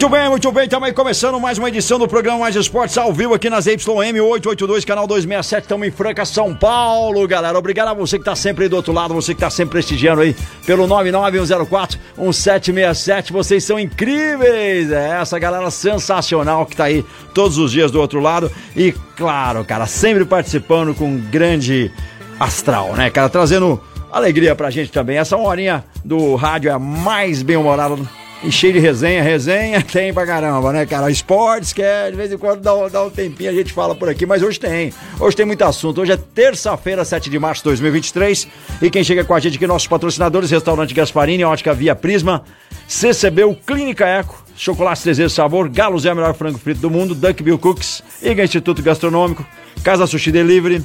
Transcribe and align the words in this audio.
Muito 0.00 0.08
bem, 0.08 0.30
muito 0.30 0.50
bem. 0.50 0.66
Também 0.66 0.94
começando 0.94 1.38
mais 1.38 1.58
uma 1.58 1.68
edição 1.68 1.98
do 1.98 2.08
programa 2.08 2.38
Mais 2.38 2.56
Esportes 2.56 2.96
ao 2.96 3.12
vivo 3.12 3.34
aqui 3.34 3.50
nas 3.50 3.66
YM 3.66 4.18
882, 4.18 4.82
canal 4.82 5.06
267. 5.06 5.64
Estamos 5.64 5.86
em 5.86 5.90
Franca, 5.90 6.24
São 6.24 6.54
Paulo, 6.54 7.28
galera. 7.28 7.58
Obrigado 7.58 7.88
a 7.88 7.92
você 7.92 8.16
que 8.16 8.22
está 8.22 8.34
sempre 8.34 8.64
aí 8.64 8.70
do 8.70 8.76
outro 8.76 8.94
lado, 8.94 9.12
você 9.12 9.34
que 9.34 9.36
está 9.36 9.50
sempre 9.50 9.72
prestigiando 9.72 10.22
aí 10.22 10.34
pelo 10.64 10.88
991041767. 10.88 13.30
Vocês 13.30 13.62
são 13.62 13.78
incríveis. 13.78 14.90
É 14.90 15.20
essa 15.20 15.38
galera 15.38 15.70
sensacional 15.70 16.64
que 16.64 16.72
está 16.72 16.84
aí 16.84 17.04
todos 17.34 17.58
os 17.58 17.70
dias 17.70 17.90
do 17.90 18.00
outro 18.00 18.20
lado. 18.20 18.50
E 18.74 18.92
claro, 19.18 19.62
cara, 19.66 19.86
sempre 19.86 20.24
participando 20.24 20.94
com 20.94 21.20
grande 21.30 21.92
astral, 22.38 22.94
né, 22.94 23.10
cara? 23.10 23.28
Trazendo 23.28 23.78
alegria 24.10 24.56
pra 24.56 24.70
gente 24.70 24.90
também. 24.90 25.18
Essa 25.18 25.36
horinha 25.36 25.84
do 26.02 26.36
rádio 26.36 26.70
é 26.70 26.72
a 26.72 26.78
mais 26.78 27.42
bem-humorada 27.42 27.98
e 28.42 28.50
cheio 28.50 28.72
de 28.72 28.78
resenha, 28.78 29.22
resenha 29.22 29.82
tem 29.84 30.12
pra 30.12 30.26
caramba, 30.26 30.72
né, 30.72 30.86
cara? 30.86 31.10
Esportes, 31.10 31.72
que 31.72 31.82
é, 31.82 32.10
de 32.10 32.16
vez 32.16 32.32
em 32.32 32.38
quando 32.38 32.60
dá, 32.60 32.88
dá 32.88 33.04
um 33.04 33.10
tempinho, 33.10 33.50
a 33.50 33.52
gente 33.52 33.72
fala 33.72 33.94
por 33.94 34.08
aqui, 34.08 34.24
mas 34.24 34.42
hoje 34.42 34.58
tem. 34.58 34.92
Hoje 35.18 35.36
tem 35.36 35.44
muito 35.44 35.62
assunto. 35.62 36.00
Hoje 36.00 36.12
é 36.12 36.16
terça-feira, 36.16 37.04
7 37.04 37.28
de 37.28 37.38
março 37.38 37.62
de 37.62 37.70
2023. 37.70 38.48
E 38.80 38.90
quem 38.90 39.04
chega 39.04 39.24
com 39.24 39.34
a 39.34 39.40
gente 39.40 39.56
aqui, 39.56 39.66
nossos 39.66 39.88
patrocinadores, 39.88 40.50
Restaurante 40.50 40.94
Gasparini, 40.94 41.44
Ótica 41.44 41.74
Via 41.74 41.94
Prisma, 41.94 42.42
CCB, 42.88 43.42
Clínica 43.66 44.06
Eco, 44.06 44.42
Chocolate 44.56 45.02
Trezeiro 45.02 45.30
Sabor, 45.30 45.68
Galo 45.68 45.98
Zé, 45.98 46.14
melhor 46.14 46.34
frango 46.34 46.58
frito 46.58 46.80
do 46.80 46.90
mundo, 46.90 47.14
Duck 47.14 47.42
Bill 47.42 47.58
Cooks, 47.58 48.02
IGA 48.22 48.44
Instituto 48.44 48.82
Gastronômico, 48.82 49.46
Casa 49.82 50.06
Sushi 50.06 50.32
Delivery, 50.32 50.82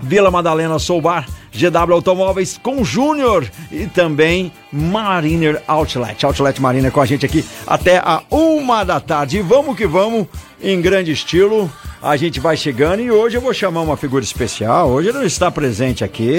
Vila 0.00 0.30
Madalena 0.30 0.78
Soul 0.78 1.02
Bar, 1.02 1.26
GW 1.52 1.92
Automóveis 1.92 2.58
com 2.62 2.84
Júnior 2.84 3.48
e 3.70 3.86
também 3.86 4.52
Mariner 4.72 5.62
Outlet. 5.66 6.24
Outlet 6.24 6.60
Mariner 6.60 6.92
com 6.92 7.00
a 7.00 7.06
gente 7.06 7.26
aqui 7.26 7.44
até 7.66 7.98
a 7.98 8.22
uma 8.30 8.84
da 8.84 9.00
tarde. 9.00 9.38
E 9.38 9.42
vamos 9.42 9.76
que 9.76 9.86
vamos, 9.86 10.26
em 10.62 10.80
grande 10.80 11.12
estilo. 11.12 11.70
A 12.00 12.16
gente 12.16 12.38
vai 12.38 12.56
chegando 12.56 13.00
e 13.00 13.10
hoje 13.10 13.36
eu 13.36 13.40
vou 13.40 13.52
chamar 13.52 13.80
uma 13.82 13.96
figura 13.96 14.22
especial. 14.22 14.88
Hoje 14.88 15.08
ele 15.08 15.18
não 15.18 15.26
está 15.26 15.50
presente 15.50 16.04
aqui, 16.04 16.38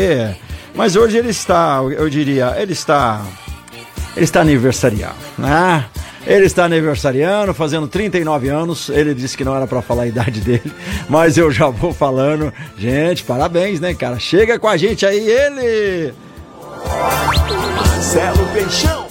mas 0.74 0.96
hoje 0.96 1.18
ele 1.18 1.30
está, 1.30 1.82
eu 1.84 2.10
diria, 2.10 2.56
ele 2.58 2.74
está. 2.74 3.26
Ele 4.16 4.26
está 4.26 4.42
aniversariando, 4.42 5.16
né? 5.38 5.86
Ele 6.30 6.46
está 6.46 6.66
aniversariando, 6.66 7.56
fazendo 7.56 7.88
39 7.88 8.50
anos. 8.50 8.88
Ele 8.90 9.16
disse 9.16 9.36
que 9.36 9.44
não 9.44 9.56
era 9.56 9.66
para 9.66 9.82
falar 9.82 10.04
a 10.04 10.08
idade 10.08 10.42
dele, 10.42 10.72
mas 11.10 11.40
eu 11.40 11.50
já 11.50 11.70
vou 11.70 11.92
falando. 11.92 12.54
Gente, 12.78 13.24
parabéns, 13.24 13.80
né, 13.80 13.96
cara? 13.96 14.20
Chega 14.20 14.60
com 14.60 14.68
a 14.68 14.78
gente 14.78 15.08
aí, 15.08 15.28
ele! 15.28 16.14
Marcelo 17.76 18.48
Peixão. 18.54 19.08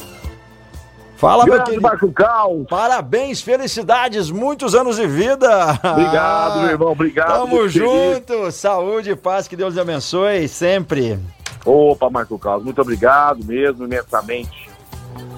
Fala, 1.17 1.45
meu 1.45 1.55
Grande 1.55 1.71
querido. 1.71 1.83
Marco 1.83 2.13
Cal. 2.13 2.65
Parabéns, 2.71 3.41
felicidades, 3.41 4.31
muitos 4.31 4.77
anos 4.77 4.95
de 4.95 5.07
vida. 5.09 5.77
Obrigado, 5.83 6.61
meu 6.61 6.71
irmão. 6.71 6.93
Obrigado. 6.93 7.33
Tamo 7.33 7.47
muito 7.49 7.73
feliz. 7.73 7.91
junto. 7.91 8.53
Saúde 8.53 9.11
e 9.11 9.17
paz, 9.17 9.49
que 9.49 9.57
Deus 9.57 9.75
lhe 9.75 9.81
abençoe 9.81 10.47
sempre. 10.47 11.19
Opa, 11.65 12.09
Marco 12.09 12.39
Carlos, 12.39 12.65
muito 12.65 12.81
obrigado 12.81 13.45
mesmo, 13.45 13.85
imensamente, 13.85 14.68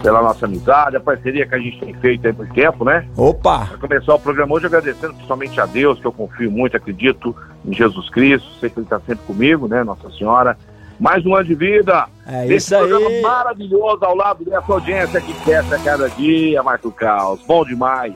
pela 0.03 0.23
nossa 0.23 0.47
amizade, 0.47 0.97
a 0.97 1.01
parceria 1.01 1.47
que 1.47 1.55
a 1.55 1.59
gente 1.59 1.79
tem 1.81 1.95
feito 1.95 2.27
aí 2.27 2.33
por 2.33 2.49
tempo, 2.49 2.85
né? 2.85 3.07
Opa! 3.17 3.67
Para 3.67 3.79
começar 3.79 4.15
o 4.15 4.19
programa 4.19 4.55
hoje, 4.55 4.67
agradecendo 4.67 5.15
principalmente 5.15 5.61
a 5.61 5.67
Deus, 5.67 5.99
que 6.01 6.07
eu 6.07 6.13
confio 6.13 6.51
muito, 6.51 6.77
acredito 6.77 7.35
em 7.65 7.75
Jesus 7.75 8.09
Cristo, 8.11 8.49
sei 8.59 8.71
que 8.71 8.79
Ele 8.79 8.87
está 8.87 8.99
sempre 9.01 9.25
comigo, 9.27 9.69
né? 9.69 9.85
Nossa 9.85 10.11
Senhora. 10.13 10.57
Mais 10.99 11.25
um 11.25 11.35
ano 11.35 11.45
de 11.47 11.55
vida. 11.55 12.07
É 12.27 12.45
Esse 12.47 12.57
isso 12.57 12.77
aí. 12.77 12.89
programa 12.89 13.21
maravilhoso 13.23 14.05
ao 14.05 14.15
lado 14.15 14.45
dessa 14.45 14.73
audiência 14.73 15.21
que 15.21 15.33
cresce 15.45 15.75
a 15.75 15.79
cada 15.79 16.09
dia, 16.11 16.63
Marco 16.63 16.91
Carlos. 16.93 17.41
Bom 17.47 17.65
demais. 17.65 18.13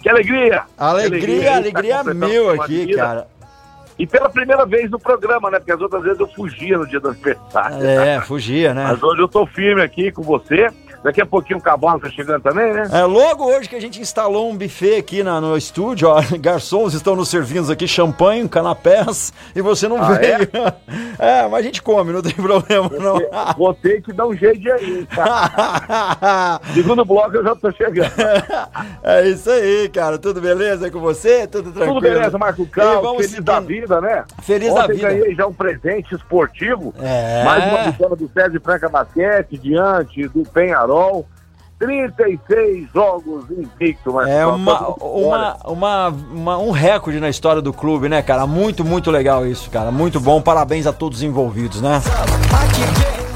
Que 0.00 0.08
alegria! 0.08 0.62
Alegria, 0.76 1.56
Ele 1.58 1.72
tá 1.72 1.98
alegria 1.98 2.02
de 2.04 2.60
aqui, 2.60 2.86
vida. 2.86 2.96
cara. 2.96 3.26
E 3.98 4.06
pela 4.06 4.28
primeira 4.28 4.66
vez 4.66 4.90
no 4.90 4.98
programa, 4.98 5.50
né? 5.50 5.58
Porque 5.58 5.72
as 5.72 5.80
outras 5.80 6.02
vezes 6.02 6.18
eu 6.18 6.26
fugia 6.28 6.76
no 6.76 6.86
dia 6.86 6.98
do 6.98 7.08
aniversário. 7.08 7.84
É, 7.84 8.20
fugia, 8.20 8.74
né? 8.74 8.84
Mas 8.88 9.02
hoje 9.02 9.22
eu 9.22 9.28
tô 9.28 9.46
firme 9.46 9.82
aqui 9.82 10.10
com 10.10 10.22
você. 10.22 10.68
Daqui 11.04 11.20
a 11.20 11.26
pouquinho 11.26 11.58
o 11.58 11.62
cavalo 11.62 12.00
tá 12.00 12.08
chegando 12.08 12.42
também, 12.42 12.72
né? 12.72 12.88
É, 12.90 13.02
logo 13.04 13.44
hoje 13.44 13.68
que 13.68 13.76
a 13.76 13.80
gente 13.80 14.00
instalou 14.00 14.50
um 14.50 14.56
buffet 14.56 14.96
aqui 14.96 15.22
na- 15.22 15.38
no 15.40 15.54
estúdio, 15.56 16.08
ó, 16.08 16.20
garçons 16.40 16.94
estão 16.94 17.14
nos 17.14 17.28
servindo 17.28 17.70
aqui 17.70 17.86
champanhe, 17.86 18.48
canapés, 18.48 19.30
e 19.54 19.60
você 19.60 19.86
não 19.86 19.98
Ah, 20.02 20.12
veio. 20.14 20.48
É? 21.18 21.42
mas 21.46 21.60
a 21.60 21.62
gente 21.62 21.80
come, 21.82 22.12
não 22.12 22.22
tem 22.22 22.32
problema 22.34 22.88
não. 22.98 23.20
Vou 23.56 23.72
ter 23.74 24.02
que 24.02 24.12
dar 24.12 24.26
um 24.26 24.34
jeito 24.34 24.58
de 24.58 24.68
hein, 24.70 25.06
cara. 25.14 26.60
Segundo 26.72 27.04
bloco 27.04 27.36
eu 27.36 27.44
já 27.44 27.54
tô 27.54 27.70
chegando. 27.72 28.10
é 29.02 29.28
isso 29.28 29.50
aí, 29.50 29.88
cara. 29.90 30.18
Tudo 30.18 30.40
beleza 30.40 30.90
com 30.90 31.00
você? 31.00 31.46
Tudo 31.46 31.70
tranquilo? 31.70 32.00
Tudo 32.00 32.02
beleza, 32.02 32.38
Marco 32.38 32.66
vamos 32.74 33.12
Feliz 33.16 33.30
seguindo. 33.30 33.44
da 33.44 33.60
vida, 33.60 34.00
né? 34.00 34.24
Feliz 34.42 34.70
Ontem 34.70 34.80
da 34.80 34.86
vida. 34.94 35.08
ganhei 35.08 35.34
já 35.34 35.46
um 35.46 35.52
presente 35.52 36.14
esportivo. 36.14 36.94
É. 37.00 37.44
Mais 37.44 37.64
uma 37.64 37.82
vitória 37.90 38.16
do 38.16 38.28
César 38.32 38.60
Franca 38.62 38.88
Basquete, 38.88 39.58
diante 39.58 40.26
do 40.28 40.42
Penharol. 40.44 40.93
36 41.78 42.88
jogos 42.94 43.44
invicto, 43.50 44.12
Marco 44.12 44.30
É 44.30 44.46
uma, 44.46 44.88
uma, 44.96 45.56
uma, 45.66 46.08
uma- 46.08 46.58
um 46.58 46.70
recorde 46.70 47.18
na 47.20 47.28
história 47.28 47.60
do 47.60 47.72
clube, 47.72 48.08
né, 48.08 48.22
cara? 48.22 48.46
Muito, 48.46 48.84
muito 48.84 49.10
legal 49.10 49.46
isso, 49.46 49.70
cara. 49.70 49.90
Muito 49.90 50.20
bom. 50.20 50.40
Parabéns 50.40 50.86
a 50.86 50.92
todos 50.92 51.18
os 51.18 51.24
envolvidos, 51.24 51.80
né? 51.82 52.00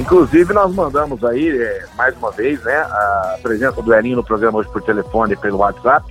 Inclusive, 0.00 0.54
nós 0.54 0.72
mandamos 0.72 1.24
aí, 1.24 1.48
é, 1.60 1.84
mais 1.96 2.16
uma 2.16 2.30
vez, 2.30 2.62
né, 2.62 2.76
a 2.76 3.38
presença 3.42 3.82
do 3.82 3.92
Elinho 3.92 4.16
no 4.16 4.24
programa 4.24 4.58
hoje 4.58 4.68
por 4.70 4.80
telefone 4.82 5.32
e 5.32 5.36
pelo 5.36 5.58
WhatsApp. 5.58 6.06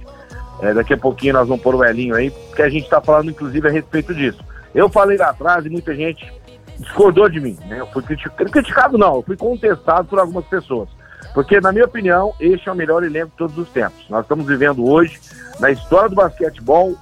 É, 0.62 0.74
daqui 0.74 0.94
a 0.94 0.98
pouquinho 0.98 1.34
nós 1.34 1.48
vamos 1.48 1.64
pôr 1.64 1.74
o 1.76 1.84
Elinho 1.86 2.16
aí, 2.16 2.30
porque 2.30 2.64
a 2.64 2.70
gente 2.70 2.84
está 2.84 3.00
falando, 3.00 3.30
inclusive, 3.30 3.68
a 3.68 3.72
respeito 3.72 4.14
disso. 4.14 4.40
Eu 4.76 4.90
falei 4.90 5.18
lá 5.18 5.30
atrás 5.30 5.66
e 5.66 5.70
muita 5.70 5.96
gente 5.96 6.30
discordou 6.78 7.30
de 7.30 7.40
mim, 7.40 7.58
né? 7.68 7.80
Eu 7.80 7.88
fui 7.88 8.04
criti- 8.04 8.30
criticado, 8.30 8.98
não, 8.98 9.16
eu 9.16 9.22
fui 9.24 9.38
contestado 9.38 10.08
por 10.08 10.20
algumas 10.20 10.46
pessoas. 10.46 10.90
Porque, 11.38 11.62
na 11.62 11.72
minha 11.72 11.86
opinião, 11.86 12.34
este 12.40 12.68
é 12.68 12.72
o 12.72 12.76
melhor 12.76 13.04
elenco 13.04 13.28
de 13.28 13.38
todos 13.38 13.56
os 13.60 13.70
tempos. 13.70 14.04
Nós 14.10 14.24
estamos 14.24 14.48
vivendo 14.48 14.84
hoje, 14.84 15.20
na 15.60 15.70
história 15.70 16.10
do 16.10 16.16
basquetebol, 16.16 16.96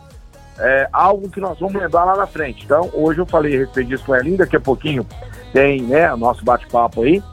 é, 0.60 0.90
algo 0.92 1.30
que 1.30 1.40
nós 1.40 1.58
vamos 1.58 1.82
lembrar 1.82 2.04
lá 2.04 2.18
na 2.18 2.28
frente. 2.28 2.66
Então, 2.66 2.90
hoje 2.94 3.20
eu 3.22 3.26
falei 3.26 3.56
a 3.56 3.60
respeito 3.60 3.88
disso 3.88 4.04
com 4.04 4.12
o 4.12 4.16
Elinho, 4.18 4.36
daqui 4.40 4.58
a 4.58 4.60
pouquinho 4.60 5.08
tem 5.54 5.82
né, 5.84 6.14
o 6.14 6.18
nosso 6.18 6.44
bate-papo 6.44 7.04
aí, 7.04 7.24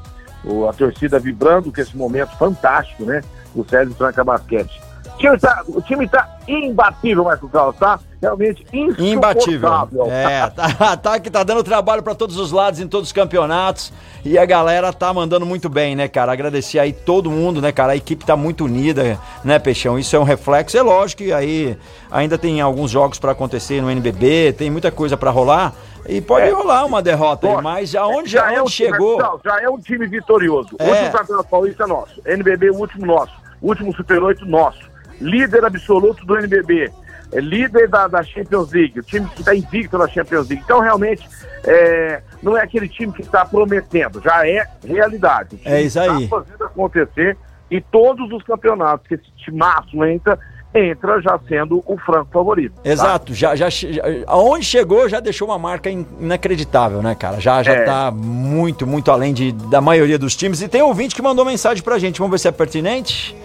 o- 0.44 0.68
a 0.68 0.72
torcida 0.72 1.18
vibrando 1.18 1.72
com 1.72 1.80
esse 1.80 1.96
momento 1.96 2.36
fantástico, 2.36 3.04
né? 3.04 3.20
Do 3.52 3.68
César 3.68 3.92
Franca 3.96 4.22
Basquete. 4.22 4.80
O 5.22 5.24
time 5.24 5.38
tá, 5.38 5.62
o 5.68 5.80
time 5.82 6.08
tá 6.08 6.28
imbatível, 6.48 7.22
Marco 7.24 7.48
Carlos, 7.48 7.76
tá? 7.76 8.00
Realmente 8.20 8.66
Imbatível. 8.98 9.70
É, 10.10 10.48
tá, 10.50 10.96
tá 10.96 11.20
que 11.20 11.30
tá 11.30 11.44
dando 11.44 11.62
trabalho 11.62 12.02
pra 12.02 12.14
todos 12.14 12.36
os 12.38 12.50
lados 12.50 12.80
em 12.80 12.88
todos 12.88 13.08
os 13.08 13.12
campeonatos 13.12 13.92
e 14.24 14.36
a 14.36 14.44
galera 14.44 14.92
tá 14.92 15.12
mandando 15.12 15.46
muito 15.46 15.68
bem, 15.68 15.94
né, 15.94 16.08
cara? 16.08 16.32
Agradecer 16.32 16.78
aí 16.80 16.92
todo 16.92 17.30
mundo, 17.30 17.60
né, 17.62 17.70
cara? 17.70 17.92
A 17.92 17.96
equipe 17.96 18.24
tá 18.24 18.36
muito 18.36 18.64
unida, 18.64 19.16
né, 19.44 19.58
Peixão? 19.60 19.96
Isso 19.98 20.14
é 20.16 20.18
um 20.18 20.24
reflexo. 20.24 20.76
É 20.76 20.82
lógico 20.82 21.22
que 21.22 21.32
aí 21.32 21.76
ainda 22.10 22.36
tem 22.36 22.60
alguns 22.60 22.90
jogos 22.90 23.18
pra 23.18 23.30
acontecer 23.32 23.80
no 23.80 23.90
NBB, 23.90 24.54
tem 24.54 24.70
muita 24.70 24.90
coisa 24.90 25.16
pra 25.16 25.30
rolar 25.30 25.72
e 26.08 26.20
pode 26.20 26.46
É. 26.48 26.50
rolar 26.50 26.84
uma 26.84 27.00
derrota 27.00 27.46
aí, 27.46 27.52
Pode. 27.52 27.64
mas 27.64 27.94
aonde 27.94 28.30
já, 28.30 28.52
é 28.52 28.60
um 28.60 28.64
time- 28.64 28.90
chegou? 28.90 29.18
não, 29.18 29.40
já 29.44 29.60
é 29.62 29.68
um 29.68 29.78
time 29.78 30.04
vitorioso. 30.06 30.70
É. 30.80 30.84
O 30.84 30.88
último 30.90 31.12
campeonato 31.12 31.48
paulista 31.48 31.84
é 31.84 31.86
nosso. 31.86 32.20
NBB, 32.26 32.70
o 32.70 32.76
último 32.76 33.06
nosso. 33.06 33.32
O 33.60 33.68
último 33.68 33.94
Super 33.94 34.20
8 34.20 34.44
nosso. 34.44 34.90
Líder 35.20 35.64
absoluto 35.64 36.24
do 36.26 36.36
NBB. 36.38 36.90
É 37.32 37.40
líder 37.40 37.88
da, 37.88 38.06
da 38.08 38.22
Champions 38.22 38.72
League. 38.72 39.00
O 39.00 39.02
time 39.02 39.26
que 39.28 39.40
está 39.40 39.54
invicto 39.54 39.96
na 39.96 40.06
Champions 40.06 40.48
League. 40.48 40.62
Então, 40.64 40.80
realmente, 40.80 41.26
é, 41.64 42.20
não 42.42 42.56
é 42.56 42.62
aquele 42.62 42.88
time 42.88 43.12
que 43.12 43.22
está 43.22 43.44
prometendo. 43.44 44.20
Já 44.22 44.46
é 44.46 44.66
realidade. 44.84 45.56
Time 45.56 45.74
É 45.74 45.80
isso 45.82 45.98
aí. 45.98 46.24
Está 46.24 46.36
fazendo 46.36 46.64
acontecer 46.64 47.36
em 47.70 47.80
todos 47.80 48.30
os 48.32 48.42
campeonatos 48.42 49.06
que 49.06 49.14
esse 49.14 49.30
timaço 49.44 50.04
entra 50.04 50.38
entra 50.74 51.20
já 51.20 51.38
sendo 51.46 51.82
o 51.86 51.98
franco 51.98 52.30
favorito. 52.32 52.72
tá? 52.82 52.88
Exato, 52.88 53.34
já, 53.34 53.54
já, 53.54 53.68
já 53.68 54.02
aonde 54.26 54.64
chegou 54.64 55.06
já 55.06 55.20
deixou 55.20 55.48
uma 55.48 55.58
marca 55.58 55.90
in- 55.90 56.06
inacreditável, 56.18 57.02
né, 57.02 57.14
cara? 57.14 57.38
Já, 57.40 57.62
já 57.62 57.72
É. 57.74 57.84
tá 57.84 58.10
muito, 58.10 58.86
muito 58.86 59.10
além 59.10 59.34
de, 59.34 59.52
da 59.52 59.82
maioria 59.82 60.18
dos 60.18 60.34
times. 60.34 60.62
E 60.62 60.68
tem 60.68 60.80
ouvinte 60.80 61.14
que 61.14 61.20
mandou 61.20 61.44
mensagem 61.44 61.82
pra 61.84 61.98
gente, 61.98 62.18
vamos 62.18 62.30
ver 62.32 62.38
se 62.38 62.48
é 62.48 62.52
pertinente. 62.52 63.36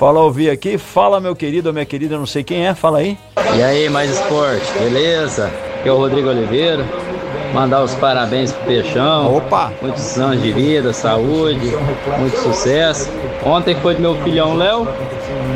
Fala 0.00 0.20
ouvir 0.20 0.48
aqui, 0.48 0.78
fala 0.78 1.20
meu 1.20 1.36
querido 1.36 1.68
ou 1.68 1.74
minha 1.74 1.84
querida, 1.84 2.16
não 2.16 2.24
sei 2.24 2.42
quem 2.42 2.66
é, 2.66 2.74
fala 2.74 3.00
aí. 3.00 3.18
E 3.54 3.62
aí, 3.62 3.86
mais 3.90 4.10
esporte, 4.10 4.72
beleza? 4.78 5.48
Aqui 5.78 5.90
é 5.90 5.92
o 5.92 5.98
Rodrigo 5.98 6.30
Oliveira. 6.30 6.82
Mandar 7.52 7.82
os 7.82 7.94
parabéns 7.96 8.50
pro 8.50 8.64
Peixão. 8.64 9.36
Opa! 9.36 9.70
Muitos 9.82 10.18
anos 10.18 10.42
de 10.42 10.52
vida, 10.52 10.94
saúde, 10.94 11.76
muito 12.18 12.34
sucesso. 12.38 13.10
Ontem 13.44 13.76
foi 13.82 13.94
do 13.94 14.00
meu 14.00 14.14
filhão 14.22 14.56
Léo 14.56 14.88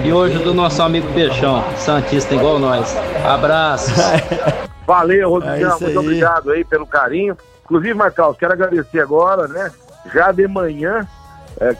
e 0.04 0.12
hoje 0.12 0.36
do 0.40 0.52
nosso 0.52 0.82
amigo 0.82 1.10
Peixão, 1.14 1.64
Santista 1.78 2.34
igual 2.34 2.58
nós. 2.58 2.94
Abraços. 3.24 3.94
Valeu, 4.86 5.30
Rodrigão, 5.30 5.78
É 5.78 5.80
muito 5.80 5.86
aí. 5.86 5.96
obrigado 5.96 6.50
aí 6.50 6.64
pelo 6.66 6.86
carinho. 6.86 7.34
Inclusive, 7.64 7.94
Marcos, 7.94 8.36
quero 8.36 8.52
agradecer 8.52 9.00
agora, 9.00 9.48
né? 9.48 9.72
Já 10.12 10.32
de 10.32 10.46
manhã, 10.46 11.08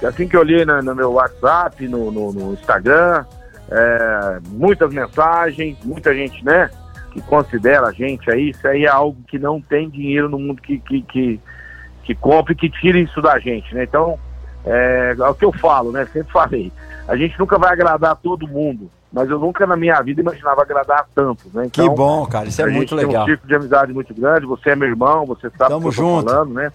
é, 0.03 0.07
assim 0.07 0.27
que 0.29 0.37
eu 0.37 0.41
olhei 0.41 0.65
na- 0.65 0.83
no 0.83 0.95
meu 0.95 1.13
WhatsApp, 1.13 1.87
no, 1.89 2.11
no- 2.11 2.33
no 2.33 2.53
Instagram, 2.55 3.25
é, 3.71 4.39
muitas 4.49 4.93
mensagens, 4.93 5.77
muita 5.85 6.15
gente, 6.15 6.45
né? 6.45 6.71
Que 7.13 7.21
considera 7.23 7.87
a 7.89 7.93
gente 7.93 8.31
aí, 8.31 8.51
isso 8.51 8.67
aí 8.67 8.85
é 8.85 8.89
algo 8.89 9.17
que 9.29 9.39
não 9.39 9.61
tem 9.61 9.89
dinheiro 9.89 10.29
no 10.29 10.39
mundo 10.39 10.61
que, 10.61 10.79
que, 10.79 11.03
que, 11.03 11.41
que 12.03 12.15
compre, 12.15 12.55
que 12.55 12.69
tire 12.69 13.03
isso 13.03 13.21
da 13.23 13.39
gente, 13.39 13.75
né? 13.75 13.85
Então, 13.85 14.19
é, 14.65 15.15
é 15.19 15.29
o 15.29 15.35
que 15.35 15.45
eu 15.45 15.53
falo, 15.53 15.93
né? 15.93 16.07
Sempre 16.13 16.33
falei. 16.33 16.73
A 17.07 17.17
gente 17.17 17.39
nunca 17.39 17.59
vai 17.59 17.73
agradar 17.73 18.17
todo 18.17 18.49
mundo, 18.49 18.91
mas 19.13 19.29
eu 19.31 19.39
nunca 19.39 19.67
na 19.67 19.77
minha 19.77 20.01
vida 20.03 20.21
imaginava 20.21 20.63
agradar 20.63 21.01
a 21.01 21.05
tantos, 21.15 21.53
né? 21.53 21.69
Que 21.71 21.83
Então, 21.83 21.95
bom, 21.95 22.27
cara, 22.27 22.49
isso 22.49 22.61
é 22.63 22.67
muito 22.67 22.97
tem 22.97 23.07
legal. 23.07 23.23
um 23.25 23.27
círculo 23.27 23.49
de 23.49 23.55
amizade 23.55 23.93
muito 23.93 24.15
grande, 24.15 24.47
você 24.47 24.71
é 24.71 24.77
meu 24.77 24.89
irmão, 24.89 25.25
você 25.27 25.49
sabe 25.51 25.71
Tamo 25.71 25.83
que 25.83 25.87
eu 25.89 25.93
tô 25.93 25.93
junto. 25.93 26.31
falando, 26.31 26.55
né? 26.55 26.73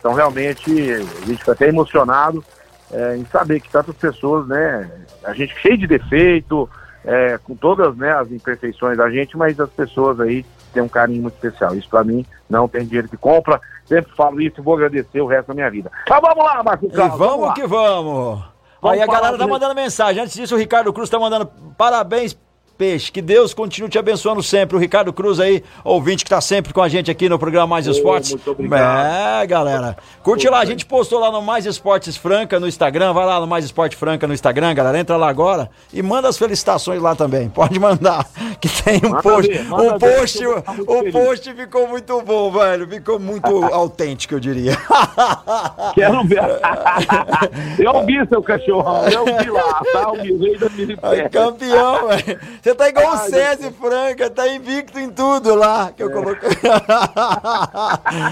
Então, 0.00 0.14
realmente, 0.14 0.72
a 0.92 1.26
gente 1.26 1.38
fica 1.38 1.52
até 1.52 1.68
emocionado 1.68 2.42
é, 2.90 3.16
em 3.16 3.24
saber 3.26 3.60
que 3.60 3.70
tantas 3.70 3.94
pessoas, 3.94 4.48
né? 4.48 4.90
A 5.22 5.32
gente 5.32 5.54
cheio 5.60 5.78
de 5.78 5.86
defeito, 5.86 6.68
é, 7.04 7.38
com 7.38 7.54
todas 7.54 7.96
né, 7.96 8.12
as 8.12 8.30
imperfeições 8.30 8.96
da 8.96 9.08
gente, 9.10 9.36
mas 9.36 9.58
as 9.60 9.70
pessoas 9.70 10.18
aí 10.20 10.44
têm 10.72 10.82
um 10.82 10.88
carinho 10.88 11.22
muito 11.22 11.34
especial. 11.34 11.74
Isso 11.74 11.88
pra 11.88 12.02
mim 12.02 12.24
não 12.48 12.66
tem 12.66 12.84
dinheiro 12.84 13.08
que 13.08 13.16
compra. 13.16 13.60
Sempre 13.86 14.12
falo 14.14 14.40
isso 14.40 14.60
e 14.60 14.62
vou 14.62 14.74
agradecer 14.74 15.20
o 15.20 15.26
resto 15.26 15.48
da 15.48 15.54
minha 15.54 15.70
vida. 15.70 15.90
Mas 16.08 16.20
vamos 16.20 16.44
lá, 16.44 16.62
Marcos 16.62 16.92
E 16.92 16.96
Carlos. 16.96 17.18
vamos 17.18 17.46
lá. 17.48 17.54
que 17.54 17.66
vamos. 17.66 18.44
Vamos 18.80 18.96
Aí 18.96 19.02
a 19.02 19.06
galera 19.06 19.36
tá 19.36 19.46
mandando 19.46 19.74
mensagem. 19.74 20.22
Antes 20.22 20.34
disso, 20.34 20.54
o 20.54 20.58
Ricardo 20.58 20.92
Cruz 20.92 21.10
tá 21.10 21.18
mandando 21.18 21.46
parabéns, 21.76 22.38
Peixe. 22.80 23.12
Que 23.12 23.20
Deus 23.20 23.52
continue 23.52 23.90
te 23.90 23.98
abençoando 23.98 24.42
sempre. 24.42 24.74
O 24.74 24.80
Ricardo 24.80 25.12
Cruz 25.12 25.38
aí, 25.38 25.62
ouvinte 25.84 26.24
que 26.24 26.30
tá 26.30 26.40
sempre 26.40 26.72
com 26.72 26.80
a 26.80 26.88
gente 26.88 27.10
aqui 27.10 27.28
no 27.28 27.38
programa 27.38 27.66
Mais 27.66 27.86
Esportes. 27.86 28.30
muito 28.30 28.50
obrigado. 28.50 29.06
É, 29.42 29.46
galera. 29.46 29.98
Curte 30.22 30.48
lá, 30.48 30.60
a 30.60 30.64
gente 30.64 30.86
postou 30.86 31.20
lá 31.20 31.30
no 31.30 31.42
Mais 31.42 31.66
Esportes 31.66 32.16
Franca 32.16 32.58
no 32.58 32.66
Instagram. 32.66 33.12
Vai 33.12 33.26
lá 33.26 33.38
no 33.38 33.46
Mais 33.46 33.66
Esporte 33.66 33.96
Franca 33.96 34.26
no 34.26 34.32
Instagram, 34.32 34.72
galera. 34.74 34.98
Entra 34.98 35.18
lá 35.18 35.28
agora 35.28 35.68
e 35.92 36.00
manda 36.00 36.26
as 36.26 36.38
felicitações 36.38 37.02
lá 37.02 37.14
também. 37.14 37.50
Pode 37.50 37.78
mandar. 37.78 38.26
Que 38.58 38.68
tem 38.82 38.96
um 39.04 39.10
Manda 39.10 39.22
post. 39.22 39.52
ver, 39.52 39.72
um 39.72 39.98
ver, 39.98 40.18
post, 40.18 40.42
eu 40.42 40.64
muito 40.66 40.90
o 40.90 40.98
feliz. 41.00 41.12
post 41.12 41.54
ficou 41.54 41.86
muito 41.88 42.22
bom, 42.22 42.50
velho. 42.50 42.88
Ficou 42.88 43.18
muito 43.18 43.64
autêntico, 43.72 44.34
eu 44.34 44.40
diria. 44.40 44.76
Quero 45.94 46.24
ver. 46.24 46.40
eu 47.78 48.06
vi 48.06 48.26
seu 48.28 48.42
cachorrão, 48.42 49.06
eu 49.08 49.24
vi 49.24 49.50
lá, 49.50 49.82
tá? 49.92 50.12
O 50.12 50.16
rei 50.16 50.56
da 50.58 50.66
Ai, 50.66 50.72
Milipé. 50.76 51.28
campeão, 51.28 52.08
velho. 52.08 52.40
Você 52.70 52.74
tá 52.76 52.88
igual 52.88 53.06
o 53.08 53.18
Ai, 53.18 53.28
César 53.30 53.72
Franca, 53.72 54.30
tá 54.30 54.46
invicto 54.46 54.96
em 55.00 55.10
tudo 55.10 55.56
lá 55.56 55.90
que 55.90 56.04
eu 56.04 56.10
coloquei. 56.12 56.50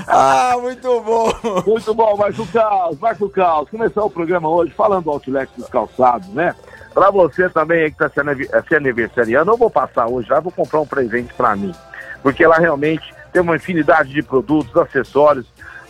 ah, 0.06 0.56
muito 0.60 1.00
bom. 1.00 1.32
Muito 1.66 1.92
bom, 1.92 2.16
Marco 2.16 2.46
Caos, 2.46 2.96
Marco 3.00 3.28
Caos. 3.30 3.68
Começar 3.68 4.04
o 4.04 4.08
programa 4.10 4.48
hoje 4.48 4.72
falando 4.76 5.04
do 5.06 5.10
Outlet 5.10 5.50
dos 5.56 5.66
Calçados, 5.68 6.28
né? 6.28 6.54
Pra 6.94 7.10
você 7.10 7.48
também 7.50 7.82
aí 7.82 7.90
que 7.90 7.98
tá 7.98 8.08
se 8.08 8.20
anive- 8.20 8.48
se 8.68 8.74
aniversariando, 8.76 9.50
eu 9.50 9.56
vou 9.56 9.70
passar 9.70 10.06
hoje 10.06 10.30
lá, 10.30 10.38
vou 10.38 10.52
comprar 10.52 10.78
um 10.82 10.86
presente 10.86 11.34
pra 11.34 11.56
mim. 11.56 11.74
Porque 12.22 12.46
lá 12.46 12.58
realmente 12.58 13.12
tem 13.32 13.42
uma 13.42 13.56
infinidade 13.56 14.10
de 14.10 14.22
produtos, 14.22 14.76
acessórios, 14.76 15.46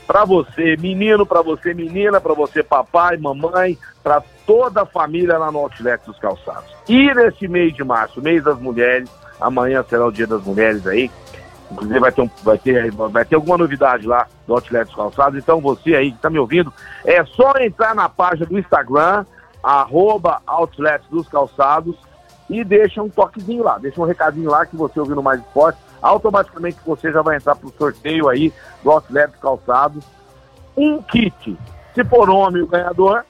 pra 0.07 0.25
você, 0.25 0.75
menino, 0.79 1.27
pra 1.27 1.43
você, 1.43 1.75
menina, 1.75 2.19
pra 2.19 2.33
você, 2.33 2.63
papai, 2.63 3.19
mamãe, 3.19 3.77
pra 4.03 4.23
toda 4.49 4.81
a 4.83 4.87
família 4.87 5.37
lá 5.37 5.53
no 5.53 5.59
Outlet 5.59 6.03
dos 6.07 6.19
Calçados. 6.19 6.75
E 6.89 7.13
nesse 7.15 7.47
mês 7.47 7.75
de 7.75 7.85
março, 7.85 8.23
mês 8.23 8.43
das 8.43 8.59
mulheres, 8.59 9.11
amanhã 9.39 9.85
será 9.87 10.07
o 10.07 10.11
dia 10.11 10.27
das 10.27 10.43
mulheres 10.43 10.87
aí, 10.87 11.11
Inclusive 11.71 12.01
vai 12.01 12.11
ter, 12.11 12.23
um- 12.23 12.31
vai, 12.43 12.57
ter, 12.57 12.91
vai 12.91 13.25
ter 13.27 13.35
alguma 13.35 13.59
novidade 13.59 14.07
lá 14.07 14.27
do 14.47 14.55
Outlet 14.55 14.87
dos 14.87 14.95
Calçados. 14.97 15.39
Então 15.39 15.61
você 15.61 15.95
aí 15.95 16.11
que 16.13 16.17
está 16.17 16.31
me 16.31 16.39
ouvindo, 16.39 16.73
é 17.05 17.23
só 17.27 17.53
entrar 17.61 17.95
na 17.95 18.09
página 18.09 18.47
do 18.47 18.59
Instagram, 18.59 19.27
arroba 19.63 20.41
Outlet 20.47 21.05
dos 21.11 21.29
Calçados, 21.29 21.95
e 22.49 22.65
deixa 22.65 23.03
um 23.03 23.11
toquezinho 23.11 23.63
lá, 23.63 23.77
deixa 23.77 24.01
um 24.01 24.07
recadinho 24.07 24.51
lá 24.51 24.65
que 24.65 24.75
você 24.75 24.99
ouvindo 24.99 25.23
mais 25.23 25.41
esporte, 25.41 25.79
automaticamente 26.01 26.79
você 26.87 27.13
já 27.13 27.21
vai 27.21 27.37
entrar 27.37 27.55
pro 27.55 27.71
sorteio 27.77 28.31
aí 28.31 28.51
do 28.83 28.91
Outlet 28.91 29.31
dos 29.31 29.41
Calçados. 29.41 30.03
Um 30.75 31.03
kit. 31.03 31.55
Se 31.95 32.03
for 32.05 32.31
homem 32.31 32.63
o 32.63 32.67
ganhador, 32.67 33.25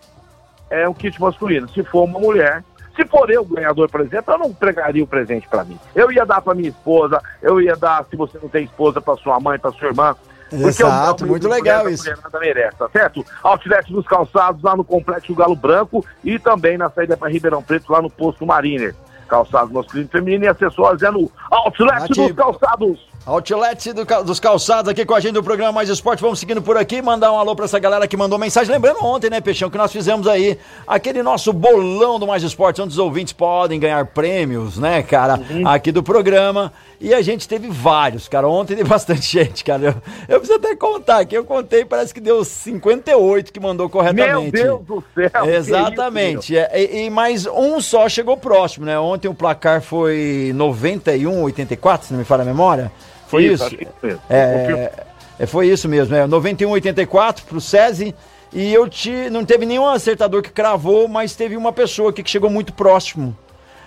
é 0.70 0.88
um 0.88 0.94
kit 0.94 1.20
masculino. 1.20 1.68
Se 1.68 1.82
for 1.84 2.04
uma 2.04 2.18
mulher, 2.18 2.62
se 2.96 3.04
for 3.06 3.30
eu 3.30 3.42
o 3.42 3.44
ganhador, 3.44 3.88
por 3.90 4.00
exemplo, 4.00 4.34
eu 4.34 4.38
não 4.38 4.46
entregaria 4.48 5.02
o 5.02 5.06
presente 5.06 5.46
para 5.48 5.64
mim. 5.64 5.78
Eu 5.94 6.10
ia 6.10 6.24
dar 6.26 6.40
para 6.40 6.54
minha 6.54 6.68
esposa, 6.68 7.20
eu 7.42 7.60
ia 7.60 7.76
dar, 7.76 8.04
se 8.10 8.16
você 8.16 8.38
não 8.42 8.48
tem 8.48 8.64
esposa, 8.64 9.00
para 9.00 9.16
sua 9.16 9.38
mãe, 9.40 9.58
para 9.58 9.70
sua 9.72 9.88
irmã. 9.88 10.16
Porque 10.50 10.66
Exato, 10.66 11.26
muito 11.26 11.46
legal 11.46 11.88
isso. 11.90 12.04
mulher 12.04 12.18
Nada 12.22 12.40
merece, 12.40 12.76
tá 12.78 12.88
certo? 12.88 13.24
Outlet 13.42 13.92
dos 13.92 14.06
calçados 14.06 14.62
lá 14.62 14.74
no 14.74 14.82
Complexo 14.82 15.34
Galo 15.34 15.54
Branco 15.54 16.02
e 16.24 16.38
também 16.38 16.78
na 16.78 16.88
saída 16.88 17.16
para 17.18 17.28
Ribeirão 17.28 17.62
Preto, 17.62 17.92
lá 17.92 18.00
no 18.00 18.08
Posto 18.08 18.46
Mariner. 18.46 18.94
Calçados 19.28 19.70
masculino 19.70 20.08
e 20.08 20.10
feminino 20.10 20.44
e 20.44 20.48
acessórios 20.48 21.02
é 21.02 21.10
no 21.10 21.30
Outlet 21.50 22.00
Bate- 22.00 22.14
dos 22.14 22.32
calçados. 22.32 23.08
Outlet 23.28 23.92
do 23.92 24.06
dos 24.24 24.40
calçados 24.40 24.88
aqui 24.90 25.04
com 25.04 25.14
a 25.14 25.20
gente 25.20 25.34
do 25.34 25.42
programa 25.42 25.70
Mais 25.70 25.90
Esporte. 25.90 26.22
Vamos 26.22 26.38
seguindo 26.38 26.62
por 26.62 26.78
aqui, 26.78 27.02
mandar 27.02 27.30
um 27.30 27.38
alô 27.38 27.54
pra 27.54 27.66
essa 27.66 27.78
galera 27.78 28.08
que 28.08 28.16
mandou 28.16 28.38
mensagem. 28.38 28.72
Lembrando 28.72 29.04
ontem, 29.04 29.28
né, 29.28 29.38
Peixão, 29.38 29.68
que 29.68 29.76
nós 29.76 29.92
fizemos 29.92 30.26
aí 30.26 30.58
aquele 30.86 31.22
nosso 31.22 31.52
bolão 31.52 32.18
do 32.18 32.26
Mais 32.26 32.42
Esporte, 32.42 32.80
onde 32.80 32.92
os 32.92 32.98
ouvintes 32.98 33.34
podem 33.34 33.78
ganhar 33.78 34.02
prêmios, 34.06 34.78
né, 34.78 35.02
cara, 35.02 35.38
aqui 35.66 35.92
do 35.92 36.02
programa. 36.02 36.72
E 36.98 37.12
a 37.12 37.20
gente 37.20 37.46
teve 37.46 37.68
vários, 37.68 38.28
cara. 38.28 38.48
Ontem 38.48 38.74
teve 38.74 38.88
bastante 38.88 39.30
gente, 39.30 39.62
cara. 39.62 39.84
Eu, 39.84 39.94
eu 40.26 40.40
preciso 40.40 40.58
até 40.58 40.74
contar 40.74 41.18
aqui. 41.18 41.36
Eu 41.36 41.44
contei, 41.44 41.84
parece 41.84 42.14
que 42.14 42.20
deu 42.20 42.42
58 42.42 43.52
que 43.52 43.60
mandou 43.60 43.84
Meu 43.84 43.90
corretamente. 43.90 44.52
Deus 44.52 44.80
do 44.86 45.04
céu. 45.14 45.42
que 45.44 45.50
Exatamente. 45.50 46.56
É, 46.56 46.70
e, 46.74 47.04
e 47.04 47.10
mais 47.10 47.46
um 47.46 47.78
só 47.78 48.08
chegou 48.08 48.38
próximo, 48.38 48.86
né? 48.86 48.98
Ontem 48.98 49.28
o 49.28 49.34
placar 49.34 49.82
foi 49.82 50.50
91, 50.54 51.42
84, 51.42 52.06
se 52.06 52.12
não 52.14 52.18
me 52.18 52.24
falha 52.24 52.42
a 52.42 52.46
memória. 52.46 52.90
Foi 53.28 53.44
Isso, 53.44 53.64
isso? 53.66 53.74
isso 53.74 53.92
mesmo. 54.02 54.20
É, 54.28 54.92
é, 55.38 55.46
foi 55.46 55.68
isso 55.68 55.88
mesmo, 55.88 56.14
é 56.14 56.26
91, 56.26 56.70
84 56.70 57.44
pro 57.44 57.60
SESI. 57.60 58.14
E 58.52 58.72
eu 58.72 58.88
te, 58.88 59.28
não 59.30 59.44
teve 59.44 59.66
nenhum 59.66 59.86
acertador 59.86 60.42
que 60.42 60.50
cravou, 60.50 61.06
mas 61.06 61.36
teve 61.36 61.54
uma 61.54 61.72
pessoa 61.72 62.10
aqui 62.10 62.22
que 62.22 62.30
chegou 62.30 62.48
muito 62.48 62.72
próximo. 62.72 63.36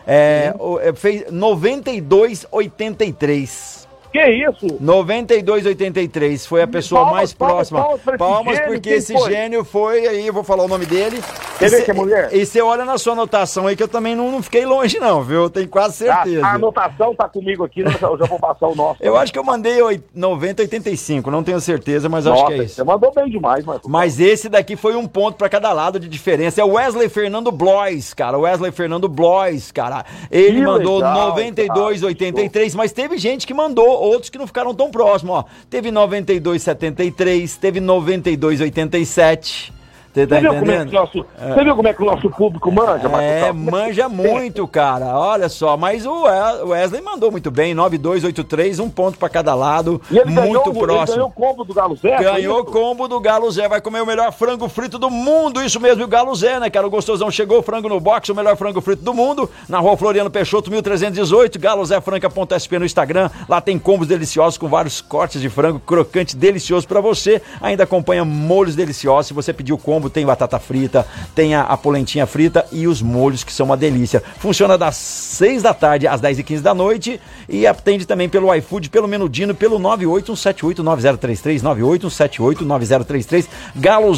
É, 0.06 0.54
é, 0.82 0.94
fez 0.94 1.32
92, 1.32 2.46
83. 2.52 3.81
Que 4.12 4.20
isso? 4.28 4.68
92,83 4.82 6.46
foi 6.48 6.62
a 6.62 6.68
pessoa 6.68 7.02
Palmas, 7.02 7.16
mais 7.18 7.34
palmas, 7.34 7.70
próxima. 7.70 7.80
palmas 8.18 8.18
Palmas, 8.18 8.56
gênio, 8.58 8.72
porque 8.74 8.90
esse 8.90 9.14
foi? 9.14 9.32
gênio 9.32 9.64
foi 9.64 10.08
aí, 10.08 10.28
eu 10.28 10.34
vou 10.34 10.44
falar 10.44 10.64
o 10.64 10.68
nome 10.68 10.86
dele. 10.86 11.22
Quer 11.58 11.70
ver 11.70 11.86
que 11.86 11.92
é 11.92 11.94
mulher? 11.94 12.30
E 12.34 12.46
você 12.46 12.62
olha 12.62 12.84
na 12.84 12.98
sua 12.98 13.14
anotação 13.14 13.68
aí 13.68 13.76
que 13.76 13.84
eu 13.84 13.88
também 13.88 14.16
não, 14.16 14.32
não 14.32 14.42
fiquei 14.42 14.66
longe, 14.66 15.00
não, 15.00 15.22
viu? 15.22 15.44
Eu 15.44 15.50
tenho 15.50 15.68
quase 15.70 16.10
A, 16.10 16.24
certeza. 16.24 16.46
a 16.46 16.54
anotação 16.56 17.14
tá 17.16 17.30
comigo 17.30 17.64
aqui, 17.64 17.82
eu 17.82 17.92
já 18.18 18.26
vou 18.26 18.40
passar 18.40 18.68
o 18.68 18.76
nosso. 18.76 18.98
Eu 19.02 19.16
acho 19.16 19.32
que 19.32 19.38
eu 19.40 19.44
mandei 19.44 19.82
oi- 19.82 20.02
90, 20.14 20.64
85, 20.64 21.30
não 21.32 21.44
tenho 21.44 21.60
certeza, 21.62 22.10
mas 22.10 22.26
acho 22.28 22.46
que 22.48 22.54
é 22.54 22.56
Nossa, 22.58 22.66
isso. 22.66 22.76
você 22.76 22.84
mandou 22.84 23.14
bem 23.14 23.30
demais, 23.30 23.64
Marco. 23.64 23.90
Mas 23.90 24.20
esse 24.20 24.50
daqui 24.50 24.76
foi 24.76 24.96
um 24.96 25.08
ponto 25.08 25.38
pra 25.38 25.48
cada 25.50 25.72
lado 25.72 26.00
de 26.00 26.08
diferença. 26.10 26.60
É 26.60 26.64
o 26.66 26.74
Wesley 26.74 27.10
Fernando 27.10 27.52
Blois, 27.52 28.14
cara. 28.14 28.38
Wesley 28.38 28.72
Fernando 28.72 29.08
Blois, 29.08 29.72
cara. 29.72 30.04
Ele 30.32 30.60
Que 30.60 30.66
mandou 30.66 30.96
legal, 30.98 31.28
92, 31.30 32.00
cara. 32.02 32.08
83, 32.08 32.76
mas 32.76 32.92
teve 32.92 33.18
gente 33.18 33.46
que 33.46 33.54
mandou, 33.54 34.01
outros 34.02 34.30
que 34.30 34.38
não 34.38 34.48
ficaram 34.48 34.74
tão 34.74 34.92
próximos, 34.92 35.36
ó. 35.36 35.46
Teve 35.70 35.92
92, 35.92 36.62
73, 36.62 37.58
teve 37.58 37.80
92, 37.80 38.62
87. 38.62 39.81
Você 40.14 40.28
tá 40.28 40.36
Você 40.36 40.42
viu, 40.42 40.60
como 40.60 40.72
é 40.72 40.86
que 40.86 40.92
nosso, 40.94 41.26
você 41.56 41.64
viu 41.64 41.76
como 41.76 41.88
é 41.88 41.94
que 41.94 42.02
o 42.02 42.06
nosso 42.06 42.30
público 42.30 42.72
manja, 42.72 43.08
Marcos 43.08 43.22
É, 43.22 43.42
Carlos? 43.46 43.64
manja 43.64 44.10
muito, 44.10 44.68
cara. 44.68 45.06
Olha 45.18 45.48
só, 45.48 45.78
mas 45.78 46.06
o 46.06 46.24
We- 46.24 46.64
o 46.64 46.68
Wesley 46.70 47.02
mandou 47.02 47.32
muito 47.32 47.50
bem, 47.50 47.74
9283, 47.74 48.80
um 48.80 48.90
ponto 48.90 49.18
pra 49.18 49.30
cada 49.30 49.56
lado, 49.56 50.02
E 50.12 50.18
ele 50.18 50.34
ganhou, 50.34 50.50
muito 50.66 50.70
ele 50.72 50.80
próximo. 50.80 51.16
ganhou 51.16 51.30
o 51.30 51.32
combo 51.32 51.64
do 51.64 51.74
Galo 51.74 51.96
Zé. 51.96 52.18
Ganhou 52.18 52.60
o 52.60 52.66
combo 52.66 53.08
do 53.08 53.20
Galo 53.22 53.50
Zé, 53.52 53.70
vai 53.70 53.80
comer 53.80 54.02
o 54.02 54.06
melhor 54.06 54.32
frango 54.34 54.68
frito 54.68 55.00
do 55.00 55.10
mundo, 55.10 55.62
isso 55.64 55.80
mesmo, 55.80 56.02
e 56.02 56.06
o 56.06 56.08
Galo 56.10 56.36
Zé, 56.36 56.60
né, 56.60 56.70
cara? 56.70 56.86
O 56.86 56.90
gostosão 56.90 57.32
chegou, 57.32 57.62
frango 57.62 57.88
no 57.88 58.00
box, 58.00 58.30
o 58.30 58.36
melhor 58.36 58.58
frango 58.58 58.82
frito 58.82 59.04
do 59.04 59.14
mundo, 59.14 59.50
na 59.70 59.80
rua 59.80 59.96
Floriano 59.96 60.30
Peixoto, 60.30 60.70
1318, 60.70 61.58
Galo 61.58 61.86
Zé 61.86 62.02
Franca.sp 62.02 62.80
no 62.80 62.86
Instagram, 62.86 63.30
lá 63.48 63.62
tem 63.62 63.80
combos 63.80 64.08
deliciosos 64.08 64.58
com 64.58 64.68
vários 64.68 65.00
cortes 65.00 65.40
de 65.42 65.50
frango, 65.50 65.80
crocante 65.80 66.36
delicioso 66.36 66.86
pra 66.88 67.00
você, 67.00 67.42
ainda 67.62 67.84
acompanha 67.84 68.26
molhos 68.26 68.76
deliciosos, 68.76 69.28
se 69.28 69.34
você 69.34 69.54
pedir 69.54 69.72
o 69.74 69.78
combo, 70.02 70.10
tem 70.10 70.26
batata 70.26 70.58
frita, 70.58 71.06
tem 71.36 71.54
a, 71.54 71.62
a 71.62 71.78
polentinha 71.78 72.26
frita 72.26 72.66
e 72.72 72.88
os 72.88 73.02
molhos 73.02 73.44
que 73.44 73.54
são 73.54 73.68
uma 73.68 73.78
delícia. 73.78 74.24
Funciona 74.40 74.78
das 74.78 74.96
6 74.96 75.62
da 75.62 75.74
tarde 75.74 76.08
às 76.08 76.20
10 76.20 76.40
e 76.40 76.44
15 76.44 76.64
da 76.64 76.74
noite 76.74 77.22
e 77.48 77.68
atende 77.68 78.06
também 78.06 78.28
pelo 78.28 78.54
iFood, 78.56 78.90
pelo 78.90 79.08
Menudino, 79.08 79.54
pelo 79.54 79.80
981789033, 79.80 81.62
981789033, 81.62 83.48
Galo 83.76 84.12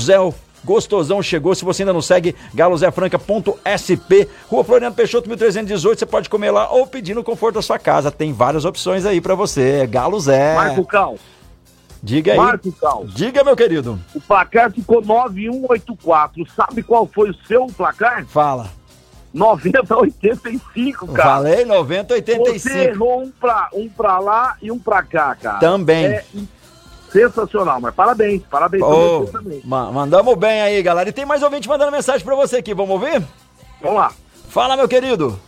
Gostosão 0.66 1.22
chegou. 1.22 1.54
Se 1.54 1.66
você 1.66 1.84
ainda 1.84 1.92
não 1.92 2.02
segue, 2.02 2.34
galozefranca.sp, 2.54 4.30
Rua 4.50 4.64
Floriano 4.64 4.96
Peixoto, 4.96 5.28
1318. 5.28 6.00
Você 6.00 6.06
pode 6.06 6.30
comer 6.30 6.52
lá 6.52 6.72
ou 6.72 6.88
pedir 6.88 7.14
no 7.14 7.22
conforto 7.22 7.56
da 7.56 7.62
sua 7.62 7.78
casa. 7.78 8.10
Tem 8.10 8.32
várias 8.32 8.64
opções 8.64 9.06
aí 9.06 9.20
pra 9.20 9.36
você. 9.36 9.86
Galo 9.86 10.18
Zé. 10.22 10.56
Marco 10.56 10.86
Cal. 10.86 11.18
Diga 12.06 12.34
aí. 12.34 12.38
Marco 12.38 12.70
Cal. 12.74 13.06
Diga, 13.06 13.44
meu 13.46 13.56
querido. 13.56 13.98
O 14.14 14.20
placar 14.20 14.70
ficou 14.72 15.02
9184. 15.02 16.46
Sabe 16.54 16.84
qual 16.84 17.08
foi 17.08 17.30
o 17.30 17.36
seu 17.48 17.66
placar? 17.68 18.26
Fala. 18.26 18.70
9085, 19.34 21.08
cara. 21.08 21.30
Falei 21.30 21.66
90, 21.66 22.08
Você 22.10 22.14
85. 22.16 22.78
errou 22.78 23.24
um 23.24 23.32
pra, 23.32 23.70
um 23.74 23.90
pra 23.90 24.20
lá 24.20 24.56
e 24.62 24.72
um 24.72 24.78
pra 24.78 25.02
cá, 25.02 25.34
cara. 25.36 25.60
Também. 25.60 26.06
É 26.06 26.24
sensacional, 27.12 27.80
mas 27.80 27.94
parabéns, 27.96 28.42
parabéns 28.50 28.84
você 28.84 29.32
também. 29.32 29.62
ma- 29.64 29.92
mandamos 29.92 30.36
bem 30.36 30.62
aí, 30.62 30.82
galera. 30.84 31.10
E 31.10 31.14
tem 31.14 31.26
mais 31.26 31.42
ouvinte 31.42 31.68
mandando 31.70 31.92
mensagem 31.92 32.26
pra 32.26 32.36
você 32.36 32.58
aqui. 32.58 32.74
Vamos 32.74 32.92
ouvir? 32.92 33.24
Vamos 33.82 33.98
lá. 33.98 34.12
Fala, 34.50 34.76
meu 34.76 34.88
querido. 34.88 35.40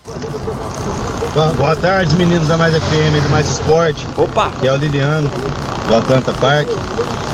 Boa- 1.36 1.75
tarde, 1.75 2.15
meninos 2.15 2.48
da 2.48 2.58
Mais 2.58 2.74
FM, 2.74 3.22
do 3.22 3.30
Mais 3.30 3.50
Esporte, 3.50 4.08
Opa. 4.15 4.51
que 4.60 4.68
é 4.68 4.72
o 4.72 4.77
Liliano, 4.77 5.30
do 5.88 5.96
Atlanta 5.96 6.32
Park. 6.34 6.68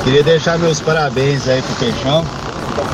Queria 0.02 0.24
deixar 0.24 0.58
meus 0.58 0.80
parabéns 0.80 1.48
aí 1.48 1.62
pro 1.62 1.74
Peixão. 1.76 2.24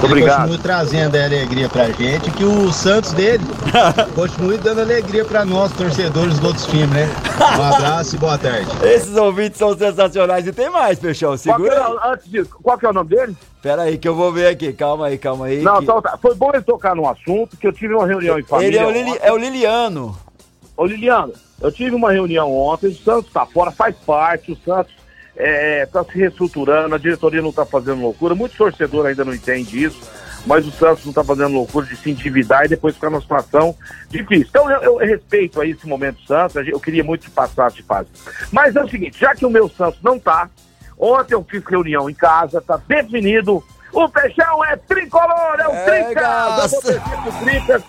Ele 0.03 0.07
obrigado. 0.07 0.38
continue 0.41 0.59
trazendo 0.59 1.15
aí 1.15 1.25
alegria 1.25 1.69
pra 1.69 1.87
gente, 1.91 2.31
que 2.33 2.45
o 2.45 2.71
Santos 2.73 3.12
dele 3.12 3.43
continue 4.15 4.59
dando 4.59 4.81
alegria 4.83 5.25
pra 5.25 5.45
nós, 5.47 5.73
torcedores 5.73 6.38
dos 6.38 6.45
outros 6.49 6.67
times, 6.67 6.91
né? 6.91 7.09
Um 7.59 7.62
abraço 7.75 8.17
e 8.17 8.19
boa 8.19 8.37
tarde. 8.37 8.67
Esses 8.83 9.17
ouvintes 9.17 9.57
são 9.59 9.77
sensacionais. 9.79 10.47
E 10.47 10.53
tem 10.53 10.69
mais, 10.69 10.99
Peixão. 10.99 11.29
Qual 11.31 11.38
que 11.38 11.43
Segura 11.45 11.75
é, 11.75 11.83
aí. 11.83 12.12
antes 12.12 12.31
disso, 12.31 12.50
qual 12.62 12.77
que 12.77 12.85
é 12.85 12.91
o 12.91 12.93
nome 12.93 13.09
dele? 13.09 13.37
Pera 13.62 13.83
aí 13.83 13.97
que 13.97 14.07
eu 14.09 14.15
vou 14.15 14.31
ver 14.33 14.49
aqui. 14.49 14.73
Calma 14.73 15.07
aí, 15.07 15.17
calma 15.17 15.47
aí. 15.47 15.62
Não, 15.62 15.77
que- 15.79 15.85
então 15.85 16.03
tá. 16.03 16.19
Foi 16.21 16.35
bom 16.35 16.50
ele 16.53 16.62
tocar 16.62 16.95
num 16.95 17.09
assunto, 17.09 17.57
que 17.57 17.67
eu 17.67 17.73
tive 17.73 17.95
uma 17.95 18.07
reunião 18.07 18.38
em 18.38 18.43
família. 18.43 18.69
Ele 18.69 18.79
é 18.79 18.87
o, 18.87 18.91
Lili- 18.91 19.19
é 19.23 19.33
o 19.33 19.37
Liliano. 19.38 20.17
Ô 20.79 20.87
Liliano, 20.87 21.33
eu 21.61 21.73
tive 21.73 21.97
uma 21.97 22.13
reunião 22.13 22.53
ontem, 22.57 22.87
o 22.87 22.95
Santos 22.95 23.33
tá 23.33 23.45
fora, 23.45 23.73
faz 23.73 23.97
parte, 23.97 24.53
o 24.53 24.57
Santos 24.57 24.95
é, 25.37 25.85
tá 25.87 26.05
se 26.05 26.17
reestruturando, 26.17 26.95
a 26.95 26.99
diretoria 26.99 27.43
não 27.43 27.53
tá 27.53 27.67
fazendo 27.67 28.01
loucura, 28.01 28.33
muito 28.33 28.57
torcedor 28.57 29.05
ainda 29.07 29.25
não 29.25 29.35
entende 29.35 29.83
isso, 29.83 30.01
mas 30.47 30.65
o 30.65 30.71
Santos 30.71 31.05
não 31.05 31.13
tá 31.13 31.25
fazendo 31.25 31.53
loucura 31.53 31.85
de 31.85 31.97
se 31.97 32.13
endividar 32.13 32.65
e 32.65 32.69
depois 32.69 32.95
ficar 32.95 33.11
numa 33.11 33.21
situação 33.21 33.75
difícil. 34.09 34.47
Então 34.51 34.71
eu, 34.71 34.81
eu 34.83 34.97
respeito 34.99 35.61
aí 35.61 35.73
esse 35.73 35.85
momento 35.85 36.19
do 36.21 36.27
Santos, 36.29 36.69
eu 36.69 36.79
queria 36.79 37.03
muito 37.03 37.25
que 37.25 37.31
passasse 37.33 37.75
de 37.75 37.83
fase. 37.83 38.09
Mas 38.53 38.77
é 38.77 38.81
o 38.81 38.89
seguinte, 38.89 39.19
já 39.19 39.35
que 39.35 39.45
o 39.45 39.51
meu 39.51 39.69
Santos 39.69 40.01
não 40.01 40.17
tá, 40.17 40.49
ontem 40.97 41.35
eu 41.35 41.43
fiz 41.43 41.61
reunião 41.65 42.09
em 42.09 42.15
casa, 42.15 42.61
tá 42.61 42.81
definido, 42.87 43.65
o 43.93 44.09
Peixão 44.09 44.65
é 44.65 44.77
tricolor, 44.77 45.59
é 45.59 45.67
o 45.67 45.73
É, 45.73 46.05
Tricas, 46.05 46.73
eu 46.73 46.81
vou 47.23 47.33
Tricas, 47.43 47.83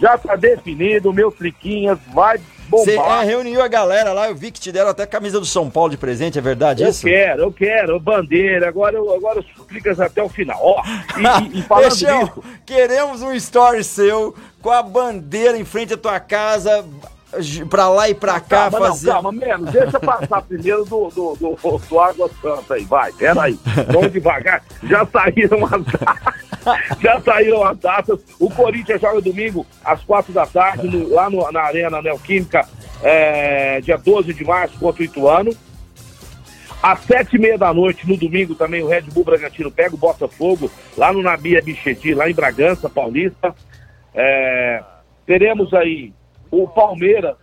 já 0.00 0.16
tá 0.18 0.36
definido, 0.36 1.12
meu 1.12 1.30
Triquinhas 1.32 1.98
vai 2.12 2.38
Você 2.70 2.96
bombar. 2.96 3.22
é, 3.22 3.24
reuniu 3.26 3.62
a 3.62 3.68
galera 3.68 4.12
lá, 4.12 4.28
eu 4.28 4.34
vi 4.34 4.50
que 4.50 4.60
te 4.60 4.70
deram 4.72 4.90
até 4.90 5.04
a 5.04 5.06
camisa 5.06 5.38
do 5.40 5.46
São 5.46 5.70
Paulo 5.70 5.90
de 5.90 5.96
presente, 5.96 6.38
é 6.38 6.42
verdade 6.42 6.82
Eu 6.82 6.88
isso? 6.90 7.06
quero, 7.06 7.42
eu 7.42 7.52
quero, 7.52 7.98
bandeira, 8.00 8.68
agora, 8.68 8.96
eu- 8.96 9.14
agora 9.14 9.40
os 9.40 9.66
Tricas 9.66 9.98
até 10.00 10.22
o 10.22 10.28
final. 10.28 10.58
Ó, 10.60 10.82
e, 10.84 11.56
e, 11.56 11.58
e 11.58 11.62
falando 11.66 11.84
Peixão, 11.88 12.24
disso, 12.24 12.44
queremos 12.64 13.22
um 13.22 13.32
story 13.34 13.82
seu 13.84 14.34
com 14.62 14.70
a 14.70 14.82
bandeira 14.82 15.56
em 15.58 15.64
frente 15.64 15.94
à 15.94 15.96
tua 15.96 16.18
casa, 16.20 16.84
pra 17.68 17.88
lá 17.88 18.08
e 18.08 18.14
pra 18.14 18.38
cá 18.40 18.70
calma, 18.70 18.88
fazer. 18.88 19.06
não, 19.06 19.12
calma, 19.14 19.32
menos, 19.32 19.70
deixa 19.72 19.96
eu 19.96 20.00
passar 20.00 20.42
primeiro 20.46 20.84
do, 20.84 21.08
do, 21.08 21.34
do, 21.36 21.78
do 21.78 22.00
Água 22.00 22.30
Santa 22.40 22.74
aí, 22.74 22.84
vai, 22.84 23.12
peraí, 23.12 23.58
vamos 23.92 24.12
devagar, 24.12 24.62
já 24.84 25.04
saíram 25.06 25.64
as 25.64 25.82
datas, 25.84 27.00
já 27.00 27.20
saíram 27.20 27.64
as 27.64 27.78
datas, 27.78 28.20
o 28.38 28.48
Corinthians 28.50 29.00
joga 29.00 29.20
domingo 29.20 29.66
às 29.84 30.02
quatro 30.04 30.32
da 30.32 30.46
tarde, 30.46 30.86
no- 30.88 31.08
lá 31.12 31.28
no- 31.28 31.50
na 31.50 31.62
Arena 31.62 32.00
Neoquímica, 32.00 32.66
é, 33.02 33.80
dia 33.80 33.96
12 33.98 34.32
de 34.32 34.44
março 34.44 34.78
contra 34.78 35.02
o 35.02 35.04
Ituano, 35.04 35.50
Às 36.82 37.00
sete 37.00 37.36
e 37.36 37.38
meia 37.38 37.56
da 37.58 37.72
noite, 37.72 38.06
no 38.06 38.16
domingo, 38.16 38.54
também 38.54 38.82
o 38.82 38.86
Red 38.86 39.02
Bull 39.10 39.24
Bragantino 39.24 39.70
pega 39.72 39.94
o 39.94 39.98
Botafogo, 39.98 40.70
lá 40.96 41.10
no 41.12 41.22
Nabia 41.22 41.60
Bichedi, 41.62 42.14
lá 42.14 42.28
em 42.30 42.34
Bragança, 42.34 42.88
Paulista. 42.88 43.52
É, 44.14 44.82
teremos 45.26 45.72
aí 45.74 46.12
o 46.62 46.68
Palmeiras, 46.68 47.36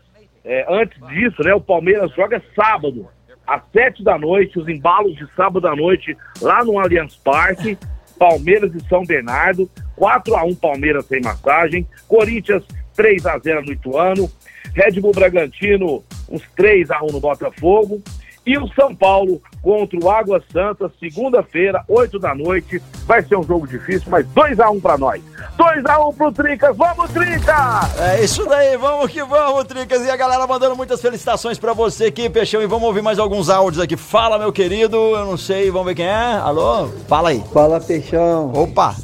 é, 0.44 0.66
antes 0.70 1.00
disso, 1.08 1.44
né? 1.44 1.54
O 1.54 1.62
Palmeiras 1.62 2.12
joga 2.14 2.42
sábado, 2.56 3.08
às 3.46 3.62
sete 3.72 4.04
da 4.04 4.18
noite, 4.18 4.60
os 4.60 4.68
embalos 4.68 5.16
de 5.16 5.28
sábado 5.36 5.68
à 5.68 5.76
noite, 5.76 6.18
lá 6.42 6.64
no 6.64 6.80
Allianz 6.80 7.16
Parque. 7.16 7.78
Palmeiras 8.18 8.74
e 8.74 8.88
São 8.88 9.04
Bernardo, 9.04 9.70
4 9.96 10.36
a 10.36 10.44
1 10.44 10.56
Palmeiras 10.56 11.06
sem 11.08 11.22
massagem, 11.22 11.86
Corinthians 12.08 12.64
3 12.96 13.26
a 13.26 13.38
0 13.38 13.66
no 13.66 13.74
Ituano, 13.74 14.30
Red 14.74 15.02
Bull 15.02 15.12
Bragantino 15.12 16.04
uns 16.30 16.44
3 16.56 16.90
a 16.92 17.04
1 17.04 17.08
no 17.08 17.20
Botafogo, 17.20 18.02
e 18.46 18.58
o 18.58 18.68
São 18.74 18.94
Paulo 18.94 19.42
contra 19.62 19.98
o 19.98 20.10
Água 20.10 20.44
Santa, 20.52 20.92
segunda-feira, 21.00 21.84
8 21.88 22.20
da 22.20 22.36
noite. 22.36 22.82
Vai 23.06 23.24
ser 23.24 23.38
um 23.38 23.44
jogo 23.44 23.68
difícil, 23.68 24.10
mas 24.10 24.26
2 24.28 24.60
a 24.60 24.70
1 24.70 24.82
para 24.82 24.98
nós. 24.98 25.22
2 25.58 25.86
a 25.86 26.06
1 26.08 26.14
pro 26.14 26.32
Tricas. 26.32 26.76
Vamos, 26.76 27.12
Tricas! 27.12 28.00
É 28.00 28.24
isso 28.24 28.46
daí, 28.46 28.76
vamos 28.78 29.12
que 29.12 29.24
vamos, 29.24 29.64
Tricas. 29.66 30.06
E 30.06 30.10
a 30.10 30.16
galera 30.16 30.46
mandando 30.46 30.76
muitas 30.76 31.02
felicitações 31.02 31.58
pra 31.58 31.74
você 31.74 32.06
aqui, 32.06 32.30
Peixão. 32.30 32.62
E 32.62 32.68
vamos 32.68 32.88
ouvir 32.88 33.02
mais 33.02 33.20
alguns 33.20 33.50
áudios 33.50 33.82
aqui. 33.82 33.96
Fala, 33.96 34.38
meu 34.38 34.52
querido. 34.52 34.98
Eu 34.98 35.26
não 35.26 35.38
sei, 35.38 35.72
vamos 35.72 35.88
ver 35.88 35.96
quem 35.96 36.08
é. 36.08 36.34
Alô? 36.38 36.88
Fala 37.08 37.30
aí. 37.30 37.44
Fala 37.54 37.80
Peixão, 37.80 38.52
Opa! 38.54 38.96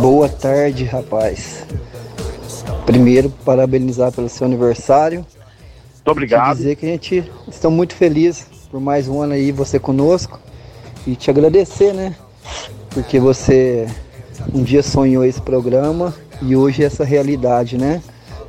boa 0.00 0.28
tarde 0.28 0.84
rapaz. 0.84 1.64
Primeiro, 2.84 3.30
parabenizar 3.44 4.12
pelo 4.12 4.28
seu 4.28 4.46
aniversário. 4.46 5.24
Muito 6.06 6.18
obrigado. 6.18 6.58
Dizer 6.58 6.76
que 6.76 6.86
a 6.86 6.88
gente 6.88 7.32
está 7.48 7.68
muito 7.68 7.92
feliz 7.92 8.46
por 8.70 8.80
mais 8.80 9.08
um 9.08 9.22
ano 9.22 9.32
aí 9.32 9.50
você 9.50 9.76
conosco. 9.76 10.38
E 11.04 11.16
te 11.16 11.30
agradecer, 11.30 11.92
né? 11.92 12.14
Porque 12.90 13.18
você 13.18 13.88
um 14.54 14.62
dia 14.62 14.84
sonhou 14.84 15.24
esse 15.24 15.42
programa 15.42 16.14
e 16.40 16.54
hoje 16.54 16.84
é 16.84 16.86
essa 16.86 17.04
realidade, 17.04 17.76
né? 17.76 18.00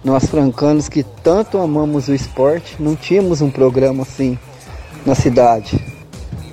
Nós 0.04 0.26
francanos 0.26 0.88
que 0.88 1.02
tanto 1.02 1.58
amamos 1.58 2.08
o 2.08 2.14
esporte, 2.14 2.76
não 2.80 2.96
tínhamos 2.96 3.42
um 3.42 3.50
programa 3.50 4.04
assim 4.04 4.38
na 5.04 5.16
cidade. 5.16 5.84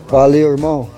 Valeu, 0.08 0.52
irmão. 0.52 0.88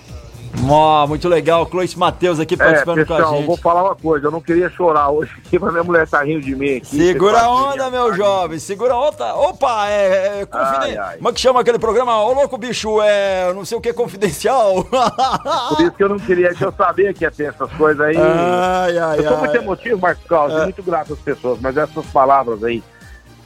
Ó, 0.68 1.06
muito 1.06 1.28
legal. 1.28 1.66
Clois 1.66 1.94
Matheus 1.94 2.40
aqui 2.40 2.54
É, 2.54 2.56
participando 2.56 3.06
com 3.06 3.12
a 3.14 3.16
pessoal, 3.18 3.36
gente. 3.36 3.46
vou 3.46 3.56
falar 3.56 3.84
uma 3.84 3.94
coisa. 3.94 4.26
Eu 4.26 4.30
não 4.30 4.40
queria 4.40 4.68
chorar 4.70 5.10
hoje 5.10 5.30
aqui, 5.44 5.58
mas 5.58 5.70
minha 5.72 5.84
mulher 5.84 6.08
tá 6.08 6.22
rindo 6.22 6.40
de 6.40 6.56
mim 6.56 6.76
aqui. 6.76 6.96
Segura 6.96 7.40
a 7.42 7.50
onda, 7.50 7.84
sabe, 7.84 7.96
meu 7.96 8.10
né? 8.10 8.16
jovem. 8.16 8.58
Segura 8.58 8.94
a 8.94 9.00
onda. 9.08 9.34
Opa, 9.36 9.88
é, 9.88 10.40
é 10.40 10.46
confiden- 10.46 10.78
Ai, 10.80 10.96
ai. 10.98 11.16
Como 11.18 11.28
é 11.28 11.32
que 11.32 11.40
chama 11.40 11.60
aquele 11.60 11.78
programa? 11.78 12.20
Ô, 12.24 12.32
louco 12.32 12.56
bicho, 12.58 13.00
é 13.02 13.52
não 13.54 13.64
sei 13.64 13.78
o 13.78 13.80
que, 13.80 13.92
confidencial. 13.92 14.82
Por 15.68 15.80
isso 15.80 15.92
que 15.92 16.02
eu 16.02 16.08
não 16.08 16.18
queria, 16.18 16.54
que 16.54 16.64
eu 16.64 16.72
sabia 16.72 17.12
que 17.14 17.24
ia 17.24 17.30
ter 17.30 17.44
essas 17.50 17.70
coisas 17.72 18.00
aí. 18.00 18.16
ai, 18.16 18.98
ai, 18.98 19.18
eu 19.20 19.24
sou 19.28 19.38
muito 19.38 19.56
ai. 19.56 19.62
emotivo, 19.62 20.00
Marcos 20.00 20.24
Carlos, 20.26 20.56
É. 20.60 20.62
muito 20.64 20.82
grato 20.82 21.12
às 21.12 21.18
pessoas, 21.20 21.58
mas 21.60 21.76
essas 21.76 22.06
palavras 22.06 22.64
aí 22.64 22.82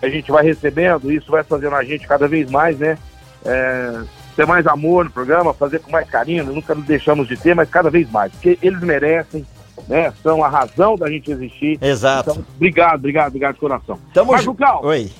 a 0.02 0.09
gente 0.09 0.31
vai 0.33 0.43
recebendo, 0.45 1.12
isso 1.12 1.31
vai 1.31 1.43
fazendo 1.45 1.75
a 1.76 1.85
gente 1.85 2.07
cada 2.09 2.26
vez 2.26 2.50
mais, 2.50 2.79
né? 2.79 2.97
é, 3.45 4.00
ter 4.37 4.47
mais 4.47 4.67
amor 4.67 5.05
no 5.05 5.11
programa, 5.11 5.55
fazer 5.55 5.81
com 5.81 5.91
mais 5.91 6.09
carinho, 6.09 6.45
nunca 6.45 6.75
nos 6.75 6.85
deixamos 6.85 7.29
de 7.29 7.37
ter, 7.37 7.55
mas 7.55 7.69
cada 7.69 7.91
vez 7.91 8.11
mais, 8.11 8.33
porque 8.33 8.59
eles 8.63 8.81
merecem, 8.81 9.47
né? 9.89 10.13
São 10.23 10.43
a 10.45 10.49
razão 10.49 10.97
da 10.97 11.09
gente 11.09 11.31
existir. 11.31 11.79
Exato. 11.83 12.31
Então, 12.31 12.45
obrigado, 12.57 12.97
obrigado, 12.97 13.29
obrigado 13.29 13.55
de 13.55 13.61
coração. 13.61 13.99
Tamo 14.13 14.33
Marco 14.33 14.45
junto. 14.45 14.59
Cal, 14.59 14.85
Oi. 14.85 15.11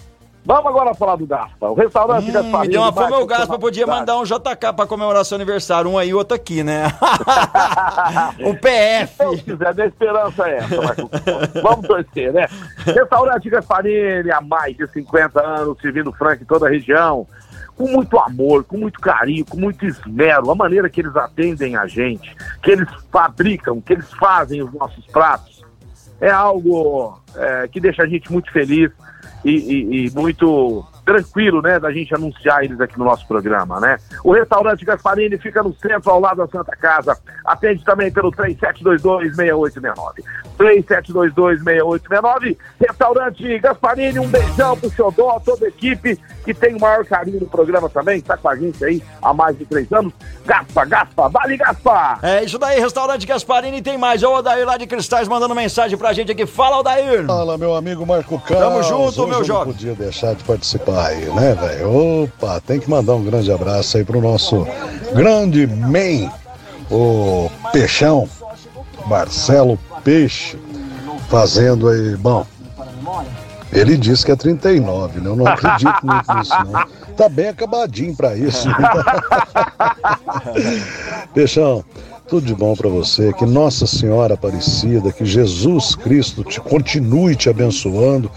Vamos 0.45 0.67
agora 0.67 0.95
falar 0.95 1.17
do 1.17 1.27
Gaspa. 1.27 1.69
O 1.69 1.75
restaurante 1.75 2.31
hum, 2.31 2.33
Gasparini. 2.33 2.69
Me 2.69 2.73
deu 2.73 2.81
uma 2.81 2.93
fome, 2.93 3.13
o 3.23 3.27
Gaspa 3.27 3.59
podia 3.59 3.87
mandar 3.87 4.19
um 4.19 4.25
JK 4.25 4.73
pra 4.75 4.87
comemorar 4.87 5.25
seu 5.25 5.37
aniversário, 5.37 5.91
um 5.91 5.99
aí 5.99 6.09
e 6.09 6.15
outro 6.15 6.35
aqui, 6.35 6.63
né? 6.65 6.85
um 8.41 8.55
PF. 8.55 9.37
Se 9.37 9.43
quiser, 9.43 9.75
minha 9.75 9.87
esperança 9.87 10.49
é 10.49 10.57
essa, 10.57 10.83
Marcos. 10.83 11.11
Vamos 11.63 11.87
torcer, 11.87 12.33
né? 12.33 12.47
Restaurante 12.79 13.51
Gasparini, 13.51 14.31
há 14.31 14.41
mais 14.41 14.77
de 14.77 14.91
50 14.91 15.47
anos, 15.47 15.79
servindo 15.81 16.11
frango 16.13 16.43
em 16.43 16.47
toda 16.47 16.67
a 16.67 16.71
região. 16.71 17.27
Com 17.81 17.89
muito 17.89 18.19
amor, 18.19 18.63
com 18.65 18.77
muito 18.77 19.01
carinho, 19.01 19.43
com 19.47 19.57
muito 19.57 19.87
esmero, 19.87 20.51
a 20.51 20.55
maneira 20.55 20.91
que 20.91 21.01
eles 21.01 21.17
atendem 21.17 21.77
a 21.77 21.87
gente, 21.87 22.37
que 22.63 22.73
eles 22.73 22.87
fabricam, 23.11 23.81
que 23.81 23.95
eles 23.95 24.13
fazem 24.13 24.63
os 24.63 24.71
nossos 24.75 25.07
pratos, 25.07 25.65
é 26.21 26.29
algo 26.29 27.19
é, 27.35 27.67
que 27.69 27.81
deixa 27.81 28.03
a 28.03 28.07
gente 28.07 28.31
muito 28.31 28.53
feliz 28.53 28.91
e, 29.43 29.51
e, 29.51 30.07
e, 30.07 30.11
muito 30.11 30.85
tranquilo, 31.11 31.61
né, 31.61 31.81
da 31.81 31.91
gente 31.91 32.15
anunciar 32.15 32.63
eles 32.63 32.81
aqui 32.81 32.97
no 32.97 33.05
nosso 33.05 33.27
programa, 33.27 33.81
né? 33.81 33.97
O 34.23 34.33
restaurante 34.33 34.85
Gasparini 34.85 35.37
fica 35.39 35.61
no 35.61 35.75
centro, 35.75 36.09
ao 36.09 36.21
lado 36.21 36.37
da 36.37 36.47
Santa 36.47 36.77
Casa. 36.77 37.19
Atende 37.45 37.85
também 37.85 38.13
pelo 38.13 38.31
3722-6869. 38.31 39.93
3722-6869. 40.57 42.57
Restaurante 42.79 43.59
Gasparini, 43.59 44.21
um 44.21 44.29
beijão 44.29 44.77
pro 44.77 44.89
Xodó, 44.91 45.41
toda 45.45 45.67
a 45.67 45.69
equipe 45.69 46.17
que 46.45 46.55
tem 46.55 46.77
o 46.77 46.81
maior 46.81 47.05
carinho 47.05 47.41
no 47.41 47.47
programa 47.47 47.89
também, 47.89 48.21
tá 48.21 48.37
com 48.37 48.49
a 48.49 48.55
gente 48.55 48.85
aí 48.85 49.03
há 49.21 49.35
mais 49.35 49.59
de 49.59 49.65
três 49.65 49.93
anos. 49.93 50.13
Gaspa, 50.47 50.85
Gaspa, 50.85 51.29
vale 51.29 51.57
Gaspa! 51.57 52.21
É 52.23 52.45
isso 52.45 52.59
daí, 52.59 52.79
restaurante 52.79 53.27
Gasparini 53.27 53.83
tem 53.83 53.99
mais. 53.99 54.23
O 54.23 54.33
Odair 54.33 54.65
lá 54.65 54.77
de 54.77 54.87
Cristais 54.87 55.27
mandando 55.27 55.57
mensagem 55.57 55.99
pra 55.99 56.13
gente 56.13 56.31
aqui. 56.31 56.47
Fala, 56.47 56.79
Odair! 56.79 57.27
Fala, 57.27 57.59
meu 57.59 57.75
amigo 57.75 58.07
Marco 58.07 58.39
Carlos. 58.41 58.61
Tamo 58.61 58.81
junto, 58.83 59.23
Hoje 59.23 59.31
meu 59.31 59.41
eu 59.41 59.45
jovem. 59.45 59.67
Não 59.67 59.73
podia 59.73 59.95
deixar 59.95 60.35
de 60.35 60.45
participar 60.45 61.00
aí, 61.07 61.25
né, 61.35 61.55
velho? 61.55 62.25
Opa, 62.25 62.61
tem 62.61 62.79
que 62.81 62.89
mandar 62.89 63.15
um 63.15 63.25
grande 63.25 63.51
abraço 63.53 63.97
aí 63.97 64.05
pro 64.05 64.21
nosso 64.21 64.67
grande 65.15 65.67
man, 65.67 66.31
o 66.91 67.51
Peixão, 67.73 68.29
Marcelo 69.07 69.79
Peixe, 70.05 70.59
fazendo 71.29 71.89
aí, 71.89 72.17
bom. 72.17 72.47
Ele 73.73 73.97
disse 73.97 74.27
que 74.27 74.33
é 74.33 74.37
39, 74.37 75.21
né? 75.21 75.29
Eu 75.29 75.37
não 75.37 75.47
acredito 75.47 76.05
muito 76.05 76.35
nisso, 76.35 76.53
não. 76.71 76.85
Tá 77.17 77.29
bem 77.29 77.49
acabadinho 77.49 78.15
pra 78.17 78.35
isso. 78.35 78.69
né? 78.69 78.75
Peixão, 81.33 81.85
tudo 82.31 82.47
de 82.47 82.55
bom 82.55 82.77
para 82.77 82.89
você, 82.89 83.33
que 83.33 83.45
Nossa 83.45 83.89
Senhora 83.89 84.35
Aparecida, 84.35 85.11
que 85.11 85.25
Jesus 85.25 85.97
Cristo 85.97 86.45
te 86.45 86.61
continue 86.61 87.35
te 87.35 87.51
abençoando, 87.51 88.31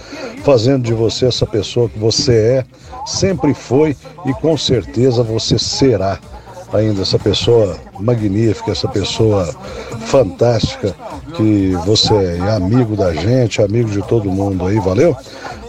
fazendo 0.44 0.84
de 0.84 0.94
você 0.94 1.28
essa 1.28 1.46
pessoa 1.46 1.88
que 1.88 2.00
você 2.00 2.34
é, 2.34 2.66
sempre 3.06 3.54
foi 3.54 3.96
e 4.26 4.34
com 4.34 4.58
certeza 4.58 5.22
você 5.22 5.60
será 5.60 6.18
ainda 6.74 7.04
essa 7.04 7.20
pessoa 7.20 7.78
magnífica, 8.00 8.72
essa 8.72 8.88
pessoa 8.88 9.54
fantástica, 10.08 10.96
que 11.38 11.74
você 11.86 12.16
é 12.16 12.50
amigo 12.50 12.96
da 12.96 13.14
gente, 13.14 13.62
amigo 13.62 13.92
de 13.92 14.02
todo 14.08 14.32
mundo 14.32 14.66
aí, 14.66 14.80
valeu? 14.80 15.16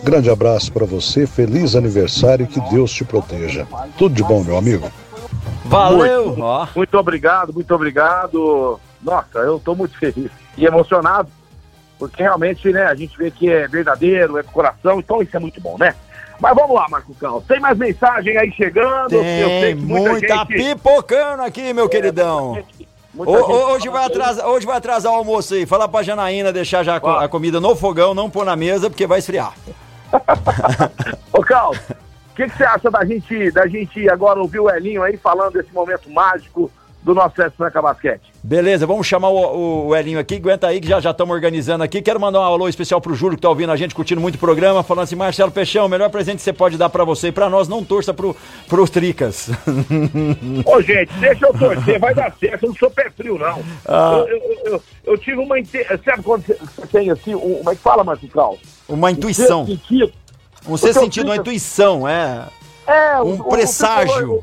Grande 0.03 0.31
abraço 0.31 0.73
para 0.73 0.87
você, 0.87 1.27
feliz 1.27 1.77
aniversário 1.77 2.45
e 2.45 2.47
que 2.47 2.61
Deus 2.71 2.91
te 2.91 3.05
proteja. 3.05 3.67
Tudo 3.99 4.15
de 4.15 4.23
bom, 4.23 4.43
meu 4.43 4.57
amigo. 4.57 4.91
Valeu! 5.65 6.27
Muito, 6.27 6.43
Ó. 6.43 6.69
muito 6.75 6.99
obrigado, 6.99 7.53
muito 7.53 7.75
obrigado. 7.75 8.81
Nossa, 9.03 9.39
eu 9.39 9.57
estou 9.57 9.75
muito 9.75 9.97
feliz 9.99 10.31
e 10.57 10.65
emocionado, 10.65 11.29
porque 11.99 12.23
realmente, 12.23 12.71
né, 12.71 12.85
a 12.85 12.95
gente 12.95 13.17
vê 13.17 13.31
que 13.31 13.51
é 13.51 13.67
verdadeiro, 13.67 14.39
é 14.39 14.43
com 14.43 14.53
coração, 14.53 14.99
então 14.99 15.23
isso 15.23 15.37
é 15.37 15.41
muito 15.41 15.61
bom, 15.61 15.77
né? 15.79 15.95
Mas 16.41 16.55
vamos 16.55 16.75
lá, 16.75 16.87
Marco 16.91 17.15
Cal. 17.15 17.43
Tem 17.43 17.61
mais 17.61 17.79
mensagem 17.79 18.37
aí 18.37 18.51
chegando? 18.53 19.09
Tem 19.11 19.75
muita 19.75 20.11
muita 20.11 20.37
gente... 20.37 20.55
pipocando 20.55 21.43
aqui, 21.43 21.73
meu 21.73 21.89
queridão. 21.89 22.53
Ô, 22.53 22.55
gente 22.57 22.89
ô, 23.17 23.73
hoje, 23.73 23.89
vai 23.89 24.05
atrasar, 24.05 24.47
hoje 24.47 24.67
vai 24.67 24.77
atrasar 24.77 25.13
o 25.13 25.17
almoço 25.17 25.55
aí. 25.55 25.65
Fala 25.65 25.89
pra 25.89 26.03
Janaína 26.03 26.53
deixar 26.53 26.83
já 26.83 26.97
a 26.97 27.29
comida 27.29 27.61
no 27.61 27.77
fogão, 27.77 28.15
não 28.15 28.29
pôr 28.29 28.45
na 28.45 28.57
mesa, 28.57 28.91
porque 28.91 29.07
vai 29.07 29.21
esfriar. 29.21 29.55
Ô, 31.33 31.41
Cal, 31.43 31.73
o 32.35 32.37
que, 32.37 32.49
que 32.49 32.57
você 32.57 32.65
acha 32.65 32.91
da 32.91 33.05
gente, 33.05 33.51
da 33.53 33.67
gente 33.67 34.09
agora 34.11 34.41
ouvir 34.41 34.59
o 34.59 34.69
Elinho 34.69 35.03
aí 35.03 35.17
falando 35.17 35.53
desse 35.53 35.73
momento 35.73 36.11
mágico 36.11 36.69
do 37.03 37.15
nosso 37.15 37.37
Sesc 37.37 37.57
Franca 37.57 37.81
Basquete? 37.83 38.23
Beleza, 38.43 38.87
vamos 38.87 39.07
chamar 39.07 39.29
o, 39.29 39.87
o 39.89 39.95
Elinho 39.97 40.19
aqui, 40.19 40.37
aguenta 40.37 40.67
aí 40.67 40.81
que 40.81 40.89
já 40.89 41.01
já 41.01 41.11
estamos 41.13 41.35
organizando 41.35 41.85
aqui. 41.85 42.03
Quero 42.03 42.19
mandar 42.19 42.41
um 42.41 42.45
alô 42.45 42.67
especial 42.69 43.01
pro 43.01 43.15
Júlio 43.15 43.37
que 43.37 43.43
tá 43.43 43.49
ouvindo 43.49 43.71
a 43.71 43.77
gente, 43.77 43.95
curtindo 43.95 44.21
muito 44.21 44.35
o 44.35 44.39
programa, 44.39 44.83
falando 44.83 45.05
assim, 45.05 45.15
Marcelo 45.15 45.51
Peixão, 45.53 45.87
o 45.87 45.89
melhor 45.89 46.11
presente 46.11 46.37
que 46.39 46.43
você 46.43 46.53
pode 46.53 46.77
dar 46.77 46.89
pra 46.89 47.05
você 47.05 47.29
e 47.29 47.33
pra 47.33 47.49
nós, 47.49 47.69
não 47.69 47.85
torça 47.85 48.13
pro, 48.13 48.35
pros 48.69 48.91
tricas. 48.91 49.51
Ô, 50.67 50.81
gente, 50.83 51.13
deixa 51.21 51.47
eu 51.47 51.53
torcer, 51.53 51.99
vai 52.01 52.15
dar 52.15 52.35
certo, 52.39 52.65
eu 52.65 52.69
não 52.71 52.77
sou 52.77 52.91
pé 52.91 53.11
frio, 53.11 53.39
não. 53.39 53.63
Ah. 53.87 54.25
Eu, 54.27 54.37
eu- 54.37 54.59
eu- 54.73 54.83
eu 55.05 55.19
tive 55.19 55.37
uma... 55.39 55.57
Sabe 56.05 56.23
quando 56.23 56.45
você 56.47 56.55
você 56.55 56.87
tem 56.87 57.11
assim, 57.11 57.35
um, 57.35 57.57
como 57.59 57.71
é 57.71 57.75
que 57.75 57.81
fala, 57.83 58.03
Marco 58.03 58.27
Cal? 58.29 58.59
Uma 58.89 59.11
intuição, 59.11 59.63
Um 59.63 59.67
sentido. 59.67 60.13
Um 60.67 60.77
ser 60.77 60.93
sentido, 60.95 61.27
uma 61.27 61.37
intuição, 61.37 62.07
é. 62.09 62.47
É, 62.87 63.21
Um 63.23 63.39
presságio. 63.39 64.43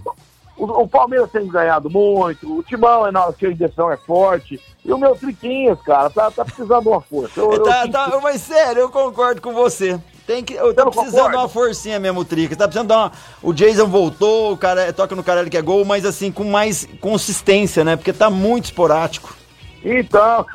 O, 0.57 0.65
o- 0.65 0.81
o 0.84 0.88
Palmeiras 0.88 1.29
tem 1.31 1.47
ganhado 1.47 1.89
muito, 1.89 2.60
o 2.60 2.63
Timão 2.63 3.05
é 3.07 3.12
na 3.12 3.31
que 3.34 3.47
a 3.47 3.51
direção 3.51 3.91
é 3.91 3.97
forte. 3.97 4.60
E 4.84 4.91
o 4.91 4.97
meu 4.97 5.15
Triquinhas, 5.15 5.79
cara, 5.81 6.10
tá, 6.10 6.29
tá 6.31 6.43
precisando 6.43 6.81
de 6.84 6.88
uma 6.89 7.01
força. 7.01 7.39
Eu, 7.39 7.51
eu 7.53 7.63
Tá, 7.63 7.88
tá, 7.88 8.19
mas 8.21 8.41
sério, 8.41 8.81
eu 8.81 8.89
concordo 8.89 9.41
com 9.41 9.53
você. 9.53 9.99
Tem 10.25 10.43
que, 10.43 10.53
eu 10.53 10.73
tô 10.73 10.86
precisando 10.91 11.12
concorda? 11.12 11.29
de 11.31 11.43
uma 11.43 11.49
forcinha 11.49 11.99
mesmo, 11.99 12.19
o 12.21 12.25
Tricas. 12.25 12.57
Tá 12.57 12.65
precisando 12.67 12.88
dar 12.88 12.97
uma. 12.97 13.12
O 13.43 13.53
Jason 13.53 13.88
voltou, 13.88 14.53
o 14.53 14.57
cara 14.57 14.91
toca 14.93 15.15
no 15.15 15.23
Carelli 15.23 15.49
que 15.49 15.57
é 15.57 15.62
gol, 15.62 15.84
mas 15.86 16.05
assim, 16.05 16.31
com 16.31 16.43
mais 16.43 16.88
consistência, 16.99 17.84
né? 17.84 17.95
Porque 17.95 18.13
tá 18.13 18.29
muito 18.29 18.65
esporádico. 18.65 19.36
Então. 19.84 20.45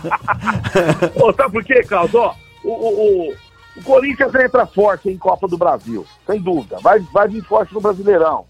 Ô, 1.20 1.32
sabe 1.32 1.52
por 1.52 1.64
quê, 1.64 1.82
Carlos? 1.82 2.14
Ó, 2.14 2.34
o, 2.64 2.70
o, 2.70 3.34
o, 3.76 3.82
Corinthians 3.82 4.34
entra 4.34 4.66
forte 4.66 5.10
em 5.10 5.18
Copa 5.18 5.48
do 5.48 5.58
Brasil, 5.58 6.06
sem 6.26 6.40
dúvida. 6.40 6.78
Vai, 6.80 7.00
vai 7.12 7.28
vir 7.28 7.42
forte 7.44 7.74
no 7.74 7.80
Brasileirão. 7.80 8.46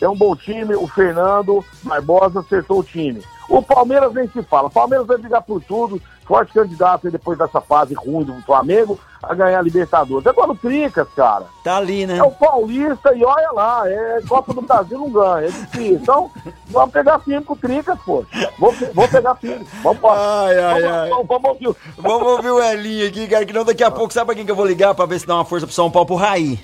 É 0.00 0.08
um 0.08 0.16
bom 0.16 0.36
time, 0.36 0.74
o 0.74 0.86
Fernando 0.86 1.64
Barbosa 1.82 2.40
acertou 2.40 2.80
o 2.80 2.84
time. 2.84 3.22
O 3.48 3.62
Palmeiras 3.62 4.12
nem 4.14 4.28
se 4.28 4.42
fala. 4.42 4.68
O 4.68 4.70
Palmeiras 4.70 5.06
vai 5.06 5.18
brigar 5.18 5.42
por 5.42 5.60
tudo, 5.62 6.00
forte 6.28 6.52
candidato 6.52 7.06
aí 7.06 7.10
depois 7.10 7.38
dessa 7.38 7.60
fase 7.60 7.94
ruim 7.94 8.22
do 8.22 8.34
Flamengo 8.42 9.00
a 9.22 9.34
ganhar 9.34 9.58
a 9.58 9.62
Libertadores. 9.62 10.26
Agora 10.26 10.52
o 10.52 10.54
Tricas, 10.54 11.08
cara, 11.16 11.46
Tá 11.64 11.78
ali, 11.78 12.06
né? 12.06 12.18
é 12.18 12.22
o 12.22 12.30
Paulista 12.30 13.12
e 13.14 13.24
olha 13.24 13.50
lá, 13.52 13.82
é 13.90 14.20
Copa 14.28 14.52
do 14.54 14.60
Brasil 14.62 14.98
não 14.98 15.10
ganha, 15.10 15.46
é 15.48 15.50
difícil. 15.50 15.94
Então, 15.96 16.30
vamos 16.68 16.92
pegar 16.92 17.18
firme 17.20 17.44
com 17.44 17.54
o 17.54 17.56
Tricas, 17.56 17.98
pô. 18.04 18.24
Vou, 18.58 18.72
vou 18.94 19.08
pegar 19.08 19.34
firme. 19.36 19.66
Vamos. 19.82 20.00
Ai, 20.04 20.58
ai, 20.58 20.82
vamos, 20.82 20.96
ai. 20.96 21.08
Vamos, 21.10 21.26
vamos 21.26 21.48
ouvir. 21.50 21.68
o- 21.68 21.76
Vamos 21.96 22.28
ouvir 22.28 22.50
o 22.50 22.62
Elinho 22.62 23.08
aqui, 23.08 23.26
cara, 23.26 23.44
que 23.46 23.52
não 23.52 23.64
daqui 23.64 23.82
a 23.82 23.90
pouco, 23.90 24.12
sabe 24.12 24.26
pra 24.26 24.34
quem 24.34 24.44
que 24.44 24.50
eu 24.52 24.56
vou 24.56 24.66
ligar 24.66 24.94
pra 24.94 25.06
ver 25.06 25.18
se 25.18 25.26
dá 25.26 25.34
uma 25.34 25.44
força 25.44 25.66
pro 25.66 25.74
São 25.74 25.90
Paulo? 25.90 26.06
Pro 26.06 26.16
Raí. 26.16 26.60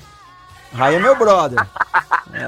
Raí 0.74 0.94
é 0.96 0.98
meu 0.98 1.16
brother. 1.16 1.58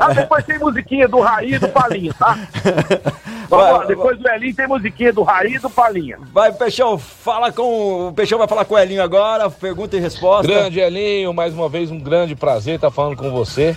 Ah, 0.01 0.13
depois 0.13 0.45
tem 0.45 0.59
musiquinha 0.59 1.07
do 1.09 1.21
Raí 1.21 1.55
e 1.55 1.59
do 1.59 1.69
Palinha, 1.69 2.13
tá? 2.19 2.37
Vamos 3.49 3.65
Vai, 3.65 3.73
lá, 3.73 3.85
depois 3.85 4.19
do 4.19 4.29
Elinho 4.29 4.57
tem 4.57 4.67
musiquinha 4.67 5.13
do 5.13 5.23
Raí 5.23 5.55
e 5.55 5.59
do 5.61 5.71
Palinha. 5.71 6.19
Vai, 6.33 6.53
Peixão, 6.53 6.99
fala 6.99 7.53
com. 7.53 8.09
O 8.09 8.13
Peixão 8.13 8.39
vai 8.39 8.49
falar 8.49 8.65
com 8.65 8.75
o 8.75 8.79
Elinho 8.79 9.01
agora, 9.03 9.49
pergunta 9.49 9.97
e 9.97 10.01
resposta. 10.01 10.47
Grande 10.53 10.81
Elinho, 10.81 11.33
mais 11.33 11.55
uma 11.55 11.69
vez 11.69 11.91
um 11.91 11.99
grande 12.01 12.35
prazer 12.35 12.75
estar 12.75 12.91
falando 12.91 13.17
com 13.17 13.31
você. 13.31 13.77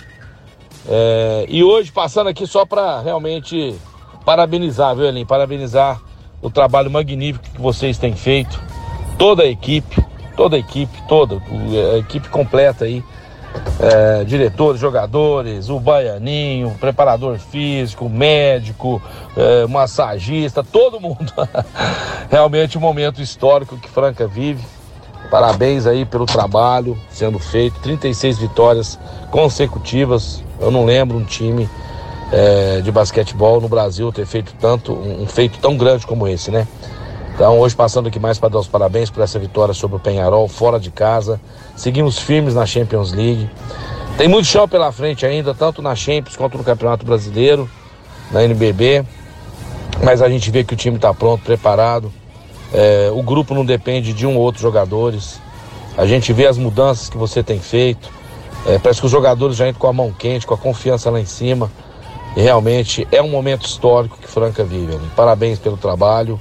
É, 0.88 1.46
e 1.48 1.62
hoje 1.62 1.92
passando 1.92 2.28
aqui 2.28 2.46
só 2.46 2.66
para 2.66 3.00
realmente 3.00 3.76
parabenizar, 4.24 4.96
viu, 4.96 5.04
Elinho? 5.06 5.26
Parabenizar 5.26 6.00
o 6.42 6.50
trabalho 6.50 6.90
magnífico 6.90 7.44
que 7.54 7.60
vocês 7.60 7.96
têm 7.96 8.16
feito. 8.16 8.60
Toda 9.18 9.44
a 9.44 9.46
equipe, 9.46 10.04
toda 10.36 10.56
a 10.56 10.58
equipe, 10.58 11.00
toda, 11.06 11.36
o- 11.36 11.94
a 11.94 11.98
equipe 11.98 12.28
completa 12.28 12.86
aí. 12.86 13.04
É, 13.80 14.24
diretores, 14.24 14.80
jogadores, 14.80 15.70
o 15.70 15.80
baianinho, 15.80 16.76
preparador 16.78 17.38
físico, 17.38 18.08
médico, 18.08 19.00
é, 19.36 19.66
massagista, 19.66 20.62
todo 20.62 21.00
mundo. 21.00 21.32
Realmente 22.30 22.76
um 22.76 22.80
momento 22.80 23.22
histórico 23.22 23.76
que 23.78 23.88
Franca 23.88 24.26
vive. 24.26 24.62
Parabéns 25.30 25.86
aí 25.86 26.04
pelo 26.04 26.26
trabalho 26.26 26.98
sendo 27.10 27.38
feito. 27.38 27.80
36 27.80 28.38
vitórias 28.38 28.98
consecutivas. 29.30 30.44
Eu 30.60 30.70
não 30.70 30.84
lembro 30.84 31.16
um 31.16 31.24
time 31.24 31.68
é, 32.32 32.80
de 32.80 32.92
basquetebol 32.92 33.60
no 33.60 33.68
Brasil 33.68 34.12
ter 34.12 34.26
feito 34.26 34.54
tanto, 34.60 34.92
um 34.92 35.26
feito 35.26 35.58
tão 35.58 35.76
grande 35.76 36.06
como 36.06 36.28
esse, 36.28 36.50
né? 36.50 36.66
Então, 37.40 37.58
hoje 37.58 37.74
passando 37.74 38.06
aqui 38.06 38.20
mais 38.20 38.38
para 38.38 38.50
dar 38.50 38.58
os 38.58 38.68
parabéns 38.68 39.08
por 39.08 39.22
essa 39.22 39.38
vitória 39.38 39.72
sobre 39.72 39.96
o 39.96 39.98
Penharol, 39.98 40.46
fora 40.46 40.78
de 40.78 40.90
casa. 40.90 41.40
Seguimos 41.74 42.18
firmes 42.18 42.54
na 42.54 42.66
Champions 42.66 43.12
League. 43.14 43.48
Tem 44.18 44.28
muito 44.28 44.44
chão 44.44 44.68
pela 44.68 44.92
frente 44.92 45.24
ainda, 45.24 45.54
tanto 45.54 45.80
na 45.80 45.96
Champions 45.96 46.36
quanto 46.36 46.58
no 46.58 46.64
Campeonato 46.64 47.06
Brasileiro, 47.06 47.66
na 48.30 48.44
NBB. 48.44 49.06
Mas 50.04 50.20
a 50.20 50.28
gente 50.28 50.50
vê 50.50 50.64
que 50.64 50.74
o 50.74 50.76
time 50.76 50.96
está 50.96 51.14
pronto, 51.14 51.42
preparado. 51.42 52.12
É, 52.74 53.10
o 53.10 53.22
grupo 53.22 53.54
não 53.54 53.64
depende 53.64 54.12
de 54.12 54.26
um 54.26 54.36
ou 54.36 54.42
outro 54.42 54.60
jogadores. 54.60 55.40
A 55.96 56.04
gente 56.04 56.34
vê 56.34 56.46
as 56.46 56.58
mudanças 56.58 57.08
que 57.08 57.16
você 57.16 57.42
tem 57.42 57.58
feito. 57.58 58.10
É, 58.66 58.78
parece 58.78 59.00
que 59.00 59.06
os 59.06 59.12
jogadores 59.12 59.56
já 59.56 59.66
entram 59.66 59.80
com 59.80 59.86
a 59.86 59.94
mão 59.94 60.12
quente, 60.12 60.46
com 60.46 60.52
a 60.52 60.58
confiança 60.58 61.08
lá 61.08 61.18
em 61.18 61.24
cima. 61.24 61.72
E 62.36 62.42
realmente 62.42 63.08
é 63.10 63.22
um 63.22 63.30
momento 63.30 63.64
histórico 63.64 64.18
que 64.18 64.28
Franca 64.28 64.62
vive. 64.62 64.94
Né? 64.94 65.08
Parabéns 65.16 65.58
pelo 65.58 65.78
trabalho. 65.78 66.38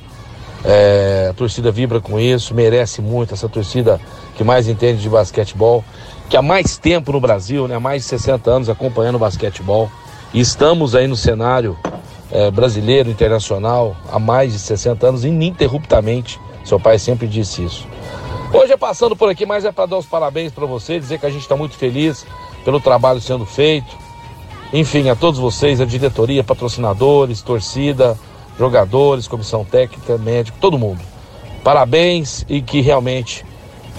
É, 0.64 1.28
a 1.30 1.34
torcida 1.34 1.72
vibra 1.72 2.02
com 2.02 2.20
isso, 2.20 2.54
merece 2.54 3.02
muito 3.02 3.34
essa 3.34 3.48
torcida 3.48 4.00
que 4.36 4.44
mais 4.44 4.68
entende 4.68 5.02
de 5.02 5.10
basquetebol, 5.10 5.84
que 6.30 6.36
há 6.36 6.42
mais 6.42 6.78
tempo 6.78 7.12
no 7.12 7.20
Brasil, 7.20 7.68
né, 7.68 7.76
há 7.76 7.80
mais 7.80 8.04
de 8.04 8.10
60 8.10 8.50
anos 8.50 8.70
acompanhando 8.70 9.16
o 9.16 9.20
basquetebol. 9.20 9.90
E 10.34 10.40
estamos 10.40 10.96
aí 10.96 11.08
no 11.08 11.16
cenário 11.16 11.78
é, 12.32 12.52
brasileiro, 12.52 13.10
internacional, 13.10 13.96
há 14.12 14.20
mais 14.20 14.54
de 14.54 14.60
60 14.60 15.08
anos, 15.08 15.26
ininterruptamente. 15.26 16.40
Seu 16.64 16.80
pai 16.80 17.00
sempre 17.00 17.28
disse 17.28 17.64
isso. 17.64 17.88
Hoje 18.54 18.74
é 18.74 18.78
passando 18.78 19.16
por 19.16 19.30
aqui, 19.30 19.46
mas 19.46 19.66
é 19.66 19.72
para 19.72 19.86
dar 19.86 19.98
os 19.98 20.06
parabéns 20.06 20.52
para 20.52 20.66
você, 20.66 21.00
dizer 21.00 21.20
que 21.20 21.26
a 21.26 21.30
gente 21.30 21.42
está 21.42 21.56
muito 21.56 21.76
feliz 21.76 22.26
pelo 22.64 22.80
trabalho 22.80 23.22
sendo 23.22 23.46
feito. 23.46 23.98
Enfim, 24.72 25.10
a 25.10 25.16
todos 25.16 25.40
vocês, 25.40 25.82
a 25.82 25.86
diretoria, 25.86 26.44
patrocinadores, 26.44 27.42
torcida, 27.42 28.18
jogadores, 28.60 29.26
comissão 29.26 29.64
técnica, 29.64 30.18
médico, 30.18 30.58
todo 30.60 30.78
mundo. 30.78 31.00
Parabéns 31.64 32.46
e 32.50 32.62
que 32.62 32.82
realmente 32.82 33.46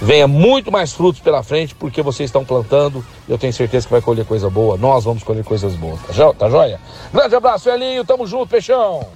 venha 0.02 0.28
muito 0.28 0.70
mais 0.70 0.92
frutos 0.92 1.20
pela 1.20 1.42
frente, 1.42 1.74
porque 1.74 2.02
vocês 2.02 2.28
estão 2.28 2.44
plantando. 2.44 3.04
Eu 3.26 3.38
tenho 3.38 3.52
certeza 3.54 3.86
que 3.86 3.92
vai 3.92 4.02
colher 4.02 4.26
coisa 4.26 4.50
boa. 4.50 4.76
Nós 4.76 5.04
vamos 5.04 5.22
colher 5.22 5.42
coisas 5.42 5.74
boas. 5.74 5.98
Tá, 6.02 6.12
jo 6.12 6.34
tá 6.34 6.50
joia? 6.50 6.78
Grande 7.12 7.34
abraço, 7.34 7.70
Elinho. 7.70 8.04
Tamo 8.04 8.26
junto, 8.26 8.48
Peixão. 8.48 9.06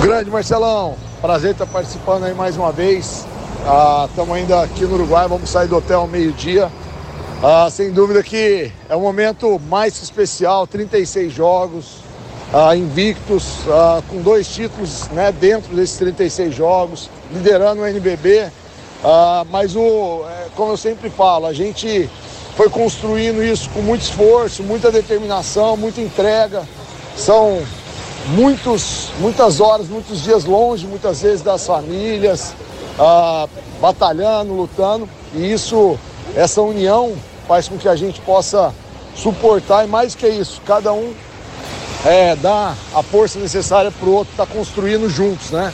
Grande 0.00 0.30
Marcelão. 0.30 0.96
Prazer 1.20 1.52
estar 1.52 1.66
participando 1.66 2.24
aí 2.24 2.34
mais 2.34 2.56
uma 2.56 2.70
vez. 2.70 3.26
Estamos 4.08 4.30
ah, 4.30 4.36
ainda 4.36 4.62
aqui 4.62 4.84
no 4.84 4.94
Uruguai. 4.94 5.26
Vamos 5.26 5.50
sair 5.50 5.66
do 5.66 5.76
hotel 5.76 6.02
ao 6.02 6.06
meio-dia. 6.06 6.70
Ah, 7.42 7.68
sem 7.68 7.90
dúvida 7.90 8.22
que 8.22 8.70
é 8.88 8.94
o 8.94 9.00
momento 9.00 9.60
mais 9.68 10.00
especial 10.00 10.66
36 10.66 11.32
jogos. 11.32 12.03
Ah, 12.56 12.76
invictos, 12.76 13.66
ah, 13.68 14.00
com 14.08 14.22
dois 14.22 14.46
títulos 14.46 15.08
né, 15.08 15.32
dentro 15.32 15.74
desses 15.74 15.96
36 15.96 16.54
jogos, 16.54 17.10
liderando 17.32 17.82
o 17.82 17.84
NBB. 17.84 18.48
Ah, 19.02 19.44
mas, 19.50 19.74
o, 19.74 20.24
é, 20.24 20.46
como 20.54 20.70
eu 20.70 20.76
sempre 20.76 21.10
falo, 21.10 21.46
a 21.46 21.52
gente 21.52 22.08
foi 22.56 22.70
construindo 22.70 23.42
isso 23.42 23.68
com 23.70 23.82
muito 23.82 24.02
esforço, 24.02 24.62
muita 24.62 24.92
determinação, 24.92 25.76
muita 25.76 26.00
entrega. 26.00 26.62
São 27.16 27.60
muitos, 28.28 29.08
muitas 29.18 29.60
horas, 29.60 29.88
muitos 29.88 30.22
dias 30.22 30.44
longe, 30.44 30.86
muitas 30.86 31.22
vezes 31.22 31.42
das 31.42 31.66
famílias, 31.66 32.54
ah, 33.00 33.48
batalhando, 33.80 34.54
lutando. 34.54 35.08
E 35.34 35.52
isso, 35.52 35.98
essa 36.36 36.62
união 36.62 37.16
faz 37.48 37.66
com 37.66 37.76
que 37.76 37.88
a 37.88 37.96
gente 37.96 38.20
possa 38.20 38.72
suportar 39.12 39.84
e 39.84 39.88
mais 39.88 40.14
que 40.14 40.28
isso, 40.28 40.62
cada 40.64 40.92
um 40.92 41.12
é, 42.04 42.36
dá 42.36 42.74
a 42.94 43.02
força 43.02 43.38
necessária 43.38 43.90
para 43.90 44.08
o 44.08 44.12
outro 44.12 44.32
estar 44.32 44.46
tá 44.46 44.52
construindo 44.52 45.08
juntos, 45.08 45.50
né? 45.50 45.72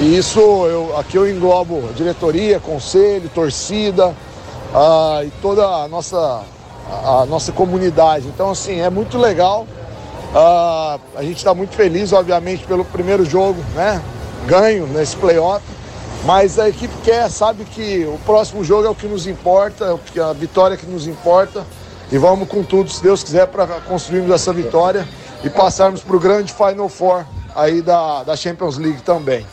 E 0.00 0.16
isso, 0.16 0.40
eu, 0.40 0.96
aqui 0.98 1.16
eu 1.16 1.30
englobo 1.30 1.80
diretoria, 1.94 2.58
conselho, 2.58 3.30
torcida 3.32 4.08
uh, 4.08 5.24
e 5.24 5.30
toda 5.40 5.64
a 5.64 5.86
nossa, 5.86 6.42
a, 6.90 7.24
nossa 7.26 7.52
comunidade. 7.52 8.26
Então, 8.26 8.50
assim, 8.50 8.80
é 8.80 8.90
muito 8.90 9.16
legal. 9.16 9.66
Uh, 10.34 11.00
a 11.14 11.22
gente 11.22 11.36
está 11.36 11.54
muito 11.54 11.74
feliz, 11.76 12.12
obviamente, 12.12 12.64
pelo 12.64 12.84
primeiro 12.84 13.24
jogo, 13.24 13.62
né? 13.74 14.02
Ganho 14.46 14.86
nesse 14.88 15.14
playoff. 15.14 15.64
Mas 16.24 16.58
a 16.58 16.68
equipe 16.68 16.94
quer, 17.04 17.30
sabe 17.30 17.64
que 17.64 18.04
o 18.04 18.18
próximo 18.24 18.64
jogo 18.64 18.86
é 18.86 18.90
o 18.90 18.94
que 18.94 19.06
nos 19.06 19.26
importa, 19.26 19.98
é 20.16 20.20
a 20.20 20.32
vitória 20.32 20.76
que 20.76 20.86
nos 20.86 21.06
importa. 21.06 21.64
E 22.10 22.18
vamos 22.18 22.48
com 22.48 22.62
tudo, 22.64 22.90
se 22.90 23.02
Deus 23.02 23.22
quiser, 23.22 23.46
para 23.46 23.66
construirmos 23.80 24.32
essa 24.32 24.52
vitória 24.52 25.06
e 25.44 25.50
passarmos 25.50 26.02
para 26.02 26.16
o 26.16 26.20
grande 26.20 26.52
Final 26.52 26.88
Four 26.88 27.24
aí 27.54 27.82
da, 27.82 28.22
da 28.22 28.36
Champions 28.36 28.78
League 28.78 29.02
também. 29.02 29.46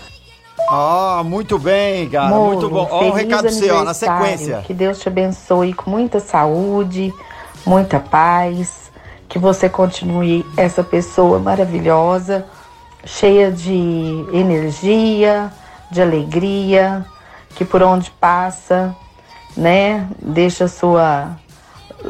Ah, 0.69 1.23
muito 1.25 1.57
bem, 1.57 2.09
cara, 2.09 2.29
Molo, 2.29 2.47
muito 2.53 2.69
bom. 2.69 2.87
Ó, 2.91 3.05
um 3.05 3.11
recado 3.11 3.49
seu, 3.49 3.83
na 3.83 3.93
sequência. 3.93 4.61
Que 4.65 4.73
Deus 4.73 4.99
te 4.99 5.07
abençoe 5.07 5.73
com 5.73 5.89
muita 5.89 6.19
saúde, 6.19 7.13
muita 7.65 7.99
paz, 7.99 8.91
que 9.27 9.39
você 9.39 9.67
continue 9.67 10.45
essa 10.55 10.83
pessoa 10.83 11.39
maravilhosa, 11.39 12.45
cheia 13.03 13.51
de 13.51 14.25
energia, 14.31 15.51
de 15.89 16.01
alegria, 16.01 17.05
que 17.55 17.65
por 17.65 17.81
onde 17.81 18.11
passa, 18.11 18.95
né, 19.57 20.07
deixa 20.21 20.67
sua, 20.67 21.35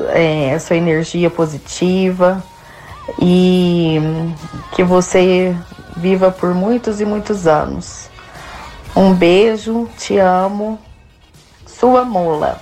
é, 0.10 0.58
sua 0.60 0.76
energia 0.76 1.30
positiva 1.30 2.44
e 3.22 4.00
que 4.76 4.84
você 4.84 5.56
viva 5.96 6.32
por 6.32 6.54
muitos 6.54 7.02
e 7.02 7.06
muitos 7.06 7.48
anos. 7.48 8.10
Um 8.96 9.14
beijo, 9.14 9.88
te 9.98 10.18
amo. 10.18 10.80
Sua 11.80 12.04
mula. 12.04 12.60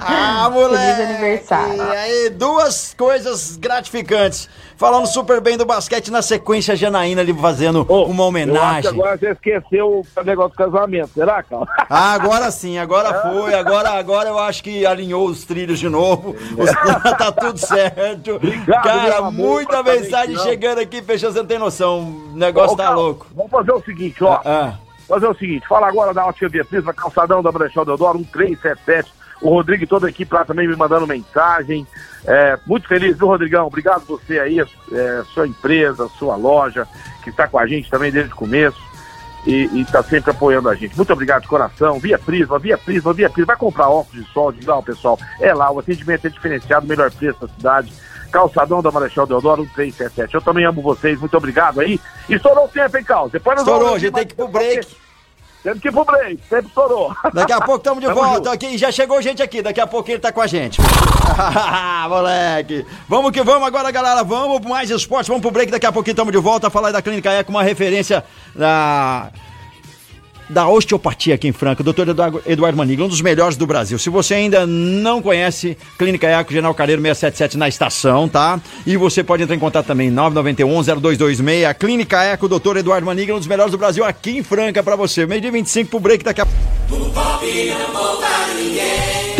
Ah, 0.00 0.50
moleque! 0.52 0.96
Feliz 0.96 1.10
aniversário. 1.10 1.76
E 1.76 1.96
aí, 1.96 2.30
duas 2.30 2.92
coisas 2.98 3.56
gratificantes. 3.56 4.48
Falando 4.76 5.06
super 5.06 5.40
bem 5.40 5.56
do 5.56 5.64
basquete, 5.64 6.10
na 6.10 6.20
sequência, 6.20 6.72
a 6.72 6.76
Janaína 6.76 7.20
ali 7.20 7.32
fazendo 7.32 7.86
oh, 7.88 8.06
uma 8.06 8.24
homenagem. 8.24 8.90
agora 8.90 9.16
você 9.16 9.30
esqueceu 9.30 10.04
o 10.16 10.24
negócio 10.24 10.50
do 10.50 10.56
casamento, 10.56 11.10
será, 11.14 11.42
Cal? 11.44 11.64
Ah, 11.88 12.14
agora 12.14 12.50
sim, 12.50 12.78
agora 12.78 13.22
foi. 13.22 13.54
Agora, 13.54 13.90
agora 13.90 14.28
eu 14.28 14.38
acho 14.38 14.64
que 14.64 14.84
alinhou 14.84 15.26
os 15.26 15.44
trilhos 15.44 15.78
de 15.78 15.88
novo. 15.88 16.34
Os... 16.58 16.70
tá 17.16 17.30
tudo 17.30 17.58
certo. 17.58 18.36
Obrigado, 18.36 18.82
Cara, 18.82 19.30
muita 19.30 19.82
mensagem 19.82 20.36
chegando 20.38 20.78
aqui, 20.78 21.02
fechando, 21.02 21.34
você 21.34 21.38
não 21.40 21.46
tem 21.46 21.58
noção. 21.58 22.00
O 22.32 22.36
negócio 22.36 22.74
Ô, 22.74 22.76
tá 22.76 22.90
louco. 22.90 23.26
Vamos 23.34 23.50
fazer 23.50 23.72
o 23.72 23.82
seguinte, 23.82 24.24
ó. 24.24 24.40
Ah, 24.44 24.74
ah 24.74 24.89
fazer 25.10 25.26
o 25.26 25.34
seguinte, 25.34 25.66
fala 25.66 25.88
agora 25.88 26.14
da 26.14 26.24
Ótica 26.24 26.48
Beatriz, 26.48 26.84
na 26.84 26.94
calçadão 26.94 27.42
da 27.42 27.50
Brechó 27.50 27.84
Deodoro, 27.84 28.18
1377. 28.18 29.12
O 29.42 29.48
Rodrigo 29.50 29.82
e 29.82 29.86
toda 29.86 30.06
a 30.06 30.10
equipe 30.10 30.32
lá 30.32 30.44
também 30.44 30.68
me 30.68 30.76
mandando 30.76 31.06
mensagem. 31.06 31.86
É, 32.26 32.58
muito 32.66 32.86
feliz, 32.86 33.16
viu, 33.16 33.26
Rodrigão? 33.26 33.66
Obrigado 33.66 34.04
você 34.04 34.38
aí, 34.38 34.60
é, 34.60 35.22
sua 35.32 35.48
empresa, 35.48 36.08
sua 36.18 36.36
loja, 36.36 36.86
que 37.24 37.30
está 37.30 37.48
com 37.48 37.58
a 37.58 37.66
gente 37.66 37.90
também 37.90 38.12
desde 38.12 38.32
o 38.32 38.36
começo 38.36 38.90
e 39.46 39.80
está 39.80 40.02
sempre 40.02 40.30
apoiando 40.30 40.68
a 40.68 40.74
gente. 40.74 40.96
Muito 40.96 41.12
obrigado 41.12 41.42
de 41.42 41.48
coração. 41.48 41.98
Via 41.98 42.18
Prisma, 42.18 42.58
Via 42.58 42.76
Prisma, 42.76 43.12
Via 43.12 43.30
Prisma. 43.30 43.46
Vai 43.46 43.56
comprar 43.56 43.88
óculos 43.88 44.24
de 44.24 44.32
sol, 44.32 44.52
de 44.52 44.60
grau, 44.60 44.82
pessoal. 44.82 45.18
É 45.40 45.54
lá, 45.54 45.70
o 45.70 45.78
atendimento 45.78 46.26
é 46.26 46.30
diferenciado, 46.30 46.86
melhor 46.86 47.10
preço 47.10 47.40
da 47.40 47.48
cidade. 47.48 47.92
Calçadão 48.30 48.82
da 48.82 48.90
Marechal 48.90 49.26
Deodoro, 49.26 49.62
1377. 49.62 50.34
Eu 50.34 50.40
também 50.40 50.64
amo 50.64 50.80
vocês, 50.80 51.18
muito 51.18 51.36
obrigado 51.36 51.80
aí. 51.80 52.00
Estourou 52.28 52.64
o 52.64 52.68
tempo, 52.68 52.96
hein, 52.96 53.04
Carlos? 53.04 53.32
Depois 53.32 53.56
nós 53.56 53.66
Estourou, 53.66 53.94
a 53.94 53.98
gente 53.98 54.14
tem 54.14 54.26
que 54.26 54.32
ir 54.32 54.36
pro 54.36 54.48
break. 54.48 54.86
Temos 55.62 55.80
que 55.80 55.88
ir 55.88 55.92
pro 55.92 56.04
break, 56.04 56.40
sempre 56.48 56.66
estourou. 56.68 57.14
Daqui 57.34 57.52
a 57.52 57.60
pouco 57.60 57.76
estamos 57.76 58.00
de 58.02 58.08
volta 58.12 58.50
aqui. 58.52 58.78
Já 58.78 58.90
chegou 58.90 59.20
gente 59.20 59.42
aqui, 59.42 59.60
daqui 59.60 59.80
a 59.80 59.86
pouco 59.86 60.10
ele 60.10 60.18
tá 60.18 60.32
com 60.32 60.40
a 60.40 60.46
gente. 60.46 60.80
Moleque. 62.08 62.86
Vamos 63.08 63.30
que 63.30 63.42
vamos 63.42 63.66
agora, 63.66 63.90
galera. 63.90 64.24
Vamos 64.24 64.60
mais 64.62 64.88
esporte, 64.88 65.28
vamos 65.28 65.42
pro 65.42 65.50
break. 65.50 65.70
Daqui 65.70 65.86
a 65.86 65.92
pouquinho 65.92 66.12
estamos 66.12 66.32
de 66.32 66.38
volta 66.38 66.68
a 66.68 66.70
falar 66.70 66.92
da 66.92 67.02
Clínica 67.02 67.30
Eco, 67.30 67.50
uma 67.50 67.62
referência 67.62 68.24
da 68.54 69.30
da 70.50 70.68
osteopatia 70.68 71.34
aqui 71.34 71.48
em 71.48 71.52
Franca, 71.52 71.82
doutor 71.82 72.06
Eduardo 72.46 72.76
Manigla, 72.76 73.06
um 73.06 73.08
dos 73.08 73.20
melhores 73.22 73.56
do 73.56 73.66
Brasil. 73.66 73.98
Se 73.98 74.10
você 74.10 74.34
ainda 74.34 74.66
não 74.66 75.22
conhece, 75.22 75.76
Clínica 75.98 76.26
Eco, 76.26 76.52
General 76.52 76.74
Careiro 76.74 77.00
677 77.00 77.56
na 77.56 77.68
estação, 77.68 78.28
tá? 78.28 78.60
E 78.86 78.96
você 78.96 79.22
pode 79.22 79.42
entrar 79.42 79.54
em 79.54 79.58
contato 79.60 79.86
também, 79.86 80.12
991-0226, 80.12 81.74
Clínica 81.74 82.22
Eco, 82.22 82.48
doutor 82.48 82.76
Eduardo 82.76 83.06
Manigla, 83.06 83.36
um 83.36 83.38
dos 83.38 83.48
melhores 83.48 83.70
do 83.70 83.78
Brasil 83.78 84.04
aqui 84.04 84.38
em 84.38 84.42
Franca 84.42 84.82
pra 84.82 84.96
você. 84.96 85.24
Meio 85.26 85.40
dia 85.40 85.52
25 85.52 85.90
pro 85.90 86.00
break 86.00 86.24
daqui 86.24 86.40
a 86.40 86.46
pouco. 86.46 86.60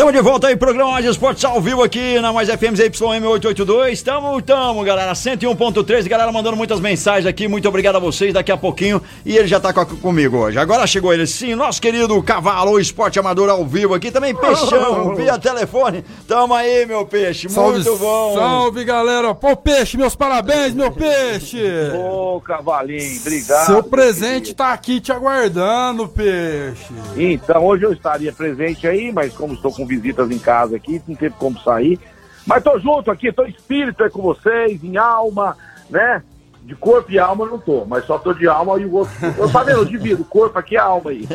Estamos 0.00 0.14
de 0.14 0.22
volta 0.22 0.46
aí, 0.46 0.56
programa 0.56 0.92
Mais 0.92 1.04
Esportes 1.04 1.44
ao 1.44 1.60
vivo 1.60 1.82
aqui 1.82 2.18
na 2.20 2.32
Mais 2.32 2.48
FM 2.48 2.72
ZYM882. 2.72 4.02
Tamo, 4.02 4.40
tamo, 4.40 4.82
galera. 4.82 5.12
101.3, 5.12 6.08
galera 6.08 6.32
mandando 6.32 6.56
muitas 6.56 6.80
mensagens 6.80 7.26
aqui. 7.26 7.46
Muito 7.46 7.68
obrigado 7.68 7.96
a 7.96 7.98
vocês. 7.98 8.32
Daqui 8.32 8.50
a 8.50 8.56
pouquinho. 8.56 9.02
E 9.26 9.36
ele 9.36 9.46
já 9.46 9.60
tá 9.60 9.74
com, 9.74 9.84
comigo 9.84 10.38
hoje. 10.38 10.58
Agora 10.58 10.86
chegou 10.86 11.12
ele, 11.12 11.26
sim, 11.26 11.54
nosso 11.54 11.82
querido 11.82 12.22
Cavalo 12.22 12.80
Esporte 12.80 13.18
Amador 13.18 13.50
ao 13.50 13.66
vivo 13.66 13.92
aqui. 13.92 14.10
Também 14.10 14.34
Peixão, 14.34 15.12
via 15.20 15.38
telefone. 15.38 16.02
Tamo 16.26 16.54
aí, 16.54 16.86
meu 16.86 17.04
peixe. 17.04 17.50
Salve, 17.50 17.80
muito 17.80 17.98
bom. 17.98 18.34
Salve, 18.36 18.84
galera. 18.84 19.34
Pô, 19.34 19.54
peixe, 19.54 19.98
meus 19.98 20.16
parabéns, 20.16 20.72
meu 20.72 20.90
peixe. 20.90 21.62
Ô, 21.94 22.40
Cavalinho, 22.40 23.20
obrigado. 23.20 23.66
Seu 23.66 23.82
presente 23.82 24.54
tá 24.54 24.72
aqui 24.72 24.98
te 24.98 25.12
aguardando, 25.12 26.08
peixe. 26.08 26.86
Então, 27.18 27.66
hoje 27.66 27.84
eu 27.84 27.92
estaria 27.92 28.32
presente 28.32 28.86
aí, 28.86 29.12
mas 29.12 29.34
como 29.34 29.52
estou 29.52 29.70
com 29.70 29.89
visitas 29.90 30.30
em 30.30 30.38
casa 30.38 30.76
aqui, 30.76 31.02
não 31.06 31.16
teve 31.16 31.34
como 31.36 31.58
sair. 31.60 31.98
Mas 32.46 32.62
tô 32.62 32.78
junto 32.78 33.10
aqui, 33.10 33.32
tô 33.32 33.44
espírito 33.44 34.02
aí 34.04 34.10
com 34.10 34.22
vocês, 34.22 34.82
em 34.82 34.96
alma, 34.96 35.56
né? 35.88 36.22
De 36.62 36.74
corpo 36.76 37.10
e 37.10 37.18
alma 37.18 37.46
não 37.46 37.58
tô, 37.58 37.84
mas 37.84 38.04
só 38.04 38.18
tô 38.18 38.32
de 38.32 38.46
alma 38.46 38.78
e 38.78 38.84
o 38.84 38.94
outro. 38.94 39.12
Eu 39.36 39.50
tá 39.50 39.62
vendo? 39.62 39.78
Eu 39.78 39.84
divido, 39.84 40.24
corpo 40.24 40.58
aqui 40.58 40.76
é 40.76 40.80
alma 40.80 41.10
aí. 41.10 41.26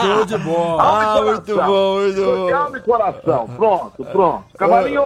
Show 0.00 0.24
de 0.24 0.38
bola. 0.38 0.82
Ah, 0.82 1.22
muito 1.22 1.56
bom, 1.56 2.00
muito 2.00 2.24
bom. 2.24 2.54
Alma 2.54 2.78
e 2.78 2.80
coração. 2.80 3.46
Pronto, 3.56 4.04
pronto. 4.04 4.44
Cavalinho, 4.56 5.04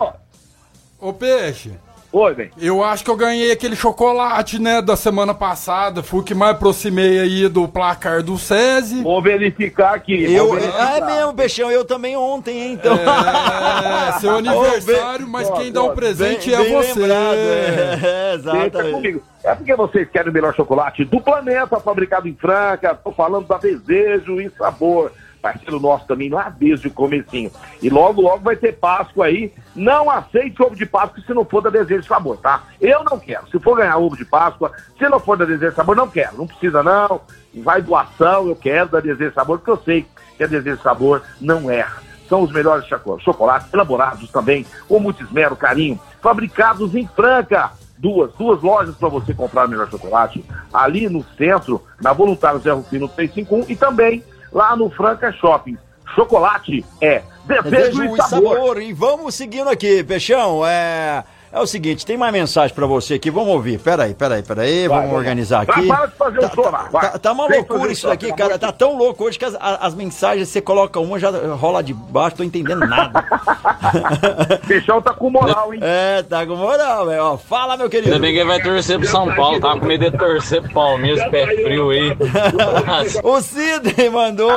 Ô, 1.00 1.12
Peixe. 1.12 1.72
Oi, 2.12 2.34
bem. 2.34 2.50
Eu 2.60 2.84
acho 2.84 3.02
que 3.02 3.10
eu 3.10 3.16
ganhei 3.16 3.50
aquele 3.50 3.74
chocolate, 3.74 4.58
né, 4.60 4.82
da 4.82 4.96
semana 4.96 5.32
passada. 5.32 6.02
Fui 6.02 6.20
o 6.20 6.22
que 6.22 6.34
mais 6.34 6.52
aproximei 6.52 7.18
aí 7.18 7.48
do 7.48 7.66
placar 7.66 8.22
do 8.22 8.36
SESI. 8.36 9.02
Vou 9.02 9.22
verificar 9.22 9.94
aqui. 9.94 10.30
Eu, 10.30 10.48
vou 10.48 10.56
verificar. 10.56 10.98
é 10.98 11.00
mesmo, 11.06 11.32
Peixão, 11.32 11.70
eu 11.70 11.86
também 11.86 12.14
ontem, 12.14 12.54
hein, 12.58 12.72
então. 12.74 12.94
É, 12.94 14.12
seu 14.20 14.36
aniversário, 14.36 15.26
mas 15.26 15.48
quem 15.52 15.72
dá 15.72 15.82
o 15.82 15.94
presente 15.94 16.50
bem- 16.50 16.60
é 16.60 16.62
bem 16.64 16.72
você. 16.74 17.00
lembrado, 17.00 17.34
é, 17.34 17.96
Deixa 17.96 18.34
exatamente. 18.34 18.92
comigo. 18.94 19.22
É 19.42 19.54
porque 19.54 19.74
vocês 19.74 20.08
querem 20.10 20.30
o 20.30 20.32
melhor 20.34 20.54
chocolate 20.54 21.04
do 21.06 21.18
planeta, 21.20 21.80
fabricado 21.80 22.28
em 22.28 22.34
Franca. 22.34 22.94
Tô 22.94 23.10
falando 23.10 23.46
da 23.48 23.56
Desejo 23.56 24.38
e 24.40 24.50
Sabor. 24.50 25.10
Parceiro 25.42 25.80
nosso 25.80 26.06
também 26.06 26.30
lá 26.30 26.48
desde 26.56 26.86
o 26.86 26.90
comecinho. 26.92 27.50
E 27.82 27.90
logo, 27.90 28.22
logo 28.22 28.44
vai 28.44 28.54
ter 28.54 28.72
Páscoa 28.74 29.26
aí. 29.26 29.52
Não 29.74 30.08
aceite 30.08 30.62
ovo 30.62 30.76
de 30.76 30.86
Páscoa 30.86 31.20
se 31.26 31.34
não 31.34 31.44
for 31.44 31.60
da 31.60 31.68
Desejo 31.68 32.06
Sabor, 32.06 32.36
tá? 32.36 32.62
Eu 32.80 33.02
não 33.02 33.18
quero. 33.18 33.48
Se 33.50 33.58
for 33.58 33.76
ganhar 33.76 33.98
ovo 33.98 34.16
de 34.16 34.24
Páscoa, 34.24 34.70
se 34.96 35.08
não 35.08 35.18
for 35.18 35.36
da 35.36 35.44
Desejo 35.44 35.74
Sabor, 35.74 35.96
não 35.96 36.08
quero. 36.08 36.36
Não 36.38 36.46
precisa 36.46 36.80
não. 36.82 37.20
Vai 37.56 37.82
doação, 37.82 38.46
eu 38.46 38.54
quero 38.54 38.88
da 38.90 39.00
Desejo 39.00 39.34
Sabor, 39.34 39.58
porque 39.58 39.72
eu 39.72 39.82
sei 39.84 40.06
que 40.36 40.44
a 40.44 40.46
Desejo 40.46 40.80
Sabor 40.80 41.22
não 41.40 41.68
erra. 41.68 42.00
São 42.28 42.42
os 42.42 42.52
melhores 42.52 42.86
choco- 42.86 43.18
chocolates, 43.20 43.74
elaborados 43.74 44.30
também, 44.30 44.64
com 44.88 44.98
muito 45.00 45.22
esmero, 45.22 45.56
carinho, 45.56 46.00
fabricados 46.22 46.94
em 46.94 47.06
Franca. 47.08 47.72
Duas, 47.98 48.32
duas 48.34 48.60
lojas 48.62 48.96
para 48.96 49.08
você 49.08 49.34
comprar 49.34 49.66
o 49.66 49.68
melhor 49.68 49.88
chocolate. 49.90 50.44
Ali 50.72 51.08
no 51.08 51.24
centro, 51.36 51.82
na 52.00 52.12
Voluntário 52.12 52.58
Zé 52.60 52.70
Rufino 52.72 53.06
351 53.08 53.64
e 53.70 53.76
também 53.76 54.24
lá 54.52 54.76
no 54.76 54.90
Franca 54.90 55.32
Shopping. 55.32 55.76
Chocolate 56.14 56.84
é 57.00 57.22
desejo, 57.46 57.70
Desejo 57.70 58.04
e 58.04 58.22
sabor. 58.22 58.56
sabor. 58.56 58.82
E 58.82 58.92
vamos 58.92 59.34
seguindo 59.34 59.68
aqui, 59.68 60.04
Peixão. 60.04 60.64
É, 60.66 61.24
é 61.52 61.60
o 61.60 61.66
seguinte, 61.66 62.04
tem 62.06 62.16
mais 62.16 62.32
mensagem 62.32 62.74
pra 62.74 62.86
você 62.86 63.14
aqui. 63.14 63.30
Vamos 63.30 63.50
ouvir. 63.52 63.78
Peraí, 63.78 64.14
peraí, 64.14 64.42
peraí. 64.42 64.88
Vai, 64.88 64.96
vamos 64.98 65.10
vai. 65.12 65.18
organizar 65.20 65.64
Vai, 65.66 65.76
aqui. 65.78 65.86
para 65.88 66.06
de 66.06 66.12
fazer 66.16 66.38
o 66.38 66.48
tá, 66.48 66.70
vai. 66.90 67.02
tá, 67.12 67.18
tá 67.18 67.32
uma 67.32 67.46
Sem 67.46 67.56
loucura 67.56 67.92
isso 67.92 68.06
daqui, 68.06 68.26
chorar, 68.26 68.36
cara. 68.38 68.58
Tá 68.58 68.72
tão 68.72 68.96
louco 68.96 69.24
hoje 69.24 69.38
que 69.38 69.44
as, 69.44 69.54
a- 69.54 69.78
as 69.82 69.94
mensagens, 69.94 70.48
você 70.48 70.60
coloca 70.60 70.98
uma, 70.98 71.18
já 71.18 71.30
rola 71.54 71.82
de 71.82 71.92
baixo, 71.92 72.36
tô 72.36 72.42
entendendo 72.42 72.86
nada. 72.86 73.22
Peixão 74.66 75.00
tá 75.02 75.12
com 75.12 75.30
moral, 75.30 75.72
hein? 75.74 75.80
É, 75.82 76.22
tá 76.22 76.46
com 76.46 76.56
moral, 76.56 77.06
velho. 77.06 77.22
Ó, 77.22 77.36
Fala, 77.36 77.76
meu 77.76 77.90
querido. 77.90 78.08
Ainda 78.12 78.20
bem 78.20 78.32
que 78.32 78.38
ele 78.38 78.48
vai 78.48 78.62
torcer 78.62 78.98
pro 78.98 79.08
São 79.08 79.34
Paulo, 79.34 79.60
tava 79.60 79.78
com 79.78 79.86
medo 79.86 80.10
de 80.10 80.16
torcer 80.16 80.62
pro 80.62 80.72
Palmeiras, 80.72 81.22
pé 81.30 81.46
frio 81.46 81.90
aí. 81.90 82.16
O 83.22 83.40
Sidney 83.40 84.08
mandou, 84.10 84.50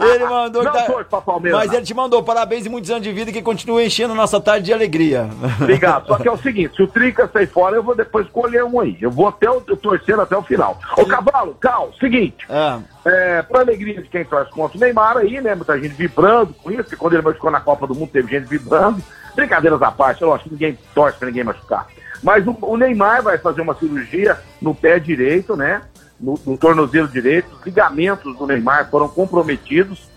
ele 0.00 0.24
mandou 0.24 0.62
Não 0.62 0.72
tá- 0.72 1.04
pra 1.08 1.20
Palmeiras, 1.20 1.58
Mas 1.60 1.72
ele 1.72 1.84
te 1.84 1.94
mandou 1.94 2.22
parabéns 2.22 2.64
e 2.66 2.68
muitos 2.68 2.90
anos 2.90 3.02
de 3.02 3.12
vida 3.12 3.30
que 3.32 3.42
continue 3.42 3.84
enchendo 3.86 4.14
nossa 4.14 4.40
tarde 4.40 4.66
de 4.66 4.72
alegria. 4.72 5.28
Obrigado. 5.60 6.06
Só 6.06 6.16
que 6.16 6.28
é 6.28 6.30
o 6.32 6.37
seguinte, 6.38 6.76
se 6.76 6.82
o 6.82 6.88
Trica 6.88 7.28
sair 7.32 7.46
fora, 7.46 7.76
eu 7.76 7.82
vou 7.82 7.94
depois 7.94 8.26
escolher 8.26 8.64
um 8.64 8.80
aí. 8.80 8.96
Eu 9.00 9.10
vou 9.10 9.28
até 9.28 9.50
o, 9.50 9.62
eu 9.66 9.76
torcendo 9.76 10.22
até 10.22 10.36
o 10.36 10.42
final. 10.42 10.78
Ô, 10.96 11.04
Cavalo, 11.06 11.54
Cal, 11.60 11.92
seguinte. 11.98 12.46
Ah, 12.48 12.80
É, 13.04 13.42
pra 13.42 13.60
alegria 13.60 14.02
de 14.02 14.08
quem 14.08 14.24
torce 14.24 14.50
contra 14.50 14.76
o 14.76 14.80
Neymar 14.80 15.16
aí, 15.16 15.40
né? 15.40 15.54
Muita 15.54 15.78
gente 15.78 15.94
vibrando 15.94 16.54
com 16.54 16.70
isso, 16.70 16.84
porque 16.84 16.96
quando 16.96 17.14
ele 17.14 17.22
machucou 17.22 17.50
na 17.50 17.60
Copa 17.60 17.86
do 17.86 17.94
Mundo, 17.94 18.10
teve 18.12 18.30
gente 18.30 18.48
vibrando. 18.48 19.02
Brincadeiras 19.34 19.80
à 19.82 19.90
parte, 19.90 20.22
eu 20.22 20.34
acho 20.34 20.44
que 20.44 20.50
ninguém 20.50 20.78
torce 20.94 21.18
pra 21.18 21.28
ninguém 21.28 21.44
machucar. 21.44 21.86
Mas 22.22 22.46
o, 22.46 22.56
o 22.62 22.76
Neymar 22.76 23.22
vai 23.22 23.38
fazer 23.38 23.60
uma 23.60 23.74
cirurgia 23.74 24.38
no 24.60 24.74
pé 24.74 24.98
direito, 24.98 25.56
né? 25.56 25.82
No, 26.20 26.38
no 26.44 26.58
tornozelo 26.58 27.06
direito. 27.06 27.54
Os 27.54 27.64
ligamentos 27.64 28.36
do 28.36 28.46
Neymar 28.46 28.90
foram 28.90 29.08
comprometidos 29.08 30.08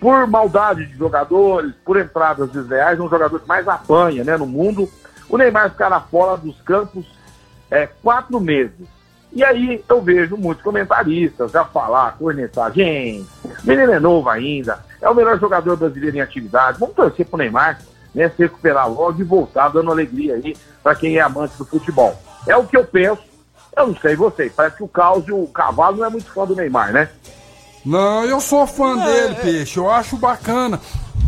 por 0.00 0.26
maldade 0.26 0.84
de 0.86 0.96
jogadores, 0.96 1.72
por 1.84 1.96
entradas 1.96 2.50
desleais, 2.50 2.98
um 2.98 3.08
jogador 3.08 3.38
que 3.38 3.46
mais 3.46 3.68
apanha 3.68 4.24
né, 4.24 4.36
no 4.36 4.46
mundo. 4.46 4.90
O 5.32 5.38
Neymar 5.38 5.70
ficará 5.70 5.98
fora 5.98 6.36
dos 6.36 6.60
campos 6.60 7.06
é, 7.70 7.86
quatro 7.86 8.38
meses. 8.38 8.86
E 9.32 9.42
aí 9.42 9.82
eu 9.88 10.02
vejo 10.02 10.36
muitos 10.36 10.62
comentaristas 10.62 11.50
já 11.50 11.64
falar, 11.64 12.18
cornetar, 12.18 12.70
gente, 12.70 13.26
menino 13.64 13.92
é 13.92 13.98
novo 13.98 14.28
ainda, 14.28 14.84
é 15.00 15.08
o 15.08 15.14
melhor 15.14 15.40
jogador 15.40 15.74
brasileiro 15.74 16.18
em 16.18 16.20
atividade, 16.20 16.78
vamos 16.78 16.94
torcer 16.94 17.24
pro 17.24 17.38
Neymar, 17.38 17.80
né, 18.14 18.28
se 18.28 18.42
recuperar 18.42 18.92
logo 18.92 19.18
e 19.18 19.24
voltar 19.24 19.70
dando 19.70 19.90
alegria 19.90 20.34
aí 20.34 20.54
para 20.82 20.94
quem 20.94 21.16
é 21.16 21.22
amante 21.22 21.56
do 21.56 21.64
futebol. 21.64 22.14
É 22.46 22.54
o 22.54 22.66
que 22.66 22.76
eu 22.76 22.84
penso, 22.84 23.22
eu 23.74 23.86
não 23.86 23.96
sei 23.96 24.14
vocês, 24.14 24.52
parece 24.54 24.76
que 24.76 24.84
o 24.84 24.88
Caos 24.88 25.26
e 25.26 25.32
o 25.32 25.46
Cavalo 25.46 25.96
não 25.96 26.04
é 26.04 26.10
muito 26.10 26.30
fã 26.30 26.44
do 26.44 26.54
Neymar, 26.54 26.92
né? 26.92 27.08
Não, 27.84 28.24
eu 28.24 28.40
sou 28.40 28.66
fã 28.66 28.96
dele, 28.96 29.34
Peixe. 29.36 29.76
Eu 29.76 29.90
acho 29.90 30.16
bacana. 30.16 30.80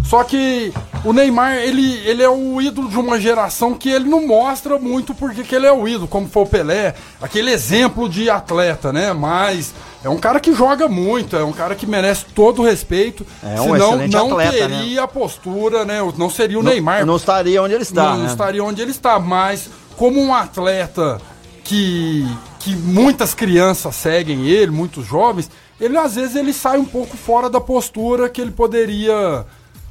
Só 0.05 0.23
que 0.23 0.73
o 1.03 1.12
Neymar, 1.12 1.57
ele, 1.57 1.97
ele 2.07 2.23
é 2.23 2.29
o 2.29 2.61
ídolo 2.61 2.88
de 2.88 2.99
uma 2.99 3.19
geração 3.19 3.75
que 3.75 3.88
ele 3.88 4.05
não 4.05 4.27
mostra 4.27 4.79
muito 4.79 5.14
porque 5.14 5.43
que 5.43 5.55
ele 5.55 5.67
é 5.67 5.73
o 5.73 5.88
ídolo, 5.88 6.07
como 6.07 6.29
foi 6.29 6.43
o 6.43 6.47
Pelé, 6.47 6.95
aquele 7.21 7.51
exemplo 7.51 8.09
de 8.09 8.29
atleta, 8.29 8.93
né? 8.93 9.14
Mas 9.14 9.73
é 10.05 10.09
um 10.09 10.19
cara 10.19 10.38
que 10.38 10.53
joga 10.53 10.88
muito, 10.88 11.35
é 11.37 11.43
um 11.43 11.53
cara 11.53 11.75
que 11.75 11.87
merece 11.87 12.27
todo 12.35 12.61
o 12.61 12.64
respeito. 12.64 13.27
É 13.43 13.61
um 13.61 13.73
senão 13.73 13.88
excelente 13.88 14.12
não 14.12 14.31
atleta, 14.31 14.69
né? 14.69 14.79
teria 14.79 15.03
a 15.03 15.09
postura, 15.09 15.85
né? 15.85 15.99
Não 16.19 16.29
seria 16.29 16.59
o 16.59 16.62
não, 16.62 16.71
Neymar. 16.71 17.07
não 17.07 17.17
estaria 17.17 17.62
onde 17.62 17.73
ele 17.73 17.83
está, 17.83 18.11
não 18.11 18.25
né? 18.25 18.27
estaria 18.27 18.62
onde 18.62 18.83
ele 18.83 18.90
está, 18.90 19.19
mas 19.19 19.71
como 19.97 20.21
um 20.21 20.35
atleta 20.35 21.19
que, 21.64 22.29
que 22.61 22.77
muitas 22.77 23.33
crianças 23.33 23.97
seguem 23.97 24.47
ele, 24.47 24.71
muitos 24.71 25.07
jovens, 25.07 25.51
ele 25.81 25.97
às 25.97 26.15
vezes 26.15 26.37
ele 26.37 26.53
sai 26.53 26.79
um 26.79 26.85
pouco 26.85 27.17
fora 27.17 27.51
da 27.51 27.61
postura 27.61 28.29
que 28.29 28.41
ele 28.41 28.51
poderia 28.51 29.45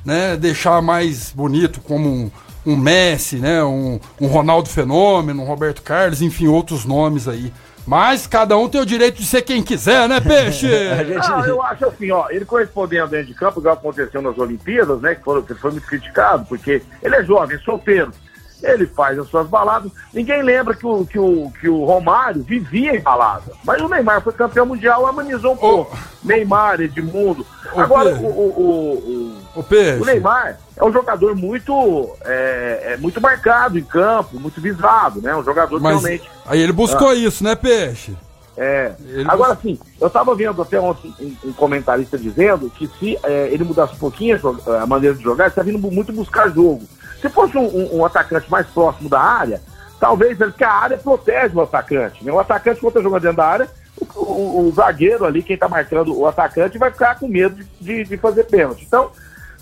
né, 0.05 0.35
deixar 0.35 0.81
mais 0.81 1.31
bonito, 1.31 1.81
como 1.81 2.09
um, 2.09 2.31
um 2.65 2.75
Messi, 2.75 3.37
né, 3.37 3.63
um, 3.63 3.99
um 4.19 4.27
Ronaldo 4.27 4.69
Fenômeno, 4.69 5.41
um 5.41 5.45
Roberto 5.45 5.81
Carlos, 5.81 6.21
enfim, 6.21 6.47
outros 6.47 6.85
nomes 6.85 7.27
aí. 7.27 7.53
Mas 7.85 8.25
cada 8.25 8.57
um 8.57 8.69
tem 8.69 8.79
o 8.79 8.85
direito 8.85 9.17
de 9.17 9.25
ser 9.25 9.41
quem 9.41 9.61
quiser, 9.61 10.07
né, 10.07 10.21
Peixe? 10.21 10.67
Ah, 11.21 11.43
eu 11.45 11.61
acho 11.61 11.85
assim, 11.85 12.11
ó, 12.11 12.27
ele 12.29 12.45
correspondendo 12.45 13.09
dentro 13.09 13.27
de 13.27 13.33
campo, 13.33 13.59
igual 13.59 13.73
aconteceu 13.73 14.21
nas 14.21 14.37
Olimpíadas, 14.37 15.01
né, 15.01 15.15
que, 15.15 15.23
foram, 15.23 15.41
que 15.41 15.53
foi 15.53 15.71
muito 15.71 15.87
criticado, 15.87 16.45
porque 16.45 16.81
ele 17.01 17.15
é 17.15 17.23
jovem, 17.23 17.57
solteiro, 17.59 18.11
ele 18.63 18.87
faz 18.87 19.19
as 19.19 19.27
suas 19.27 19.47
baladas. 19.47 19.91
Ninguém 20.13 20.41
lembra 20.41 20.73
que 20.73 20.87
o, 20.87 21.05
que 21.05 21.19
o, 21.19 21.51
que 21.59 21.67
o 21.67 21.83
Romário 21.83 22.41
vivia 22.41 22.95
em 22.95 23.01
balada, 23.01 23.51
mas 23.63 23.81
o 23.81 23.89
Neymar 23.89 24.21
foi 24.21 24.31
campeão 24.33 24.65
mundial, 24.65 25.05
amenizou 25.05 25.53
um 25.53 25.57
pouco. 25.57 25.97
Neymar, 26.23 26.79
Edmundo. 26.79 27.45
Ô, 27.73 27.81
Agora, 27.81 28.15
o, 28.15 28.25
o, 28.25 29.37
o, 29.55 29.63
Peixe. 29.63 30.01
o 30.01 30.05
Neymar 30.05 30.57
é 30.77 30.83
um 30.83 30.93
jogador 30.93 31.35
muito, 31.35 32.15
é, 32.23 32.93
é 32.93 32.97
muito 32.97 33.19
marcado 33.19 33.77
em 33.77 33.83
campo, 33.83 34.39
muito 34.39 34.61
visado, 34.61 35.21
né, 35.21 35.35
um 35.35 35.43
jogador 35.43 35.79
Mas 35.81 36.01
realmente... 36.01 36.31
aí 36.45 36.61
ele 36.61 36.71
buscou 36.71 37.09
Ah. 37.09 37.15
isso, 37.15 37.43
né, 37.43 37.55
Peixe? 37.55 38.15
É. 38.55 38.93
Ele 39.07 39.25
Agora 39.27 39.57
sim, 39.59 39.79
eu 39.99 40.07
estava 40.07 40.35
vendo 40.35 40.61
até 40.61 40.79
ontem 40.79 41.11
um, 41.19 41.49
um 41.49 41.53
comentarista 41.53 42.17
dizendo 42.19 42.69
que 42.69 42.87
se 42.99 43.17
é, 43.23 43.49
ele 43.51 43.63
mudasse 43.63 43.95
um 43.95 43.97
pouquinho 43.97 44.39
a 44.67 44.83
a 44.83 44.85
maneira 44.85 45.15
de 45.15 45.23
jogar, 45.23 45.45
ele 45.45 45.51
está 45.51 45.63
vindo 45.63 45.79
muito 45.91 46.13
buscar 46.13 46.53
jogo. 46.53 46.83
Se 47.23 47.29
fosse 47.29 47.57
um, 47.57 47.97
um- 47.97 48.05
atacante 48.05 48.51
mais 48.51 48.67
próximo 48.67 49.07
da 49.09 49.19
área, 49.19 49.61
talvez 49.99 50.39
ele, 50.39 50.51
porque 50.51 50.63
a 50.63 50.71
área 50.73 50.97
protege 50.97 51.55
o 51.55 51.61
atacante. 51.61 52.23
Né? 52.23 52.31
O 52.31 52.39
atacante, 52.39 52.79
quando 52.81 52.89
está 52.97 53.01
jogando 53.01 53.21
dentro 53.21 53.37
da 53.37 53.45
área, 53.47 53.67
o, 54.15 54.19
o- 54.19 54.67
o 54.67 54.71
zagueiro 54.73 55.23
ali, 55.25 55.41
quem 55.41 55.53
está 55.53 55.69
marcando 55.69 56.15
o 56.15 56.27
atacante, 56.27 56.77
vai 56.77 56.91
ficar 56.91 57.17
com 57.17 57.27
medo 57.27 57.55
de, 57.55 57.65
de- 57.79 58.03
de 58.03 58.17
fazer 58.17 58.43
pênalti. 58.43 58.83
Então, 58.85 59.09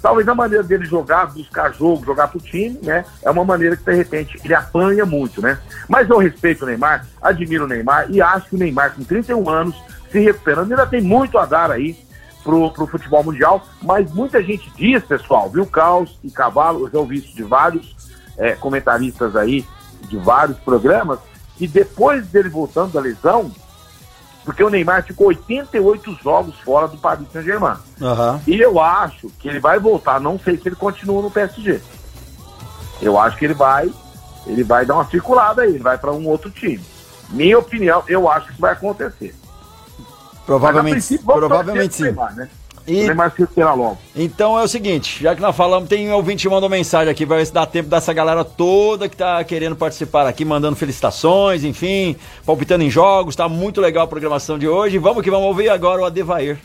talvez 0.02 0.28
a 0.28 0.34
maneira 0.34 0.63
dele 0.63 0.86
jogar, 0.86 1.28
buscar 1.28 1.71
jogo, 1.71 2.04
jogar 2.04 2.28
pro 2.30 2.39
time, 2.39 2.80
né? 2.82 3.06
É 3.21 3.30
uma 3.30 3.45
maneira 3.45 3.78
que, 3.78 3.84
de 3.86 3.93
repente, 3.93 4.39
ele 4.43 4.56
apanha 4.56 5.06
muito, 5.06 5.39
né? 5.41 5.60
Mas 5.88 6.10
eu 6.10 6.17
respeito 6.17 6.63
o 6.63 6.65
Neymar, 6.65 7.06
admiro 7.21 7.65
o 7.65 7.67
Neymar 7.67 8.08
e 8.10 8.19
acho 8.19 8.50
que 8.50 8.56
o 8.56 8.60
Neymar, 8.60 8.95
com 8.95 9.04
31 9.04 9.47
anos, 9.47 9.76
se 10.12 10.17
recuperando, 10.19 10.71
ainda 10.71 10.88
tem 10.88 11.02
muito 11.02 11.38
a 11.38 11.45
dar 11.45 11.69
aí 11.69 11.95
pro, 12.44 12.72
pro 12.72 12.88
futebol 12.88 13.24
mundial, 13.24 13.64
mas 13.82 14.12
muita 14.14 14.42
gente 14.44 14.72
diz, 14.76 15.04
pessoal, 15.04 15.50
viu, 15.50 15.66
Caos 15.66 16.20
e 16.24 16.30
Cavalo, 16.30 16.86
eu 16.86 16.92
já 16.92 17.00
ouvi 17.00 17.18
isso 17.18 17.36
de 17.36 17.44
vários 17.44 17.96
é, 18.38 18.54
comentaristas 18.54 19.36
aí, 19.36 19.66
de 20.08 20.18
vários 20.18 20.58
programas, 20.60 21.20
que 21.58 21.68
depois 21.68 22.28
dele 22.28 22.50
voltando 22.50 22.94
da 22.94 23.00
lesão, 23.00 23.52
porque 24.44 24.64
o 24.64 24.70
Neymar 24.70 25.04
ficou 25.04 25.28
88 25.28 26.18
jogos 26.24 26.56
fora 26.60 26.88
do 26.88 26.98
Paris 26.98 27.28
Saint-Germain. 27.32 27.78
Aham. 28.02 28.42
E 28.48 28.60
eu 28.60 28.80
acho 28.80 29.30
que 29.40 29.48
ele 29.48 29.60
vai 29.60 29.80
voltar, 29.80 30.20
não 30.20 30.40
sei 30.40 30.58
se 30.58 30.68
ele 30.68 30.76
continua 30.76 31.22
no 31.22 31.30
PSG. 31.30 31.80
Eu 33.02 33.20
acho 33.20 33.38
que 33.38 33.46
ele 33.46 33.54
vai, 33.54 33.92
ele 34.48 34.64
vai 34.64 34.86
dar 34.86 34.96
uma 34.96 35.06
circulada 35.06 35.62
aí, 35.62 35.70
ele 35.70 35.84
vai 35.84 35.98
para 35.98 36.12
um 36.12 36.28
outro 36.28 36.50
time. 36.50 36.84
Minha 37.30 37.60
opinião, 37.60 38.04
eu 38.08 38.30
acho 38.30 38.48
que 38.48 38.52
isso 38.54 38.62
vai 38.62 38.74
acontecer. 38.74 39.36
Mas, 40.42 40.46
Provavelmente, 40.46 41.18
vamos 41.24 41.40
provavelmente 41.40 41.96
sim. 41.96 42.04
Neymar, 42.04 42.36
né? 42.36 42.50
E- 42.88 43.04
O 43.04 43.08
Neymar 43.08 43.32
se 43.32 43.38
recuperar 43.42 43.76
logo. 43.78 43.98
Então 44.16 44.58
é 44.60 44.64
o 44.64 44.68
seguinte, 44.68 45.22
já 45.22 45.36
que 45.36 45.42
nós 45.42 45.56
falamos, 45.56 45.88
tem 45.88 46.10
um 46.10 46.16
ouvinte 46.16 46.48
que 46.48 46.54
mandou 46.54 46.68
mensagem 46.68 47.12
aqui, 47.12 47.26
vai 47.26 47.38
ver 47.38 47.46
se 47.46 47.54
dá 47.54 47.66
tempo 47.66 47.90
dessa 47.90 48.12
galera 48.12 48.44
toda 48.44 49.08
que 49.08 49.16
tá 49.16 49.44
querendo 49.44 49.76
participar 49.76 50.26
aqui, 50.26 50.44
mandando 50.44 50.76
felicitações, 50.76 51.64
enfim, 51.64 52.16
palpitando 52.46 52.84
em 52.84 52.90
jogos, 52.90 53.36
tá 53.36 53.48
muito 53.48 53.80
legal 53.80 54.06
a 54.06 54.08
programação 54.08 54.58
de 54.58 54.68
hoje. 54.68 54.98
Vamos 54.98 55.22
que 55.24 55.30
vamos 55.30 55.46
ouvir 55.48 55.70
agora 55.70 56.02
o 56.02 56.06
Adevair. 56.06 56.58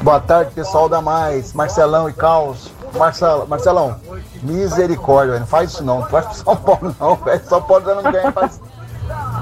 Boa 0.00 0.20
tarde, 0.20 0.52
pessoal 0.54 0.88
da 0.88 1.02
Mais, 1.02 1.52
Marcelão 1.52 2.08
e 2.08 2.12
Caos. 2.14 2.70
Marcelo, 2.96 3.46
Marcelão, 3.46 4.00
misericórdia, 4.42 5.32
velho. 5.32 5.40
Não 5.40 5.46
faz 5.46 5.72
isso 5.72 5.84
não. 5.84 6.00
Não 6.00 6.08
faz 6.08 6.24
pro 6.26 6.34
São 6.34 6.56
Paulo 6.56 6.96
não, 6.98 7.16
velho. 7.16 7.42
São 7.46 7.62
Paulo 7.62 7.84
já 7.84 7.94
não 7.94 8.10
ganha 8.10 8.32
faz 8.32 8.60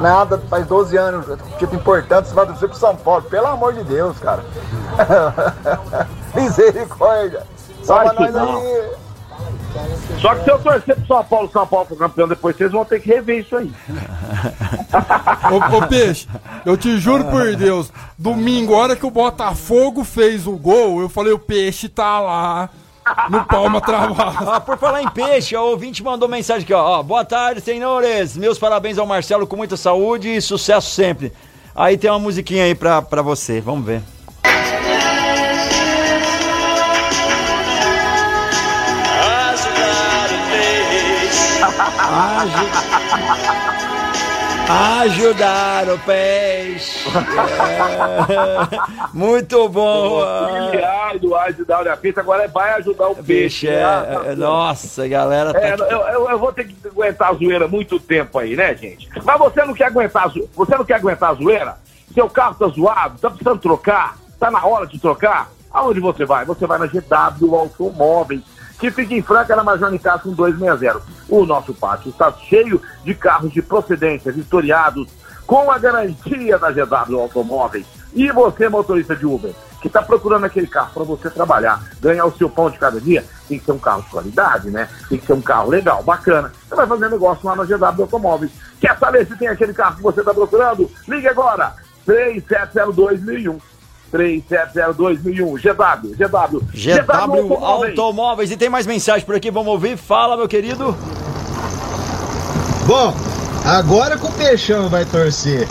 nada, 0.01 0.39
faz 0.49 0.67
12 0.67 0.97
anos. 0.97 1.27
Tipo 1.59 1.77
importante, 1.77 2.29
você 2.29 2.35
vai 2.35 2.47
torcer 2.47 2.69
pro 2.69 2.79
São 2.79 2.97
Paulo. 2.97 3.23
Pelo 3.23 3.47
amor 3.47 3.73
de 3.73 3.85
Deus, 3.85 4.19
cara. 4.19 4.45
misericórdia. 6.35 7.43
Só 7.83 8.01
pra 8.01 8.13
nós 8.13 8.37
aí. 8.37 8.91
Só 10.21 10.35
que 10.35 10.45
se 10.45 10.51
eu 10.51 10.59
torcer 10.61 10.97
pro 10.97 11.07
São 11.07 11.25
Paulo, 11.25 11.51
São 11.53 11.67
Paulo 11.67 11.87
for 11.87 11.99
campeão 11.99 12.29
depois, 12.29 12.57
vocês 12.57 12.71
vão 12.71 12.85
ter 12.85 13.01
que 13.01 13.09
rever 13.09 13.41
isso 13.41 13.57
aí. 13.57 13.73
Ô, 15.51 15.77
ô, 15.77 15.89
Peixe, 15.89 16.29
eu 16.65 16.77
te 16.77 16.99
juro 16.99 17.25
por 17.25 17.57
Deus, 17.57 17.93
domingo, 18.17 18.75
a 18.75 18.79
hora 18.79 18.97
que 18.97 19.05
o 19.05 19.11
Botafogo 19.11 20.05
fez 20.05 20.47
o 20.47 20.53
gol, 20.53 21.01
eu 21.01 21.09
falei, 21.09 21.33
o 21.33 21.39
Peixe 21.39 21.89
tá 21.89 22.21
lá 22.21 22.71
no 23.29 23.45
palma 23.45 23.81
travado. 23.81 24.51
Ah, 24.51 24.61
por 24.61 24.79
falar 24.79 25.03
em 25.03 25.09
peixe, 25.09 25.57
o 25.57 25.63
ouvinte 25.63 26.03
mandou 26.03 26.29
mensagem 26.29 26.65
aqui, 26.65 26.73
ó, 26.73 27.01
ó. 27.01 27.03
Boa 27.03 27.25
tarde, 27.25 27.61
senhores. 27.61 28.37
Meus 28.37 28.59
parabéns 28.59 28.99
ao 28.99 29.07
Marcelo 29.07 29.47
com 29.47 29.57
muita 29.57 29.77
saúde 29.77 30.29
e 30.35 30.41
sucesso 30.41 30.91
sempre. 30.91 31.33
Aí 31.75 31.97
tem 31.97 32.11
uma 32.11 32.19
musiquinha 32.19 32.65
aí 32.65 32.75
pra, 32.75 33.03
pra 33.03 33.23
você, 33.23 33.61
vamos 33.61 33.85
ver. 33.85 34.03
Ajudar 45.03 45.89
o 45.89 45.99
peixe. 45.99 46.54
É. 48.29 49.09
Muito 49.13 49.69
bom. 49.69 50.21
Auxiliar 50.23 51.19
do 51.19 51.35
ajudar 51.37 51.87
a 51.89 51.97
pista, 51.97 52.21
agora 52.21 52.45
é 52.45 52.49
vai 52.49 52.73
ajudar 52.75 53.09
o 53.09 53.17
Peixe, 53.17 53.69
é, 53.69 53.83
Ah, 53.85 54.23
é- 54.27 54.35
Nossa, 54.35 55.07
galera. 55.09 55.53
Tá 55.53 55.61
É, 55.61 55.75
eu, 55.75 55.87
eu- 55.87 56.31
eu 56.31 56.39
vou 56.39 56.53
ter 56.53 56.65
que 56.65 56.75
aguentar 56.87 57.31
a 57.31 57.35
zoeira 57.35 57.69
muito 57.69 57.99
tempo 58.01 58.39
aí, 58.39 58.57
né, 58.57 58.75
gente? 58.77 59.09
Mas 59.25 59.39
você 59.39 59.65
não 59.65 59.75
quer 59.75 59.87
aguentar 59.87 60.31
você 60.55 60.77
não 60.77 60.85
quer 60.85 60.95
aguentar 60.95 61.31
a 61.31 61.35
zoeira? 61.35 61.77
Seu 62.13 62.29
carro 62.31 62.55
tá 62.55 62.67
zoado, 62.69 63.19
tá 63.19 63.29
precisando 63.29 63.59
trocar, 63.61 64.17
tá 64.39 64.51
na 64.51 64.65
hora 64.65 64.87
de 64.87 64.99
trocar? 64.99 65.51
Aonde 65.73 65.99
você 66.01 66.25
vai? 66.25 66.45
Você 66.45 66.67
vai 66.67 66.79
na 66.79 66.87
GW 66.87 67.57
Automóveis, 67.57 68.41
que 68.79 68.91
fica 68.91 69.13
em 69.15 69.23
Franca, 69.23 69.57
na 69.57 69.65
Major 69.65 69.91
Nicasso 69.91 70.29
1260. 70.29 71.01
O 71.29 71.45
nosso 71.45 71.75
pátio 71.75 72.11
está 72.11 72.33
cheio 72.49 72.81
de 73.05 73.15
carros 73.15 73.53
de 73.53 73.61
procedência, 73.61 74.31
vistoriados, 74.31 75.09
com 75.47 75.71
a 75.71 75.79
garantia 75.79 76.59
da 76.59 76.71
GW 76.71 77.21
Automóveis. 77.21 77.87
E 78.15 78.31
você, 78.31 78.69
motorista 78.69 79.17
de 79.17 79.27
Uber, 79.27 79.53
que 79.83 79.89
está 79.89 80.01
procurando 80.01 80.45
aquele 80.45 80.67
carro 80.67 80.91
para 80.95 81.03
você 81.03 81.29
trabalhar, 81.29 81.83
ganhar 82.01 82.25
o 82.25 82.37
seu 82.37 82.49
pão 82.49 82.71
de 82.71 82.79
cada 82.79 83.01
dia, 83.01 83.25
tem 83.49 83.59
que 83.59 83.65
ser 83.65 83.73
um 83.73 83.79
carro 83.79 84.03
de 84.03 84.09
qualidade, 84.09 84.71
né? 84.71 84.89
Tem 85.09 85.19
que 85.19 85.27
ser 85.27 85.33
um 85.33 85.43
carro 85.43 85.69
legal, 85.69 86.03
bacana. 86.03 86.53
Você 86.67 86.75
vai 86.75 86.87
fazer 86.87 87.11
negócio 87.11 87.47
lá 87.47 87.57
na 87.57 87.65
GW 87.65 88.03
Automóveis. 88.03 88.53
Quer 88.81 88.97
saber 88.99 89.27
se 89.27 89.37
tem 89.37 89.49
aquele 89.49 89.75
carro 89.75 89.97
que 89.97 90.03
você 90.03 90.21
está 90.21 90.33
procurando? 90.33 90.91
Ligue 91.09 91.29
agora, 91.29 91.75
3702.001. 92.07 93.61
3702.001. 94.13 95.61
GW, 95.61 96.15
GW. 96.15 96.61
GW 96.73 97.65
Automóveis. 97.65 98.51
E 98.53 98.57
tem 98.57 98.71
mais 98.71 98.87
mensagem 98.87 99.27
por 99.27 99.35
aqui, 99.35 99.51
vamos 99.51 99.73
ouvir. 99.73 99.97
Fala, 99.97 100.37
meu 100.37 100.47
querido. 100.47 100.97
Bom, 102.87 103.15
agora 103.65 104.17
que 104.19 104.27
o 104.27 104.33
Peixão 104.33 104.89
vai 104.89 105.05
torcer 105.05 105.69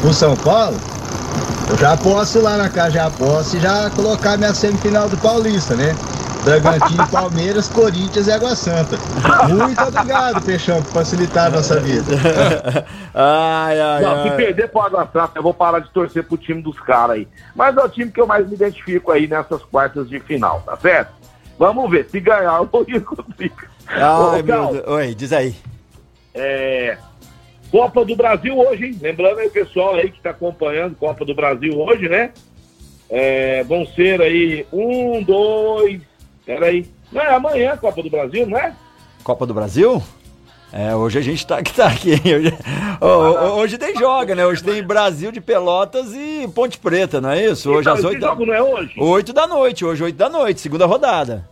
pro 0.00 0.12
São 0.12 0.36
Paulo, 0.36 0.76
eu 1.70 1.76
já 1.76 1.96
posso 1.96 2.38
ir 2.38 2.42
lá 2.42 2.56
na 2.56 2.68
casa, 2.68 2.92
já 2.92 3.10
posso 3.10 3.56
e 3.56 3.60
já 3.60 3.90
colocar 3.90 4.36
minha 4.38 4.54
semifinal 4.54 5.08
do 5.08 5.16
Paulista, 5.18 5.74
né? 5.74 5.94
Bragantino, 6.44 7.06
Palmeiras, 7.10 7.68
Corinthians 7.68 8.26
e 8.26 8.32
Água 8.32 8.54
Santa. 8.56 8.96
Muito 9.48 9.82
obrigado, 9.82 10.40
Peixão, 10.42 10.82
por 10.82 10.92
facilitar 10.92 11.46
a 11.46 11.50
nossa 11.50 11.78
vida. 11.80 12.04
ai, 13.14 13.80
ai, 13.80 14.02
Não, 14.02 14.22
se 14.22 14.28
ai. 14.30 14.36
perder 14.36 14.68
pro 14.68 14.80
Água 14.80 15.08
Santa, 15.12 15.32
eu 15.34 15.42
vou 15.42 15.52
parar 15.52 15.80
de 15.80 15.90
torcer 15.90 16.24
pro 16.24 16.38
time 16.38 16.62
dos 16.62 16.78
caras 16.80 17.16
aí. 17.16 17.28
Mas 17.54 17.76
é 17.76 17.80
o 17.82 17.88
time 17.88 18.10
que 18.10 18.20
eu 18.20 18.26
mais 18.26 18.48
me 18.48 18.54
identifico 18.54 19.10
aí 19.12 19.26
nessas 19.26 19.62
quartas 19.64 20.08
de 20.08 20.20
final, 20.20 20.62
tá 20.64 20.76
certo? 20.76 21.12
Vamos 21.58 21.90
ver, 21.90 22.08
se 22.08 22.20
ganhar, 22.20 22.56
eu 22.58 22.66
vou 22.70 22.84
ir 22.88 23.00
com 23.02 23.14
o 23.14 23.22
Trica. 23.36 23.66
Ai, 23.88 24.40
Ô, 24.40 24.42
meu 24.42 24.66
Deus. 24.72 24.86
Oi, 24.86 25.14
diz 25.14 25.32
aí. 25.32 25.56
É, 26.32 26.96
Copa 27.70 28.04
do 28.04 28.16
Brasil 28.16 28.56
hoje, 28.56 28.86
hein? 28.86 28.98
Lembrando 29.00 29.38
aí 29.38 29.46
o 29.48 29.52
pessoal 29.52 29.94
aí 29.94 30.10
que 30.10 30.20
tá 30.20 30.30
acompanhando 30.30 30.96
Copa 30.96 31.24
do 31.24 31.34
Brasil 31.34 31.78
hoje, 31.78 32.08
né? 32.08 32.30
É, 33.10 33.62
vão 33.64 33.86
ser 33.86 34.20
aí 34.20 34.66
um, 34.72 35.22
dois. 35.22 36.00
Peraí. 36.44 36.86
Não 37.12 37.22
é 37.22 37.34
amanhã 37.34 37.76
Copa 37.76 38.02
do 38.02 38.10
Brasil, 38.10 38.46
não 38.46 38.58
é? 38.58 38.72
Copa 39.22 39.46
do 39.46 39.54
Brasil? 39.54 40.02
É, 40.72 40.94
hoje 40.94 41.18
a 41.18 41.22
gente 41.22 41.46
tá, 41.46 41.62
que 41.62 41.72
tá 41.74 41.88
aqui. 41.88 42.12
Hoje, 42.12 42.54
hoje 43.54 43.78
tem 43.78 43.96
joga, 43.96 44.34
né? 44.34 44.44
Hoje 44.46 44.62
tem 44.62 44.82
Brasil 44.82 45.32
de 45.32 45.40
Pelotas 45.40 46.12
e 46.14 46.48
Ponte 46.54 46.78
Preta, 46.78 47.20
não 47.20 47.30
é 47.30 47.44
isso? 47.46 47.70
Hoje 47.70 47.80
Então, 47.82 47.94
às 47.94 48.04
8 48.04 48.20
da... 48.20 48.26
jogo 48.28 48.46
não 48.46 48.54
é 48.54 48.62
hoje? 48.62 48.94
8 48.98 49.32
da 49.32 49.46
noite, 49.46 49.84
hoje 49.84 50.04
8 50.04 50.16
da 50.16 50.28
noite, 50.28 50.60
segunda 50.60 50.84
rodada. 50.86 51.48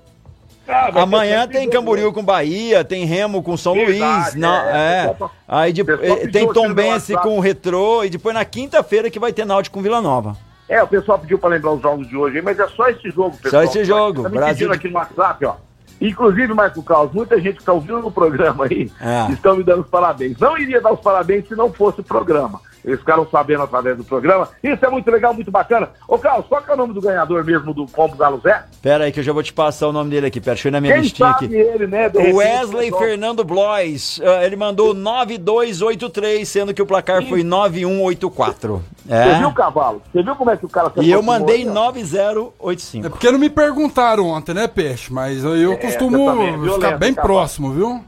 Ah, 0.68 0.90
Amanhã 1.02 1.46
tem. 1.46 1.68
Camboriú 1.70 2.12
com 2.12 2.24
Bahia, 2.24 2.84
tem 2.84 3.04
Remo 3.04 3.42
com 3.42 3.56
São 3.56 3.74
Verdade, 3.74 4.00
Luís. 4.00 4.34
Não, 4.34 4.54
é. 4.68 5.06
é. 5.06 5.16
Aí 5.46 5.72
de- 5.72 5.82
eh, 5.82 6.26
tem 6.28 6.46
no 6.46 6.52
Tombense 6.52 7.14
com 7.18 7.36
o 7.36 7.40
Retrô 7.40 8.02
e 8.04 8.10
depois 8.10 8.34
na 8.34 8.44
quinta-feira 8.44 9.08
que 9.10 9.18
vai 9.18 9.32
ter 9.32 9.44
Náutico 9.44 9.74
com 9.78 9.82
Vila 9.82 10.00
Nova. 10.00 10.36
É, 10.68 10.82
o 10.82 10.86
pessoal 10.88 11.18
pediu 11.18 11.38
pra 11.38 11.48
lembrar 11.48 11.72
os 11.72 11.80
jogos 11.82 12.08
de 12.08 12.16
hoje, 12.16 12.42
mas 12.42 12.58
é 12.58 12.66
só 12.68 12.88
esse 12.88 13.08
jogo, 13.10 13.36
pessoal. 13.40 13.62
esse 13.62 13.84
jogo, 13.84 14.24
Tá 14.24 14.28
me 14.28 14.36
Brasil 14.36 14.72
aqui 14.72 14.88
no 14.88 14.96
WhatsApp, 14.96 15.44
ó. 15.44 15.54
Inclusive, 16.00 16.52
Marco 16.52 16.82
Carlos, 16.82 17.12
muita 17.14 17.40
gente 17.40 17.58
que 17.58 17.64
tá 17.64 17.72
ouvindo 17.72 18.06
o 18.06 18.10
programa 18.10 18.66
aí 18.66 18.90
É. 19.00 19.32
estão 19.32 19.56
me 19.56 19.62
dando 19.64 19.80
os 19.82 19.88
parabéns. 19.88 20.36
Não 20.38 20.58
iria 20.58 20.80
dar 20.80 20.92
os 20.92 21.00
parabéns 21.00 21.46
se 21.48 21.54
não 21.54 21.72
fosse 21.72 22.00
o 22.00 22.04
programa. 22.04 22.60
Eles 22.86 23.00
ficaram 23.00 23.26
sabendo 23.28 23.64
através 23.64 23.96
do 23.96 24.04
programa. 24.04 24.48
Isso 24.62 24.84
é 24.86 24.88
muito 24.88 25.10
legal, 25.10 25.34
muito 25.34 25.50
bacana. 25.50 25.88
Ô, 26.06 26.16
Carlos, 26.18 26.46
qual 26.46 26.62
que 26.62 26.70
é 26.70 26.74
o 26.74 26.76
nome 26.76 26.94
do 26.94 27.00
ganhador 27.00 27.42
mesmo 27.44 27.74
do 27.74 27.84
Combo 27.88 28.14
Galo 28.16 28.38
Zé? 28.40 28.62
Pera 28.80 29.04
aí 29.04 29.10
que 29.12 29.18
eu 29.18 29.24
já 29.24 29.32
vou 29.32 29.42
te 29.42 29.52
passar 29.52 29.88
o 29.88 29.92
nome 29.92 30.08
dele 30.10 30.26
aqui. 30.28 30.40
Pera, 30.40 30.54
deixa 30.54 30.68
eu 30.68 30.70
ir 30.70 30.72
na 30.72 30.80
minha 30.80 30.92
Quem 30.94 31.02
listinha 31.02 31.32
sabe 31.32 31.46
aqui. 31.46 31.54
ele, 31.56 31.86
né? 31.88 32.08
de 32.08 32.16
Wesley 32.32 32.84
pessoal- 32.92 33.02
Fernando 33.02 33.42
Blois. 33.44 34.20
ah, 34.24 34.44
Ele 34.44 34.54
mandou 34.54 34.94
9283, 34.94 36.48
sendo 36.48 36.72
que 36.72 36.80
o 36.80 36.86
placar 36.86 37.24
foi 37.26 37.42
9184. 37.42 38.82
Você 39.04 39.34
viu 39.38 39.48
o 39.48 39.50
É. 39.50 39.54
cavalo? 39.54 40.02
Você 40.12 40.22
viu 40.22 40.36
como 40.36 40.50
é 40.52 40.56
que 40.56 40.64
o 40.66 40.68
cara 40.68 40.92
E 41.02 41.10
eu 41.10 41.22
mandei 41.22 41.68
ó? 41.68 41.72
9085. 41.72 43.06
É 43.06 43.10
porque 43.10 43.30
não 43.32 43.38
me 43.38 43.50
perguntaram 43.50 44.26
ontem, 44.28 44.54
né, 44.54 44.66
Peixe? 44.68 45.12
Mas 45.12 45.42
eu, 45.42 45.56
eu 45.56 45.72
É, 45.72 45.76
costumo 45.76 46.24
também 46.30 46.46
é 46.48 46.52
ficar 46.52 46.62
violento, 46.62 46.98
bem 46.98 47.14
Cavalo. 47.14 47.34
próximo, 47.34 47.70
viu? 47.72 48.04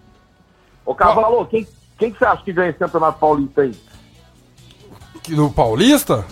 Ô, 0.86 0.94
Cavalo, 0.94 1.44
quem, 1.46 1.66
quem 1.98 2.12
que 2.12 2.18
você 2.18 2.24
acha 2.24 2.42
que 2.44 2.52
ganha 2.52 2.70
esse 2.70 2.78
campeonato 2.78 3.18
paulista 3.18 3.62
aí? 3.62 3.74
Do 5.34 5.50
Paulista? 5.50 6.24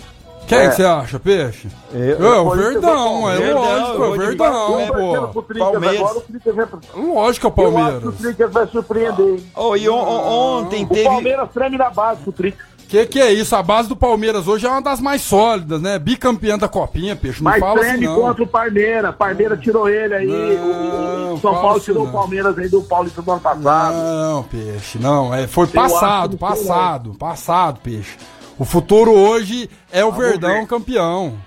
Quem 0.47 0.59
É. 0.59 0.69
que 0.69 0.75
você 0.77 0.85
acha, 0.85 1.19
Peixe? 1.19 1.67
Eu- 1.93 2.33
É, 2.33 2.39
o 2.39 2.49
Verdão, 2.51 3.29
é 3.29 3.51
lógico, 3.53 4.01
eu 4.01 4.05
é 4.05 4.07
o 4.07 4.11
Verdão, 4.17 4.37
Barcelona. 4.47 4.87
Torcendo 4.87 5.57
pô. 5.57 5.59
Palmeiras. 5.59 5.59
agora, 5.59 5.77
o 5.77 5.79
vai- 5.81 5.97
Lógico 5.97 6.39
que 6.39 6.49
é 6.49 6.53
o 6.53 7.13
Eu 7.17 7.25
acho 7.29 7.39
que 7.41 7.47
o 7.47 7.51
Palmeiras. 7.51 8.15
Tricas 8.15 8.53
vai 8.53 8.67
surpreender, 8.67 9.27
hein? 9.27 9.43
Oh, 9.53 9.75
e 9.75 9.89
on- 9.89 9.95
on- 9.97 10.59
ontem 10.61 10.85
O 10.85 10.87
teve. 10.87 11.03
Palmeiras 11.03 11.49
treme 11.53 11.77
na 11.77 11.89
base 11.89 12.21
pro 12.21 12.31
Tricas. 12.31 12.65
Que 12.87 13.05
que 13.05 13.19
é 13.19 13.33
isso? 13.33 13.53
A 13.53 13.61
base 13.61 13.89
do 13.89 13.97
Palmeiras 13.97 14.47
hoje 14.47 14.65
é 14.65 14.69
uma 14.69 14.81
das 14.81 15.01
mais 15.01 15.21
sólidas, 15.21 15.81
né? 15.81 15.99
Bicampeã 15.99 16.57
da 16.57 16.69
Copinha, 16.69 17.17
Peixe. 17.17 17.43
Não 17.43 17.51
Mas 17.51 17.59
fala 17.59 17.81
assim, 17.81 17.89
treme 17.89 18.05
não. 18.05 18.15
contra 18.15 18.43
o 18.43 18.47
Palmeiras. 18.47 19.15
Palmeiras 19.17 19.59
tirou 19.59 19.89
ele 19.89 20.13
aí. 20.13 20.27
Não, 20.57 21.31
o, 21.31 21.33
o 21.33 21.39
São 21.41 21.53
Paulo 21.53 21.79
tirou 21.81 22.03
não. 22.05 22.09
o 22.09 22.13
Palmeiras 22.13 22.57
aí 22.57 22.69
do 22.69 22.81
Paulista 22.83 23.21
do 23.21 23.29
ano 23.29 23.41
passado. 23.41 23.93
Não, 23.97 24.43
Peixe, 24.43 24.97
não. 24.97 25.35
É, 25.35 25.45
foi 25.45 25.65
Eu 25.65 25.71
passado, 25.71 26.37
foi, 26.37 26.47
passado, 26.49 27.13
passado, 27.15 27.79
Peixe. 27.83 28.15
O 28.57 28.65
futuro 28.65 29.11
hoje 29.11 29.69
é 29.91 30.03
o 30.03 30.11
Vamos 30.11 30.25
Verdão 30.25 30.61
ver. 30.61 30.67
campeão. 30.67 31.37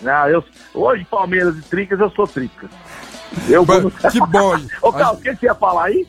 Não, 0.00 0.28
eu, 0.28 0.44
hoje, 0.74 1.06
Palmeiras 1.10 1.56
e 1.56 1.62
Tricas, 1.62 1.98
eu 2.00 2.10
sou 2.10 2.26
Tricas. 2.26 2.68
Eu 3.48 3.64
vou. 3.64 3.90
Que 3.90 4.20
bom. 4.20 4.56
Ô, 4.82 4.92
Carlos, 4.92 5.20
o 5.20 5.22
que 5.22 5.34
você 5.34 5.46
ia 5.46 5.54
falar 5.54 5.86
aí? 5.86 6.06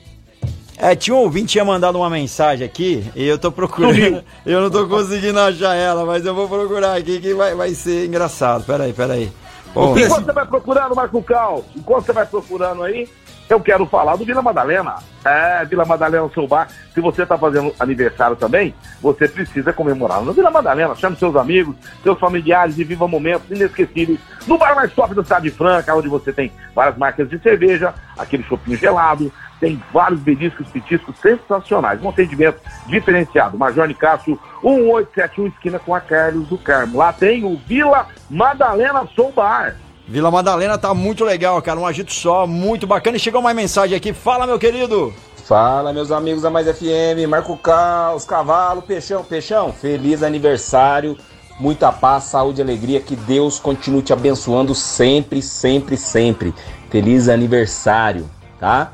É, 0.80 0.96
tinha 0.96 1.15
um 1.15 1.20
ouvinte 1.20 1.54
tinha 1.54 1.65
mandado 1.65 1.98
uma 1.98 2.10
mensagem 2.10 2.65
aqui 2.65 3.10
e 3.15 3.26
eu 3.26 3.39
tô 3.39 3.52
procurando. 3.52 4.24
Eu 4.46 4.62
não 4.62 4.70
tô 4.70 4.88
conseguindo 4.88 5.39
achar 5.39 5.74
ela, 5.74 6.06
mas 6.06 6.24
eu 6.24 6.36
vou 6.36 6.48
procurar 6.48 6.96
aqui 6.96 7.20
que 7.20 7.34
vai, 7.34 7.56
vai 7.56 7.74
ser 7.74 8.06
engraçado. 8.06 8.63
Pera 8.63 8.84
aí, 8.84 8.93
pera 8.93 9.13
aí. 9.13 9.32
Bom, 9.74 9.98
Enquanto 9.98 10.26
você 10.26 10.32
vai 10.32 10.46
procurando, 10.46 10.96
Marco 10.96 11.22
Cal, 11.24 11.65
enquanto 11.76 12.06
você 12.06 12.13
vai 12.13 12.26
procurando 12.28 12.84
aí, 12.84 13.10
eu 13.49 13.60
quero 13.60 13.86
falar 13.86 14.15
do 14.15 14.25
Vila 14.25 14.41
Madalena. 14.41 14.95
É, 15.23 15.65
Vila 15.65 15.86
Madalena 15.86 16.29
Seu 16.33 16.47
Bar. 16.47 16.67
Se 16.93 16.99
você 16.99 17.23
está 17.23 17.38
fazendo 17.38 17.73
aniversário 17.79 18.36
também, 18.36 18.73
você 19.01 19.27
precisa 19.27 19.71
comemorar 19.73 20.21
no 20.21 20.33
Vila 20.33 20.51
Madalena. 20.51 20.95
Chame 20.95 21.15
seus 21.17 21.36
amigos, 21.36 21.75
seus 22.03 22.19
familiares 22.19 22.77
e 22.77 22.83
viva 22.83 23.07
momentos 23.07 23.49
inesquecíveis 23.49 24.19
no 24.47 24.57
bar 24.57 24.75
mais 24.75 24.93
top 24.93 25.13
da 25.13 25.23
cidade 25.23 25.49
de 25.49 25.55
Franca, 25.55 25.93
onde 25.93 26.07
você 26.07 26.31
tem 26.31 26.51
várias 26.73 26.97
marcas 26.97 27.29
de 27.29 27.38
cerveja, 27.39 27.93
aquele 28.17 28.43
chopinho 28.43 28.77
gelado, 28.77 29.31
tem 29.60 29.81
vários 29.91 30.19
beliscos, 30.21 30.67
petiscos 30.69 31.17
sensacionais. 31.19 32.02
Um 32.02 32.10
atendimento 32.10 32.60
diferenciado. 32.87 33.58
Major 33.58 33.87
Nicásio, 33.87 34.39
1871, 34.63 35.48
esquina 35.48 35.79
com 35.79 35.93
a 35.93 36.00
Carlos 36.00 36.48
do 36.48 36.58
Carmo. 36.58 36.98
Lá 36.98 37.12
tem 37.12 37.43
o 37.43 37.58
Vila 37.58 38.08
Madalena 38.29 39.06
Soul 39.15 39.31
Bar. 39.31 39.75
Vila 40.08 40.31
Madalena 40.31 40.77
tá 40.77 40.93
muito 40.93 41.25
legal, 41.25 41.62
cara. 41.62 41.79
Um 41.79 41.85
agito 41.85 42.13
só, 42.13 42.47
muito 42.47 42.87
bacana. 42.87 43.17
E 43.17 43.19
chegou 43.19 43.41
mais 43.41 43.55
mensagem 43.55 43.95
aqui. 43.95 44.13
Fala, 44.13 44.47
meu 44.47 44.58
querido. 44.58 45.13
Fala, 45.43 45.91
meus 45.91 46.12
amigos 46.12 46.41
da 46.41 46.49
Mais 46.49 46.67
FM, 46.67 47.27
Marco 47.27 47.58
Caos, 47.58 48.25
Cavalo, 48.25 48.81
Peixão. 48.81 49.23
Peixão, 49.23 49.71
feliz 49.71 50.23
aniversário, 50.23 51.17
muita 51.60 51.91
paz, 51.91 52.25
saúde 52.25 52.62
e 52.62 52.63
alegria. 52.63 53.01
Que 53.01 53.15
Deus 53.15 53.60
continue 53.60 54.01
te 54.01 54.13
abençoando 54.13 54.73
sempre, 54.73 55.41
sempre, 55.41 55.97
sempre. 55.97 56.53
Feliz 56.89 57.27
aniversário, 57.27 58.29
tá? 58.60 58.93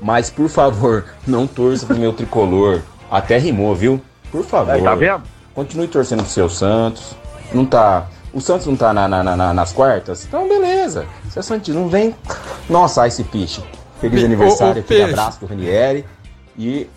Mas, 0.00 0.30
por 0.30 0.48
favor, 0.48 1.04
não 1.26 1.46
torça 1.46 1.86
pro 1.86 1.96
meu 1.96 2.12
tricolor. 2.12 2.82
Até 3.10 3.38
rimou, 3.38 3.74
viu? 3.74 4.00
Por 4.30 4.44
favor. 4.44 4.72
Aí, 4.72 4.82
tá 4.82 4.94
vendo? 4.94 5.22
Continue 5.54 5.88
torcendo 5.88 6.22
pro 6.22 6.32
seu 6.32 6.48
Santos. 6.48 7.14
Não 7.52 7.64
tá. 7.64 8.06
O 8.34 8.40
Santos 8.40 8.66
não 8.66 8.74
tá 8.76 8.92
na- 8.92 9.06
na- 9.06 9.22
na- 9.36 9.54
nas 9.54 9.72
quartas? 9.72 10.24
Então, 10.26 10.48
beleza. 10.48 11.06
Seu 11.30 11.42
Santos 11.42 11.72
não 11.74 11.88
vem. 11.88 12.14
Nossa, 12.68 13.06
Ice 13.06 13.22
Fish. 13.24 13.60
Feliz 14.00 14.20
Pe- 14.20 14.26
aniversário, 14.26 14.80
aquele 14.82 15.02
abraço 15.04 15.40
do 15.40 15.46
Ranieri. 15.46 16.04
E 16.58 16.88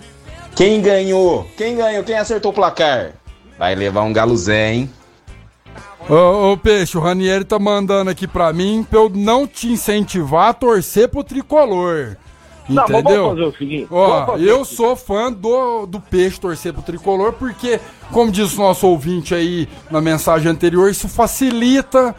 quem 0.56 0.82
ganhou? 0.82 1.48
Quem 1.56 1.78
ganhou? 1.78 2.04
Quem 2.04 2.18
acertou 2.18 2.52
o 2.52 2.54
placar? 2.54 3.12
Vai 3.58 3.76
levar 3.76 4.02
um 4.02 4.12
galo 4.12 4.36
Zé, 4.36 4.74
hein? 4.74 4.90
Ô, 6.10 6.54
ô, 6.54 6.58
Peixe, 6.58 6.98
o 6.98 7.02
Ranieri 7.02 7.44
tá 7.44 7.60
mandando 7.60 8.10
aqui 8.10 8.28
pra 8.28 8.52
mim 8.54 8.86
pra 8.90 9.00
eu 9.00 9.10
não 9.14 9.46
te 9.46 9.68
incentivar 9.72 10.50
a 10.50 10.54
torcer 10.54 11.08
pro 11.10 11.24
tricolor. 11.24 12.18
Não, 12.70 12.84
Entendeu? 12.84 13.24
vamos 13.24 13.40
fazer 13.40 13.44
o 13.44 13.58
seguinte. 13.58 13.88
Ó, 13.90 14.26
fazer 14.26 14.44
eu 14.44 14.66
sou 14.66 14.96
fã 14.96 15.32
do, 15.32 15.86
do 15.86 16.00
Peixe 16.00 16.40
torcer 16.40 16.74
pro 16.74 16.82
tricolor, 16.82 17.34
porque, 17.34 17.80
como 18.12 18.32
disse 18.32 18.56
o 18.56 18.62
nosso 18.62 18.88
ouvinte 18.88 19.34
aí 19.34 19.70
na 19.90 20.02
mensagem 20.02 20.52
anterior, 20.52 20.90
isso 20.90 21.08
facilita 21.08 22.14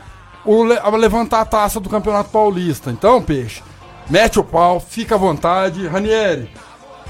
o, 0.44 0.64
a 0.72 0.88
levantar 0.96 1.40
a 1.40 1.44
taça 1.44 1.78
do 1.78 1.90
Campeonato 1.90 2.30
Paulista. 2.30 2.90
Então, 2.90 3.22
Peixe, 3.22 3.62
mete 4.08 4.38
o 4.38 4.44
pau, 4.44 4.80
fica 4.80 5.16
à 5.16 5.18
vontade. 5.18 5.86
Ranieri, 5.86 6.50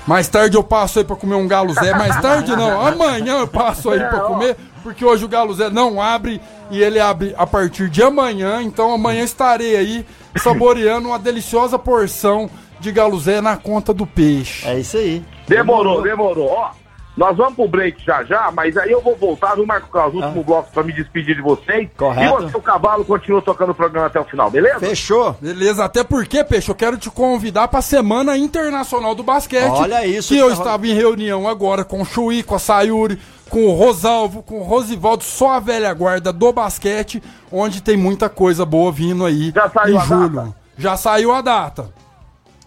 mais 0.09 0.27
tarde 0.27 0.57
eu 0.57 0.65
passo 0.65 0.99
aí 0.99 1.05
pra 1.05 1.15
comer 1.15 1.37
um 1.37 1.47
galo 1.47 1.73
Zé. 1.75 1.93
Mais 1.93 2.21
tarde 2.21 2.57
não, 2.57 2.81
amanhã 2.85 3.41
eu 3.41 3.47
passo 3.47 3.91
aí 3.91 4.01
pra 4.01 4.21
comer, 4.21 4.57
porque 4.83 5.05
hoje 5.05 5.25
o 5.25 5.29
galo 5.29 5.55
Zé 5.55 5.71
não 5.71 6.03
abre 6.03 6.41
e 6.71 6.83
ele 6.83 6.99
abre 6.99 7.35
a 7.37 7.47
partir 7.47 7.89
de 7.89 8.03
amanhã. 8.03 8.63
Então 8.63 8.93
amanhã 8.93 9.23
estarei 9.23 9.77
aí 9.77 10.07
saboreando 10.37 11.09
uma 11.09 11.19
deliciosa 11.19 11.79
porção 11.79 12.51
de 12.81 12.93
galo 12.93 13.19
Zé 13.19 13.41
na 13.41 13.57
conta 13.57 13.93
do 13.93 14.07
peixe. 14.07 14.67
É 14.67 14.79
isso 14.79 14.97
aí. 14.97 15.25
Demorou, 15.47 16.03
demorou. 16.03 16.49
Ó, 16.51 16.71
nós 17.17 17.37
vamos 17.37 17.55
pro 17.55 17.67
break 17.67 18.05
já 18.05 18.23
já, 18.23 18.51
mas 18.53 18.77
aí 18.77 18.93
eu 18.93 19.01
vou 19.03 19.17
voltar 19.17 19.57
no 19.57 19.67
Marco 19.67 19.89
Carlos, 19.89 20.23
último 20.23 20.45
bloco, 20.45 20.71
pra 20.73 20.85
me 20.85 20.93
despedir 20.93 21.35
de 21.35 21.43
vocês. 21.43 21.89
Ah. 21.93 21.99
Correto. 21.99 22.43
E 22.43 22.47
você, 22.47 22.57
o 22.57 22.63
cavalo, 22.63 23.05
continua 23.05 23.43
tocando 23.43 23.71
o 23.71 23.75
programa 23.75 24.07
até 24.07 24.21
o 24.21 24.25
final, 24.25 24.49
beleza? 24.51 24.79
Fechou. 24.79 25.37
Beleza, 25.41 25.85
até 25.85 26.05
porque, 26.05 26.45
Peixe, 26.45 26.71
eu 26.71 26.77
quero 26.77 26.97
te 26.97 27.11
convidar 27.11 27.67
pra 27.67 27.83
Semana 27.83 28.37
Internacional 28.39 29.17
do 29.17 29.25
Basquete. 29.25 29.69
Olha 29.69 30.07
isso 30.07 30.29
Que 30.29 30.37
que 30.37 30.41
eu 30.41 30.47
tá 30.49 30.55
estava 30.55 30.87
em 30.87 30.95
reunião 30.95 31.49
agora 31.49 31.85
com 31.85 32.01
o 32.01 32.05
Chuí, 32.05 32.45
com 32.45 32.55
a 32.55 32.59
Sayuri, 32.61 33.19
com 33.51 33.65
o 33.67 33.73
Rosalvo, 33.73 34.43
com 34.43 34.61
o 34.61 34.63
Rosivaldo, 34.63 35.25
só 35.25 35.53
a 35.55 35.59
velha 35.61 35.93
guarda 35.95 36.33
do 36.33 36.53
basquete, 36.53 37.21
onde 37.51 37.83
tem 37.83 37.97
muita 37.97 38.29
coisa 38.29 38.65
boa 38.65 38.93
vindo 38.93 39.25
aí 39.25 39.51
Já 39.53 39.69
saiu 39.71 39.95
em 39.95 39.99
a 39.99 40.05
julho. 40.05 40.29
data? 40.29 40.55
Já 40.77 40.97
saiu 40.97 41.33
a 41.33 41.41
data. 41.41 41.98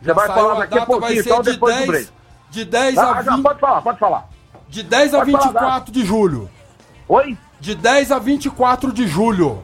Você 0.02 0.14
vai 0.14 0.28
falar 0.28 0.54
a 0.54 0.60
daqui 0.60 0.80
a 0.80 0.86
pouquinho, 0.86 1.24
ser 1.24 1.30
então 1.30 1.42
de 1.42 1.52
depois 1.52 1.74
do 1.76 1.80
10, 1.80 1.88
break. 1.90 2.10
de 2.50 2.66
10 2.66 2.98
Ah, 2.98 3.12
a 3.12 3.24
já 3.24 3.32
20, 3.36 3.44
pode 3.44 3.60
falar, 3.60 3.82
pode 3.82 4.00
falar. 4.00 4.30
de 4.70 4.84
10 4.84 5.14
a 5.14 5.18
pode 5.20 5.32
falar 5.32 5.44
a 5.44 5.50
24 5.50 5.92
de 5.94 6.06
julho. 6.06 6.50
Oi? 7.08 7.38
De 7.60 7.76
10 7.76 8.12
a 8.12 8.20
24 8.20 8.92
de 8.92 9.08
julho. 9.08 9.64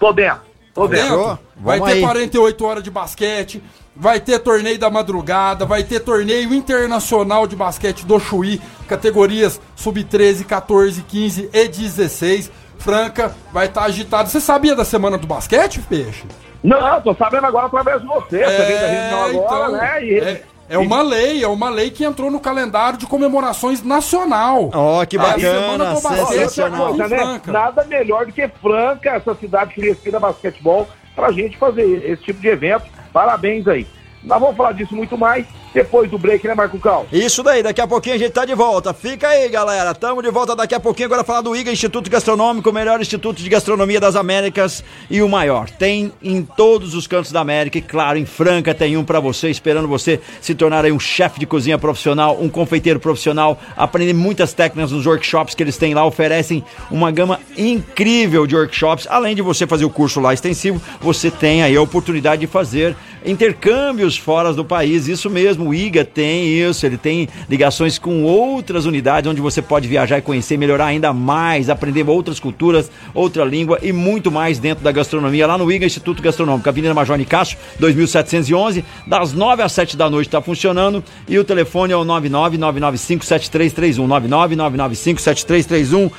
Tô 0.00 0.12
dentro, 0.12 0.40
tô 0.74 0.88
Tá 0.88 0.94
dentro. 0.94 1.38
Vai 1.56 1.78
Vamos 1.78 1.92
ter 1.92 1.98
aí. 1.98 2.02
48 2.02 2.64
horas 2.64 2.82
de 2.82 2.90
basquete, 2.90 3.62
vai 3.94 4.18
ter 4.18 4.38
torneio 4.40 4.78
da 4.78 4.90
madrugada, 4.90 5.64
vai 5.66 5.84
ter 5.84 6.00
torneio 6.00 6.52
internacional 6.54 7.46
de 7.46 7.54
basquete 7.54 8.04
do 8.06 8.18
Chuí, 8.18 8.60
categorias 8.88 9.60
sub-13, 9.76 10.44
14, 10.44 11.02
15 11.02 11.50
e 11.52 11.68
16. 11.68 12.50
Franca 12.78 13.32
vai 13.52 13.66
estar 13.66 13.84
agitado. 13.84 14.28
Você 14.28 14.40
sabia 14.40 14.74
da 14.74 14.84
semana 14.84 15.16
do 15.16 15.26
basquete, 15.26 15.80
Peixe? 15.88 16.24
Não, 16.62 17.00
tô 17.00 17.14
sabendo 17.14 17.46
agora 17.46 17.66
através 17.66 18.00
de 18.00 18.06
você. 18.06 18.44
Você 18.44 18.64
veio 18.64 18.80
da 18.80 18.86
reunião 18.86 19.24
agora, 19.24 19.68
né? 19.72 20.04
E... 20.04 20.18
é, 20.18 20.42
é 20.68 20.78
uma 20.78 21.02
lei, 21.02 21.42
é 21.42 21.48
uma 21.48 21.68
lei 21.68 21.90
que 21.90 22.04
entrou 22.04 22.30
no 22.30 22.38
calendário 22.40 22.98
de 22.98 23.06
comemorações 23.06 23.82
nacional. 23.82 24.70
Ó, 24.72 25.04
que 25.04 25.16
É 25.16 25.20
a 25.20 25.38
semana 25.38 25.84
bacana, 25.94 26.26
sensacional. 26.26 26.94
né? 26.94 27.40
Nada 27.46 27.84
melhor 27.84 28.26
do 28.26 28.32
que 28.32 28.46
Franca, 28.60 29.10
essa 29.10 29.34
cidade 29.34 29.74
que 29.74 29.80
respira 29.80 30.20
basquetebol, 30.20 30.88
pra 31.14 31.32
gente 31.32 31.58
fazer 31.58 31.82
esse 32.08 32.22
tipo 32.22 32.40
de 32.40 32.48
evento. 32.48 32.84
Parabéns 33.12 33.66
aí. 33.66 33.86
Nós 34.22 34.40
vamos 34.40 34.56
falar 34.56 34.72
disso 34.72 34.94
muito 34.94 35.18
mais 35.18 35.44
depois 35.72 36.10
do 36.10 36.18
break, 36.18 36.46
né, 36.46 36.54
Marco 36.54 36.78
Cal? 36.78 37.06
Isso 37.12 37.42
daí, 37.42 37.62
daqui 37.62 37.80
a 37.80 37.86
pouquinho 37.86 38.14
a 38.16 38.18
gente 38.18 38.32
tá 38.32 38.44
de 38.44 38.54
volta. 38.54 38.92
Fica 38.92 39.28
aí, 39.28 39.48
galera. 39.48 39.94
Tamo 39.94 40.22
de 40.22 40.30
volta 40.30 40.54
daqui 40.54 40.74
a 40.74 40.80
pouquinho. 40.80 41.06
Agora 41.06 41.24
falar 41.24 41.40
do 41.40 41.54
IGA 41.56 41.72
Instituto 41.72 42.10
Gastronômico, 42.10 42.70
o 42.70 42.72
melhor 42.72 43.00
instituto 43.00 43.42
de 43.42 43.48
gastronomia 43.48 44.00
das 44.00 44.16
Américas 44.16 44.84
e 45.10 45.22
o 45.22 45.28
maior. 45.28 45.68
Tem 45.70 46.12
em 46.22 46.42
todos 46.42 46.94
os 46.94 47.06
cantos 47.06 47.32
da 47.32 47.40
América 47.40 47.78
e, 47.78 47.82
claro, 47.82 48.18
em 48.18 48.26
Franca 48.26 48.74
tem 48.74 48.96
um 48.96 49.04
pra 49.04 49.20
você, 49.20 49.50
esperando 49.50 49.88
você 49.88 50.20
se 50.40 50.54
tornar 50.54 50.84
aí 50.84 50.92
um 50.92 51.00
chefe 51.00 51.40
de 51.40 51.46
cozinha 51.46 51.78
profissional, 51.78 52.38
um 52.40 52.48
confeiteiro 52.48 53.00
profissional, 53.00 53.60
aprender 53.76 54.12
muitas 54.12 54.52
técnicas 54.52 54.92
nos 54.92 55.06
workshops 55.06 55.54
que 55.54 55.62
eles 55.62 55.76
têm 55.76 55.94
lá. 55.94 56.04
Oferecem 56.04 56.64
uma 56.90 57.10
gama 57.10 57.40
incrível 57.56 58.46
de 58.46 58.54
workshops. 58.56 59.06
Além 59.08 59.34
de 59.34 59.42
você 59.42 59.66
fazer 59.66 59.84
o 59.84 59.90
curso 59.90 60.20
lá 60.20 60.34
extensivo, 60.34 60.80
você 61.00 61.30
tem 61.30 61.62
aí 61.62 61.76
a 61.76 61.82
oportunidade 61.82 62.40
de 62.40 62.46
fazer 62.46 62.96
intercâmbios 63.24 64.16
fora 64.16 64.52
do 64.52 64.64
país. 64.64 65.08
Isso 65.08 65.30
mesmo, 65.30 65.61
o 65.66 65.74
IGA 65.74 66.04
tem 66.04 66.46
isso. 66.46 66.86
Ele 66.86 66.96
tem 66.96 67.28
ligações 67.48 67.98
com 67.98 68.22
outras 68.24 68.86
unidades 68.86 69.30
onde 69.30 69.40
você 69.40 69.62
pode 69.62 69.88
viajar 69.88 70.18
e 70.18 70.22
conhecer, 70.22 70.56
melhorar 70.56 70.86
ainda 70.86 71.12
mais, 71.12 71.70
aprender 71.70 72.08
outras 72.08 72.40
culturas, 72.40 72.90
outra 73.14 73.44
língua 73.44 73.78
e 73.82 73.92
muito 73.92 74.30
mais 74.30 74.58
dentro 74.58 74.84
da 74.84 74.92
gastronomia. 74.92 75.46
Lá 75.46 75.58
no 75.58 75.70
IGA 75.70 75.86
Instituto 75.86 76.22
Gastronômico, 76.22 76.68
Avenida 76.68 76.94
Major 76.94 77.16
Nicasso, 77.16 77.56
2711, 77.78 78.84
das 79.06 79.32
9 79.32 79.62
às 79.62 79.72
7 79.72 79.96
da 79.96 80.10
noite 80.10 80.28
está 80.28 80.40
funcionando 80.40 81.02
e 81.28 81.38
o 81.38 81.44
telefone 81.44 81.92
é 81.92 81.96
o 81.96 82.04
999957331, 82.04 84.06
999957331. 84.06 86.10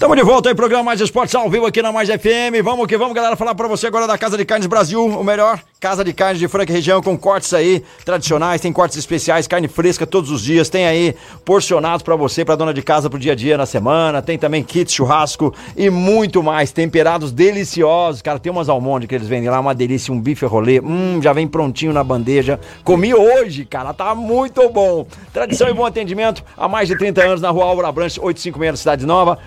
Estamos 0.00 0.16
de 0.16 0.22
volta 0.22 0.48
aí, 0.48 0.54
programa 0.54 0.82
Mais 0.82 0.98
Esportes 0.98 1.34
ao 1.34 1.50
vivo 1.50 1.66
aqui 1.66 1.82
na 1.82 1.92
Mais 1.92 2.08
FM. 2.08 2.64
Vamos 2.64 2.86
que 2.86 2.96
vamos, 2.96 3.12
galera, 3.12 3.36
falar 3.36 3.54
pra 3.54 3.68
você 3.68 3.86
agora 3.86 4.06
da 4.06 4.16
Casa 4.16 4.34
de 4.34 4.46
Carnes 4.46 4.66
Brasil, 4.66 5.04
o 5.04 5.22
melhor 5.22 5.60
casa 5.80 6.04
de 6.04 6.12
carnes 6.12 6.38
de 6.38 6.46
Franca 6.46 6.70
região, 6.70 7.00
com 7.00 7.16
cortes 7.16 7.54
aí 7.54 7.82
tradicionais, 8.04 8.60
tem 8.60 8.70
cortes 8.70 8.98
especiais, 8.98 9.46
carne 9.46 9.66
fresca 9.66 10.06
todos 10.06 10.30
os 10.30 10.42
dias, 10.42 10.68
tem 10.68 10.86
aí 10.86 11.16
porcionados 11.42 12.02
pra 12.02 12.14
você, 12.14 12.44
pra 12.44 12.54
dona 12.54 12.74
de 12.74 12.82
casa, 12.82 13.08
pro 13.08 13.18
dia 13.18 13.32
a 13.32 13.34
dia 13.34 13.56
na 13.56 13.64
semana, 13.64 14.20
tem 14.20 14.38
também 14.38 14.62
kit 14.62 14.92
churrasco 14.92 15.54
e 15.74 15.88
muito 15.88 16.42
mais, 16.42 16.70
temperados 16.70 17.32
deliciosos, 17.32 18.20
cara, 18.20 18.38
tem 18.38 18.52
umas 18.52 18.68
almôndegas 18.68 19.08
que 19.08 19.14
eles 19.14 19.26
vendem 19.26 19.48
lá, 19.48 19.58
uma 19.58 19.74
delícia, 19.74 20.12
um 20.12 20.20
bife 20.20 20.44
rolê, 20.44 20.80
hum, 20.80 21.18
já 21.22 21.32
vem 21.32 21.48
prontinho 21.48 21.94
na 21.94 22.04
bandeja, 22.04 22.60
comi 22.84 23.14
hoje, 23.14 23.64
cara, 23.64 23.94
tá 23.94 24.14
muito 24.14 24.68
bom. 24.68 25.06
Tradição 25.32 25.66
e 25.66 25.72
bom 25.72 25.86
atendimento 25.86 26.44
há 26.58 26.68
mais 26.68 26.88
de 26.88 26.98
30 26.98 27.22
anos 27.22 27.40
na 27.40 27.48
rua 27.48 27.64
Álvaro 27.64 27.90
Branche, 27.90 28.20
856 28.20 28.70
na 28.70 28.76
Cidade 28.76 29.06
Nova. 29.06 29.38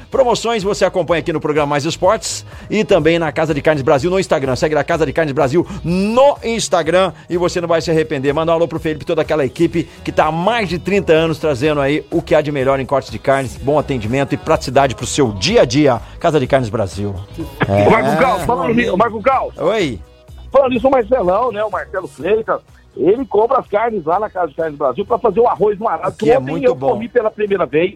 Você 0.44 0.84
acompanha 0.84 1.20
aqui 1.22 1.32
no 1.32 1.40
programa 1.40 1.68
Mais 1.68 1.86
Esportes 1.86 2.46
e 2.70 2.84
também 2.84 3.18
na 3.18 3.32
Casa 3.32 3.54
de 3.54 3.62
Carnes 3.62 3.82
Brasil 3.82 4.12
no 4.12 4.20
Instagram. 4.20 4.56
Segue 4.58 4.76
na 4.76 4.84
Casa 4.84 5.06
de 5.06 5.14
Carnes 5.14 5.32
Brasil 5.34 5.66
no 5.84 6.38
Instagram 6.44 7.14
e 7.30 7.38
você 7.38 7.62
não 7.62 7.68
vai 7.68 7.82
se 7.82 7.90
arrepender. 7.90 8.34
Manda 8.34 8.52
um 8.52 8.56
alô 8.56 8.68
pro 8.68 8.78
Felipe 8.80 9.04
e 9.04 9.06
toda 9.06 9.22
aquela 9.22 9.46
equipe 9.46 9.84
que 10.04 10.12
tá 10.12 10.26
há 10.26 10.32
mais 10.34 10.68
de 10.68 10.78
30 10.78 11.14
anos 11.14 11.38
trazendo 11.40 11.80
aí 11.80 12.06
o 12.12 12.22
que 12.22 12.36
há 12.36 12.42
de 12.42 12.52
melhor 12.52 12.78
em 12.80 12.86
cortes 12.86 13.10
de 13.10 13.18
carnes, 13.20 13.56
bom 13.56 13.80
atendimento 13.80 14.34
e 14.34 14.38
praticidade 14.38 14.96
pro 14.96 15.08
seu 15.08 15.32
dia 15.32 15.62
a 15.62 15.66
dia. 15.66 16.02
Casa 16.20 16.40
de 16.42 16.48
Carnes 16.48 16.70
Brasil. 16.70 17.16
É. 17.68 17.90
Marco 17.90 18.18
Cal, 18.18 18.40
falando 18.42 18.74
nisso, 18.74 18.98
Marco 18.98 19.22
Cal, 19.22 19.52
Oi. 19.58 20.00
falando 20.52 20.72
nisso, 20.72 20.88
o 20.88 20.92
Marcelão, 20.92 21.52
né, 21.54 21.64
o 21.64 21.72
Marcelo 21.72 22.08
Freitas, 22.08 22.60
ele 22.98 23.26
compra 23.26 23.60
as 23.60 23.68
carnes 23.68 24.04
lá 24.06 24.20
na 24.20 24.30
Casa 24.30 24.50
de 24.50 24.56
Carnes 24.56 24.78
Brasil 24.78 25.06
pra 25.06 25.18
fazer 25.18 25.40
o 25.40 25.48
arroz 25.48 25.80
no 25.80 25.88
arado, 25.88 26.16
Que 26.18 26.32
é 26.32 26.38
ontem 26.38 26.52
muito 26.52 26.66
eu 26.66 26.76
bom. 26.76 26.90
comi 26.90 27.08
pela 27.08 27.32
primeira 27.32 27.66
vez 27.66 27.96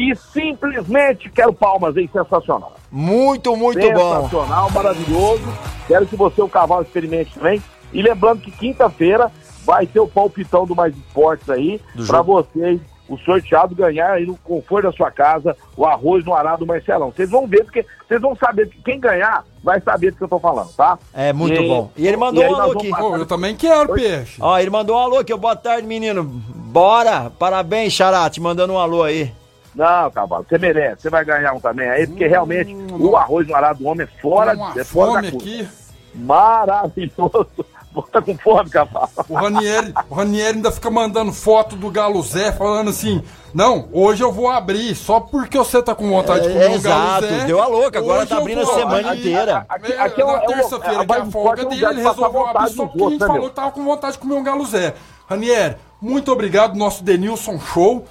e 0.00 0.14
simplesmente 0.14 1.28
quero 1.28 1.52
palmas 1.52 1.96
aí, 1.96 2.08
sensacional. 2.12 2.74
Muito, 2.90 3.56
muito 3.56 3.80
bom. 3.92 4.16
Sensacional, 4.22 4.70
maravilhoso. 4.70 5.42
Quero 5.88 6.06
que 6.06 6.14
você, 6.14 6.40
o 6.40 6.48
cavalo, 6.48 6.82
experimente 6.82 7.34
também. 7.34 7.60
E 7.92 8.00
lembrando 8.00 8.40
que 8.40 8.50
quinta-feira 8.52 9.30
vai 9.64 9.86
ter 9.86 9.98
o 10.00 10.06
palpitão 10.06 10.64
do 10.66 10.74
Mais 10.76 10.96
Esportes 10.96 11.50
aí, 11.50 11.80
para 12.06 12.22
vocês, 12.22 12.80
o 13.08 13.16
sorteado, 13.18 13.74
ganhar 13.74 14.12
aí 14.12 14.26
no 14.26 14.36
conforto 14.36 14.84
da 14.84 14.92
sua 14.92 15.10
casa 15.10 15.56
o 15.76 15.84
arroz 15.86 16.24
no 16.24 16.34
arado 16.34 16.58
do 16.60 16.66
Marcelão. 16.66 17.10
Vocês 17.10 17.30
vão 17.30 17.46
ver, 17.46 17.64
porque 17.64 17.84
vocês 18.06 18.20
vão 18.20 18.36
saber, 18.36 18.68
que 18.68 18.80
quem 18.82 19.00
ganhar 19.00 19.44
vai 19.64 19.80
saber 19.80 20.10
do 20.12 20.18
que 20.18 20.24
eu 20.24 20.28
tô 20.28 20.38
falando, 20.38 20.68
tá? 20.76 20.98
É 21.12 21.32
muito 21.32 21.60
E- 21.60 21.66
bom. 21.68 21.90
E 21.96 22.06
ele 22.06 22.16
mandou 22.18 22.44
e 22.44 22.46
um 22.46 22.54
alô 22.56 22.72
aqui. 22.78 22.90
passar- 22.90 23.02
Pô, 23.02 23.16
eu 23.16 23.26
também 23.26 23.56
quero, 23.56 23.94
Peixe. 23.94 24.36
Ó, 24.40 24.58
ele 24.58 24.70
mandou 24.70 24.96
um 24.96 25.00
alô 25.00 25.18
aqui. 25.18 25.34
Boa 25.34 25.56
tarde, 25.56 25.86
menino. 25.88 26.22
Bora. 26.22 27.30
Parabéns, 27.38 27.92
Xará. 27.94 28.28
Te 28.30 28.40
mandando 28.40 28.74
um 28.74 28.78
alô 28.78 29.02
aí. 29.02 29.32
Não, 29.74 30.10
cavalo, 30.10 30.44
você 30.48 30.58
merece, 30.58 31.02
você 31.02 31.10
vai 31.10 31.24
ganhar 31.24 31.52
um 31.52 31.60
também 31.60 31.88
aí, 31.88 32.06
porque 32.06 32.26
realmente 32.26 32.74
o 32.90 33.16
arroz 33.16 33.46
no 33.46 33.54
arado 33.54 33.78
do 33.80 33.86
homem 33.88 34.06
é 34.06 34.20
fora, 34.20 34.52
é 34.76 34.84
fora 34.84 35.10
fome 35.12 35.22
da 35.22 35.30
curva. 35.30 35.36
aqui. 35.44 35.68
Maravilhoso. 36.14 37.46
Tá 38.12 38.22
com 38.22 38.36
fome, 38.38 38.70
cavalo. 38.70 39.08
O 39.28 39.34
Ranieri, 39.34 39.92
o 40.08 40.14
Ranieri 40.14 40.56
ainda 40.58 40.70
fica 40.70 40.88
mandando 40.88 41.32
foto 41.32 41.74
do 41.74 41.90
Galo 41.90 42.22
Zé, 42.22 42.52
falando 42.52 42.90
assim: 42.90 43.20
Não, 43.52 43.88
hoje 43.92 44.22
eu 44.22 44.30
vou 44.30 44.48
abrir, 44.48 44.94
só 44.94 45.18
porque 45.18 45.58
você 45.58 45.82
tá 45.82 45.96
com 45.96 46.08
vontade 46.08 46.42
de 46.42 46.48
É, 46.48 46.52
comer 46.52 46.68
um 46.68 46.74
exato, 46.74 47.22
Galo 47.22 47.26
Zé. 47.40 47.44
deu 47.46 47.60
a 47.60 47.66
louca, 47.66 47.98
agora 47.98 48.20
hoje 48.20 48.28
tá 48.28 48.36
abrindo 48.38 48.60
a 48.60 48.66
semana 48.66 49.08
abrir. 49.08 49.18
inteira. 49.18 49.66
Aqui, 49.68 49.92
aqui 49.94 50.20
é, 50.20 50.24
o- 50.24 50.28
na 50.28 50.34
é, 50.34 50.44
o- 50.44 50.46
terça-feira, 50.46 51.02
é, 51.02 51.06
que 51.06 51.12
é 51.12 51.16
a 51.16 51.24
folga 51.26 51.64
dele, 51.64 51.84
ele 51.86 51.94
de 51.94 52.02
resolveu 52.02 52.46
abrir 52.46 52.70
só 52.70 52.86
porque 52.86 53.02
outros, 53.02 53.20
né, 53.20 53.26
falou 53.26 53.40
meu? 53.42 53.50
que 53.50 53.56
tava 53.56 53.70
com 53.72 53.84
vontade 53.84 54.12
de 54.12 54.18
comer 54.20 54.34
um 54.34 54.44
Galo 54.44 54.64
Zé. 54.66 54.94
Ranieri, 55.26 55.76
muito 56.00 56.30
obrigado, 56.30 56.76
nosso 56.76 57.02
Denilson 57.02 57.58
Show. 57.58 58.06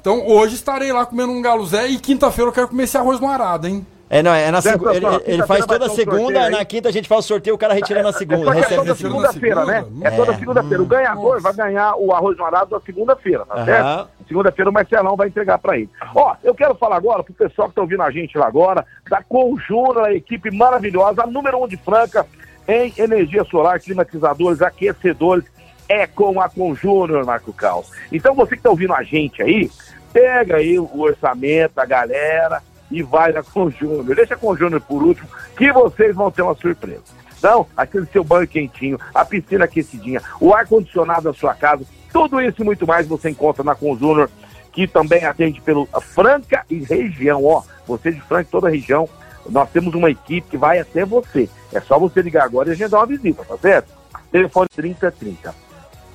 Então 0.00 0.26
hoje 0.26 0.54
estarei 0.54 0.92
lá 0.92 1.04
comendo 1.04 1.30
um 1.32 1.42
Galo 1.42 1.66
Zé 1.66 1.86
e 1.88 1.98
quinta-feira 1.98 2.48
eu 2.48 2.54
quero 2.54 2.68
comer 2.68 2.84
esse 2.84 2.96
arroz 2.96 3.20
no 3.20 3.28
arado, 3.28 3.68
hein? 3.68 3.86
É, 4.08 4.24
não, 4.24 4.34
é 4.34 4.50
na 4.50 4.58
Dessa 4.58 4.70
segunda. 4.72 4.96
Ele, 4.96 5.06
ele 5.24 5.46
faz 5.46 5.64
toda 5.64 5.86
um 5.86 5.94
segunda, 5.94 6.50
na 6.50 6.64
quinta 6.64 6.88
a 6.88 6.92
gente 6.92 7.06
faz 7.08 7.24
o 7.24 7.28
sorteio, 7.28 7.54
o 7.54 7.58
cara 7.58 7.74
retira 7.74 8.02
na 8.02 8.12
segunda. 8.12 8.44
Só 8.44 8.50
que 8.50 8.58
é 8.58 8.60
recebe 8.62 8.76
toda 8.78 8.88
na 8.90 8.96
segunda. 8.96 9.32
segunda-feira, 9.32 9.64
né? 9.66 9.84
É 10.02 10.10
toda 10.10 10.32
É. 10.32 10.36
segunda-feira. 10.36 10.82
O 10.82 10.86
ganhador 10.86 11.40
vai 11.40 11.52
ganhar 11.52 11.94
o 11.96 12.12
arroz 12.12 12.36
no 12.36 12.44
arado 12.44 12.74
na 12.74 12.80
segunda-feira, 12.80 13.44
tá 13.46 13.64
certo? 13.64 14.08
Segunda-feira 14.26 14.68
o 14.70 14.72
Marcelão 14.72 15.14
vai 15.14 15.28
entregar 15.28 15.58
pra 15.58 15.76
ele. 15.76 15.88
Ó, 16.12 16.34
eu 16.42 16.54
quero 16.54 16.74
falar 16.74 16.96
agora 16.96 17.22
pro 17.22 17.32
pessoal 17.34 17.68
que 17.68 17.74
tá 17.76 17.82
ouvindo 17.82 18.02
a 18.02 18.10
gente 18.10 18.36
lá 18.36 18.48
agora, 18.48 18.84
da 19.08 19.22
Conjura, 19.22 20.06
a 20.06 20.14
equipe 20.14 20.50
maravilhosa, 20.50 21.22
a 21.22 21.26
número 21.26 21.62
um 21.62 21.68
de 21.68 21.76
Franca, 21.76 22.26
em 22.66 22.92
energia 22.98 23.44
solar, 23.44 23.78
climatizadores, 23.78 24.60
aquecedores, 24.60 25.44
é 25.88 26.06
com 26.06 26.40
a 26.40 26.48
Conjúnior, 26.48 27.24
Marco 27.24 27.52
Caos. 27.52 27.90
Então 28.12 28.34
você 28.34 28.56
que 28.56 28.62
tá 28.62 28.70
ouvindo 28.70 28.94
a 28.94 29.02
gente 29.04 29.40
aí, 29.42 29.68
pega 30.12 30.56
aí 30.56 30.78
o 30.78 31.00
orçamento 31.00 31.74
da 31.74 31.84
galera 31.84 32.62
e 32.90 33.02
vai 33.02 33.32
na 33.32 33.42
Conjúnior. 33.42 34.16
Deixa 34.16 34.34
a 34.34 34.38
Conjúnior 34.38 34.80
por 34.80 35.02
último, 35.02 35.28
que 35.56 35.72
vocês 35.72 36.14
vão 36.14 36.30
ter 36.30 36.42
uma 36.42 36.54
surpresa. 36.54 37.02
Não, 37.42 37.66
aquele 37.76 38.06
seu 38.06 38.22
banho 38.22 38.46
quentinho, 38.46 38.98
a 39.14 39.24
piscina 39.24 39.64
aquecidinha, 39.64 40.20
o 40.40 40.52
ar-condicionado 40.52 41.22
da 41.22 41.32
sua 41.32 41.54
casa, 41.54 41.84
tudo 42.12 42.40
isso 42.40 42.60
e 42.60 42.64
muito 42.64 42.86
mais 42.86 43.06
você 43.06 43.30
encontra 43.30 43.64
na 43.64 43.74
Conjúnior, 43.74 44.28
que 44.72 44.86
também 44.86 45.24
atende 45.24 45.60
pelo 45.60 45.86
Franca 45.86 46.64
e 46.68 46.78
região, 46.78 47.44
ó. 47.44 47.62
Você 47.86 48.12
de 48.12 48.20
Franca 48.20 48.48
e 48.48 48.52
toda 48.52 48.68
a 48.68 48.70
região, 48.70 49.08
nós 49.48 49.70
temos 49.70 49.94
uma 49.94 50.10
equipe 50.10 50.48
que 50.50 50.56
vai 50.56 50.78
até 50.78 51.04
você. 51.04 51.48
É 51.72 51.80
só 51.80 51.98
você 51.98 52.20
ligar 52.20 52.44
agora 52.44 52.68
e 52.68 52.72
agendar 52.72 53.00
uma 53.00 53.06
visita, 53.06 53.44
tá 53.44 53.56
certo? 53.56 53.92
Telefone 54.30 54.68
3030 54.68 55.54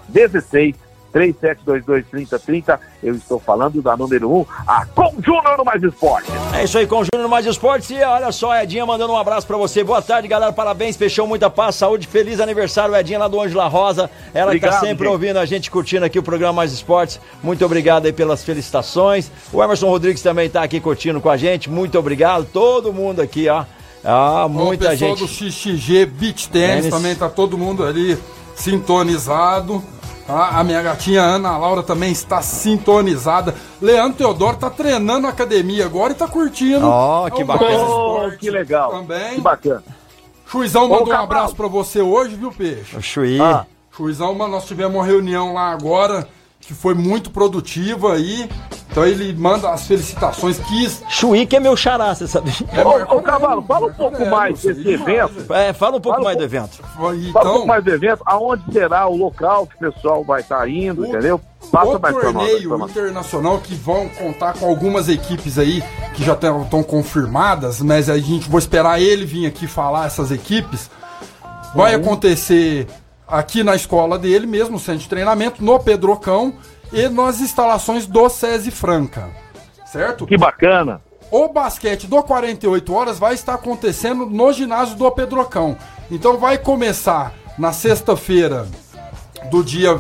16 0.07 0.75
3722 1.15 2.05
3030. 2.11 2.77
Eu 3.01 3.15
estou 3.15 3.39
falando 3.39 3.81
da 3.81 3.95
número 3.95 4.29
1, 4.29 4.45
a 4.67 4.85
Conjúnior 4.85 5.57
no 5.57 5.63
Mais 5.63 5.81
Esporte. 5.81 6.29
É 6.53 6.65
isso 6.65 6.77
aí, 6.77 6.85
com 6.85 6.99
o 6.99 7.05
Júnior 7.05 7.29
Mais 7.29 7.45
Esportes. 7.45 7.89
E 7.91 8.03
olha 8.03 8.33
só, 8.33 8.53
Edinha 8.61 8.85
mandando 8.85 9.13
um 9.13 9.17
abraço 9.17 9.47
pra 9.47 9.55
você. 9.55 9.81
Boa 9.81 10.01
tarde, 10.01 10.27
galera. 10.27 10.51
Parabéns, 10.51 10.97
fechou 10.97 11.25
muita 11.25 11.49
paz, 11.49 11.75
saúde, 11.75 12.05
feliz 12.05 12.41
aniversário, 12.41 12.93
Edinha 12.93 13.17
lá 13.17 13.29
do 13.29 13.39
Ângela 13.39 13.67
Rosa. 13.69 14.09
Ela 14.33 14.51
que 14.51 14.59
tá 14.59 14.67
Obrigado, 14.67 14.79
sempre 14.81 15.05
gente. 15.05 15.13
ouvindo 15.13 15.37
a 15.39 15.45
gente, 15.45 15.71
curtindo 15.71 16.03
aqui 16.03 16.19
o 16.19 16.23
programa 16.23 16.51
Mais 16.51 16.73
Esportes. 16.73 17.17
Muito 17.41 17.63
obrigado 17.63 18.07
aí 18.07 18.11
pelas 18.11 18.43
felicitações. 18.43 19.31
O 19.53 19.63
Emerson 19.63 19.87
Rodrigues 19.87 20.21
também 20.21 20.49
tá 20.49 20.63
aqui 20.63 20.81
curtindo 20.81 21.21
com 21.21 21.29
a 21.29 21.37
gente. 21.37 21.69
Muito 21.69 21.97
obrigado. 21.97 22.45
Todo 22.51 22.91
mundo 22.91 23.21
aqui, 23.21 23.47
ó. 23.47 23.63
Ah, 24.03 24.45
o 24.45 24.49
muita 24.49 24.89
pessoal 24.89 25.15
gente. 25.15 25.19
do 25.21 25.27
XXG 25.27 26.05
Beach 26.07 26.49
Tennis 26.49 26.75
Tênis. 26.75 26.89
também 26.89 27.15
tá 27.15 27.29
todo 27.29 27.57
mundo 27.57 27.85
ali 27.85 28.17
sintonizado. 28.53 29.83
Tá? 30.25 30.49
A 30.49 30.63
minha 30.63 30.81
gatinha 30.81 31.21
Ana 31.21 31.57
Laura 31.57 31.83
também 31.83 32.11
está 32.11 32.41
sintonizada. 32.41 33.55
Leandro 33.81 34.17
Teodoro 34.17 34.57
tá 34.57 34.69
treinando 34.69 35.21
na 35.21 35.29
academia 35.29 35.85
agora 35.85 36.13
e 36.13 36.15
tá 36.15 36.27
curtindo. 36.27 36.85
Ó, 36.85 37.29
que 37.29 37.41
É 37.41 37.43
o 37.43 37.47
bacana. 37.47 37.71
Oh, 37.71 38.17
Esporte 38.17 38.37
que 38.37 38.49
legal. 38.49 38.91
Também. 38.91 39.35
Que 39.35 39.41
bacana. 39.41 39.83
Chuizão 40.47 40.87
mandou 40.87 41.13
um 41.13 41.17
abraço 41.17 41.55
pra 41.55 41.67
você 41.67 42.01
hoje, 42.01 42.35
viu, 42.35 42.51
Peixe? 42.51 42.95
O 42.95 43.01
Chuí. 43.01 43.41
Ah. 43.41 43.65
Chuizão, 43.91 44.35
nós 44.35 44.65
tivemos 44.65 44.95
uma 44.95 45.05
reunião 45.05 45.53
lá 45.53 45.71
agora 45.71 46.27
que 46.67 46.73
foi 46.73 46.93
muito 46.93 47.29
produtiva 47.29 48.13
aí. 48.13 48.49
Então 48.89 49.05
ele 49.05 49.33
manda 49.33 49.69
as 49.71 49.85
felicitações. 49.85 50.57
Quis. 50.59 51.03
Chuí 51.09 51.45
que 51.45 51.57
é 51.57 51.59
meu 51.59 51.75
xará, 51.75 52.15
você 52.15 52.27
sabe? 52.27 52.49
Ô, 53.09 53.15
ô, 53.17 53.21
Cavalo, 53.21 53.61
fala 53.63 53.87
um 53.87 53.93
pouco 53.93 54.25
mais 54.27 54.61
desse 54.61 54.87
evento. 54.89 55.53
É, 55.53 55.73
fala 55.73 55.97
um 55.97 56.01
pouco 56.01 56.17
Fala 56.17 56.23
mais 56.23 56.35
um 56.35 56.39
do 56.39 56.43
evento. 56.45 56.77
Fala 56.95 57.09
um 57.09 57.13
Então, 57.15 57.41
pouco 57.43 57.67
mais 57.67 57.83
do 57.83 57.91
evento, 57.91 58.21
aonde 58.25 58.63
será 58.71 59.05
o 59.07 59.17
local 59.17 59.67
que 59.67 59.75
o 59.75 59.91
pessoal 59.91 60.23
vai 60.23 60.39
estar 60.41 60.67
indo, 60.69 61.05
entendeu? 61.05 61.41
Passa 61.71 61.97
o 61.97 61.99
mais 62.01 62.15
torneio 62.15 62.69
pra 62.69 62.77
nós. 62.77 62.91
internacional 62.91 63.57
que 63.59 63.75
vão 63.75 64.07
contar 64.09 64.53
com 64.53 64.65
algumas 64.65 65.09
equipes 65.09 65.57
aí 65.59 65.83
que 66.13 66.23
já 66.23 66.33
estão 66.33 66.81
confirmadas, 66.83 67.81
mas 67.81 68.09
a 68.09 68.17
gente 68.17 68.47
vou 68.49 68.59
esperar 68.59 69.01
ele 69.01 69.25
vir 69.25 69.45
aqui 69.45 69.67
falar 69.67 70.05
essas 70.05 70.31
equipes. 70.31 70.89
Vai 71.75 71.95
Uhum. 71.95 72.01
acontecer 72.01 72.87
aqui 73.27 73.63
na 73.63 73.75
escola 73.75 74.17
dele 74.17 74.45
mesmo, 74.45 74.73
no 74.73 74.79
centro 74.79 75.01
de 75.01 75.09
treinamento, 75.09 75.63
no 75.63 75.79
Pedrocão 75.79 76.53
e 76.91 77.07
nas 77.09 77.39
instalações 77.41 78.05
do 78.05 78.27
SESI 78.29 78.71
Franca. 78.71 79.29
Certo? 79.85 80.25
Que 80.25 80.37
bacana. 80.37 81.01
O 81.31 81.47
basquete 81.49 82.07
do 82.07 82.21
48 82.21 82.93
horas 82.93 83.17
vai 83.19 83.33
estar 83.33 83.55
acontecendo 83.55 84.25
no 84.25 84.53
ginásio 84.53 84.95
do 84.95 85.09
Pedrocão. 85.11 85.75
Então 86.11 86.37
vai 86.37 86.57
começar 86.57 87.33
na 87.57 87.73
sexta-feira 87.73 88.67
do 89.49 89.63
dia. 89.63 89.99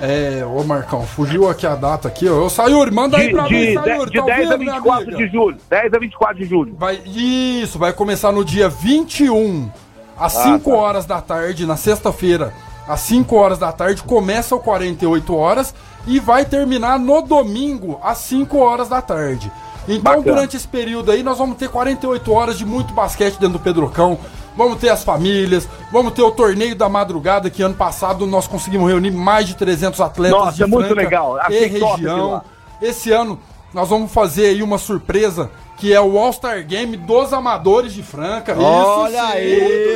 É, 0.00 0.44
ô 0.44 0.64
Marcão, 0.64 1.02
fugiu 1.06 1.48
aqui 1.48 1.66
a 1.66 1.74
data 1.74 2.08
aqui, 2.08 2.28
ó. 2.28 2.44
Ô 2.44 2.48
Sayuri, 2.50 2.90
manda 2.90 3.18
aí 3.18 3.26
De, 3.28 3.32
pra 3.32 3.42
mim, 3.44 3.50
de, 3.50 3.74
Sayuri, 3.74 4.10
de 4.10 4.18
tá 4.18 4.24
10 4.24 4.38
a 4.38 4.52
ouvindo, 4.52 4.58
minha 4.58 4.72
24 4.74 5.02
amiga? 5.02 5.16
de 5.18 5.32
julho. 5.32 5.56
10 5.68 5.94
a 5.94 5.98
24 5.98 6.36
de 6.38 6.44
julho. 6.44 6.74
Vai, 6.78 7.00
isso, 7.06 7.78
vai 7.78 7.92
começar 7.92 8.32
no 8.32 8.44
dia 8.44 8.68
21, 8.68 9.70
às 10.18 10.36
Ah, 10.36 10.42
5 10.44 10.70
tá. 10.70 10.76
horas 10.76 11.06
da 11.06 11.20
tarde, 11.20 11.66
na 11.66 11.76
sexta-feira, 11.76 12.52
às 12.86 13.00
5 13.00 13.34
horas 13.36 13.58
da 13.58 13.72
tarde, 13.72 14.02
começa 14.02 14.54
o 14.54 14.60
48 14.60 15.34
horas 15.36 15.74
e 16.06 16.18
vai 16.18 16.44
terminar 16.44 16.98
no 16.98 17.22
domingo, 17.22 17.98
às 18.02 18.18
5 18.18 18.58
horas 18.58 18.88
da 18.88 19.00
tarde. 19.00 19.50
Então, 19.88 20.02
Bacana. 20.16 20.22
durante 20.22 20.56
esse 20.56 20.66
período 20.68 21.10
aí, 21.10 21.22
nós 21.22 21.38
vamos 21.38 21.56
ter 21.56 21.68
48 21.68 22.32
horas 22.32 22.56
de 22.58 22.64
muito 22.64 22.92
basquete 22.94 23.32
dentro 23.34 23.54
do 23.54 23.58
Pedrocão. 23.60 24.16
Vamos 24.56 24.78
ter 24.78 24.90
as 24.90 25.02
famílias, 25.02 25.66
vamos 25.90 26.12
ter 26.12 26.22
o 26.22 26.30
torneio 26.30 26.76
da 26.76 26.88
madrugada, 26.88 27.48
que 27.50 27.62
ano 27.62 27.74
passado 27.74 28.26
nós 28.26 28.46
conseguimos 28.46 28.88
reunir 28.88 29.10
mais 29.10 29.46
de 29.46 29.54
300 29.56 30.00
atletas 30.00 30.38
Nossa, 30.38 30.56
de 30.56 30.62
é 30.62 30.66
muito 30.66 30.86
Franca 30.88 31.00
legal. 31.02 31.36
e 31.36 31.40
Achei 31.40 31.66
região. 31.68 32.42
Esse 32.80 33.10
ano 33.12 33.38
nós 33.72 33.88
vamos 33.88 34.12
fazer 34.12 34.46
aí 34.46 34.62
uma 34.62 34.78
surpresa 34.78 35.50
que 35.78 35.92
é 35.92 36.00
o 36.00 36.16
All-Star 36.18 36.64
Game 36.64 36.96
dos 36.96 37.32
amadores 37.32 37.92
de 37.92 38.02
Franca. 38.02 38.54
Olha 38.56 39.32
sim, 39.32 39.38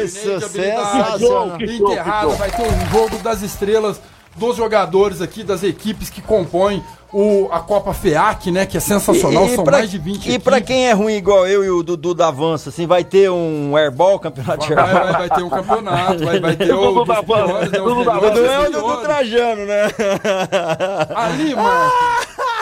isso, 0.04 0.38
de 0.38 0.44
habilidade 0.44 1.18
sensacional. 1.18 2.22
Show. 2.22 2.30
vai 2.36 2.50
ter 2.50 2.62
um 2.62 2.90
jogo 2.90 3.18
das 3.18 3.42
estrelas 3.42 4.00
dos 4.34 4.56
jogadores 4.56 5.22
aqui, 5.22 5.42
das 5.44 5.62
equipes 5.62 6.10
que 6.10 6.20
compõem 6.20 6.82
o, 7.12 7.48
a 7.52 7.60
Copa 7.60 7.94
FEAC, 7.94 8.50
né? 8.50 8.66
Que 8.66 8.76
é 8.76 8.80
sensacional, 8.80 9.48
são 9.48 9.64
pra- 9.64 9.78
mais 9.78 9.90
de 9.90 9.96
20 9.96 10.30
E 10.30 10.38
pra 10.38 10.60
quem 10.60 10.88
é 10.88 10.92
ruim 10.92 11.14
igual 11.14 11.46
eu 11.46 11.64
e 11.64 11.70
o 11.70 11.82
Dudu 11.82 12.12
da 12.14 12.28
Avança, 12.28 12.68
assim, 12.68 12.86
vai 12.86 13.02
ter 13.04 13.30
um 13.30 13.74
airball, 13.76 14.18
campeonato 14.18 14.66
de 14.66 14.74
Vai, 14.74 14.92
vai, 14.92 15.12
vai 15.12 15.30
ter 15.30 15.42
um 15.42 15.48
campeonato, 15.48 16.24
vai, 16.24 16.40
vai 16.40 16.56
ter 16.56 16.66
Dudu 16.74 17.00
o 17.00 17.04
da 17.04 17.14
dos 17.14 17.24
piores, 17.24 17.50
Van, 17.52 17.58
né, 17.60 17.66
os 17.66 17.70
Dudu 17.70 18.04
da 18.04 18.14
melhores, 18.14 18.34
Dudu 18.40 18.46
é 18.50 18.68
o 18.68 18.82
Dudu. 18.82 18.96
Trajano, 19.02 19.64
né? 19.66 19.82
Ali, 21.14 21.54
Marcos. 21.54 22.36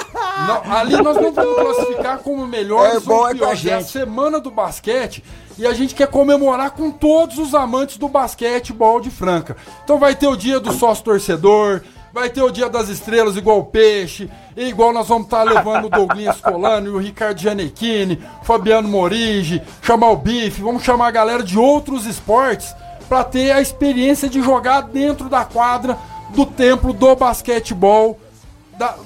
Não, 0.47 0.72
ali 0.72 0.97
nós 1.01 1.16
não 1.16 1.32
vamos 1.32 1.55
classificar 1.55 2.18
como 2.18 2.47
melhores 2.47 2.97
É 2.97 3.01
bom, 3.01 3.14
ou 3.14 3.28
é 3.28 3.35
piores. 3.35 3.64
É 3.66 3.74
a 3.74 3.80
semana 3.82 4.41
do 4.41 4.51
basquete 4.51 5.22
e 5.57 5.66
a 5.66 5.72
gente 5.72 5.95
quer 5.95 6.09
comemorar 6.09 6.72
com 6.72 6.91
todos 6.91 7.39
os 7.39 7.55
amantes 7.55 7.97
do 7.97 8.09
basquetebol 8.09 9.01
de 9.01 9.11
Franca. 9.11 9.57
Então 9.85 9.99
vai 9.99 10.14
ter 10.14 10.26
o 10.26 10.37
dia 10.37 10.59
do 10.59 10.72
sócio 10.72 11.05
torcedor, 11.05 11.82
vai 12.12 12.28
ter 12.28 12.43
o 12.43 12.51
dia 12.51 12.68
das 12.68 12.89
estrelas 12.89 13.37
igual 13.37 13.61
o 13.61 13.64
Peixe, 13.64 14.30
e 14.57 14.64
igual 14.64 14.93
nós 14.93 15.09
vamos 15.09 15.24
estar 15.24 15.45
levando 15.45 15.87
o 15.87 15.91
Douglas 15.91 16.41
Colano 16.41 16.89
e 16.89 16.91
o 16.91 16.99
Ricardo 16.99 17.41
Gianecchini, 17.41 18.22
Fabiano 18.43 18.89
Morigi, 18.89 19.62
chamar 19.82 20.11
o 20.11 20.16
Bife, 20.16 20.62
vamos 20.62 20.82
chamar 20.82 21.09
a 21.09 21.12
galera 21.12 21.43
de 21.43 21.59
outros 21.59 22.07
esportes 22.07 22.74
para 23.09 23.22
ter 23.22 23.53
a 23.53 23.61
experiência 23.61 24.28
de 24.28 24.43
jogar 24.43 24.82
dentro 24.82 25.28
da 25.28 25.45
quadra 25.45 25.97
do 26.30 26.45
templo 26.47 26.93
do 26.93 27.14
basquetebol 27.14 28.18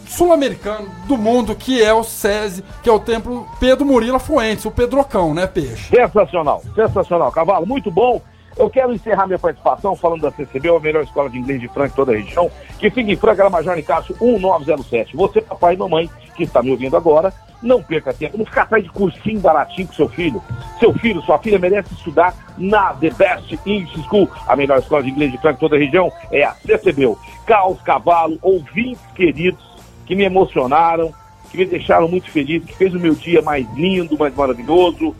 sul-americano 0.06 0.88
do 1.06 1.16
mundo, 1.16 1.54
que 1.54 1.82
é 1.82 1.92
o 1.92 2.02
SESI, 2.02 2.64
que 2.82 2.88
é 2.88 2.92
o 2.92 3.00
templo 3.00 3.48
Pedro 3.60 3.84
Murilo 3.84 4.18
Fuentes, 4.18 4.64
o 4.64 4.70
Pedrocão, 4.70 5.34
né, 5.34 5.46
Peixe? 5.46 5.94
Sensacional, 5.94 6.62
sensacional. 6.74 7.30
Cavalo, 7.32 7.66
muito 7.66 7.90
bom. 7.90 8.20
Eu 8.56 8.68
quero 8.68 8.92
encerrar 8.92 9.26
minha 9.26 9.38
participação 9.38 9.94
falando 9.94 10.22
da 10.22 10.32
CCB, 10.32 10.68
a 10.68 10.80
melhor 10.80 11.04
escola 11.04 11.30
de 11.30 11.38
inglês 11.38 11.60
de 11.60 11.68
Franca 11.68 11.94
toda 11.94 12.12
a 12.12 12.16
região, 12.16 12.50
que 12.78 12.90
fica 12.90 13.12
em 13.12 13.16
Franca, 13.16 13.44
na 13.44 13.50
Major 13.50 13.76
Nicásio 13.76 14.16
1907. 14.20 15.16
Você, 15.16 15.40
papai 15.40 15.74
e 15.74 15.76
mamãe, 15.76 16.10
que 16.34 16.42
está 16.42 16.60
me 16.60 16.72
ouvindo 16.72 16.96
agora, 16.96 17.32
não 17.62 17.82
perca 17.82 18.12
tempo, 18.12 18.38
não 18.38 18.44
fica 18.44 18.62
atrás 18.62 18.84
de 18.84 18.90
cursinho 18.90 19.40
baratinho 19.40 19.88
com 19.88 19.94
seu 19.94 20.08
filho. 20.08 20.42
Seu 20.78 20.92
filho, 20.94 21.22
sua 21.22 21.38
filha 21.38 21.58
merece 21.58 21.92
estudar 21.94 22.34
na 22.56 22.94
The 22.94 23.10
Best 23.10 23.58
English 23.66 24.02
School, 24.04 24.28
a 24.46 24.56
melhor 24.56 24.78
escola 24.78 25.02
de 25.02 25.10
inglês 25.10 25.32
de 25.32 25.38
Franca 25.38 25.58
toda 25.58 25.76
a 25.76 25.78
região, 25.78 26.12
é 26.30 26.44
a 26.44 26.52
CCB. 26.54 27.16
Caos, 27.46 27.80
Cavalo, 27.82 28.38
ouvintes 28.42 29.00
queridos 29.14 29.62
que 30.06 30.14
me 30.14 30.24
emocionaram, 30.24 31.12
que 31.50 31.58
me 31.58 31.64
deixaram 31.64 32.08
muito 32.08 32.30
feliz, 32.30 32.64
que 32.64 32.74
fez 32.74 32.94
o 32.94 33.00
meu 33.00 33.14
dia 33.14 33.42
mais 33.42 33.66
lindo, 33.74 34.18
mais 34.18 34.34
maravilhoso. 34.34 35.14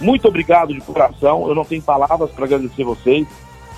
Muito 0.00 0.26
obrigado 0.28 0.72
de 0.72 0.80
coração. 0.80 1.48
Eu 1.48 1.54
não 1.54 1.64
tenho 1.64 1.82
palavras 1.82 2.30
para 2.30 2.44
agradecer 2.44 2.84
vocês. 2.84 3.26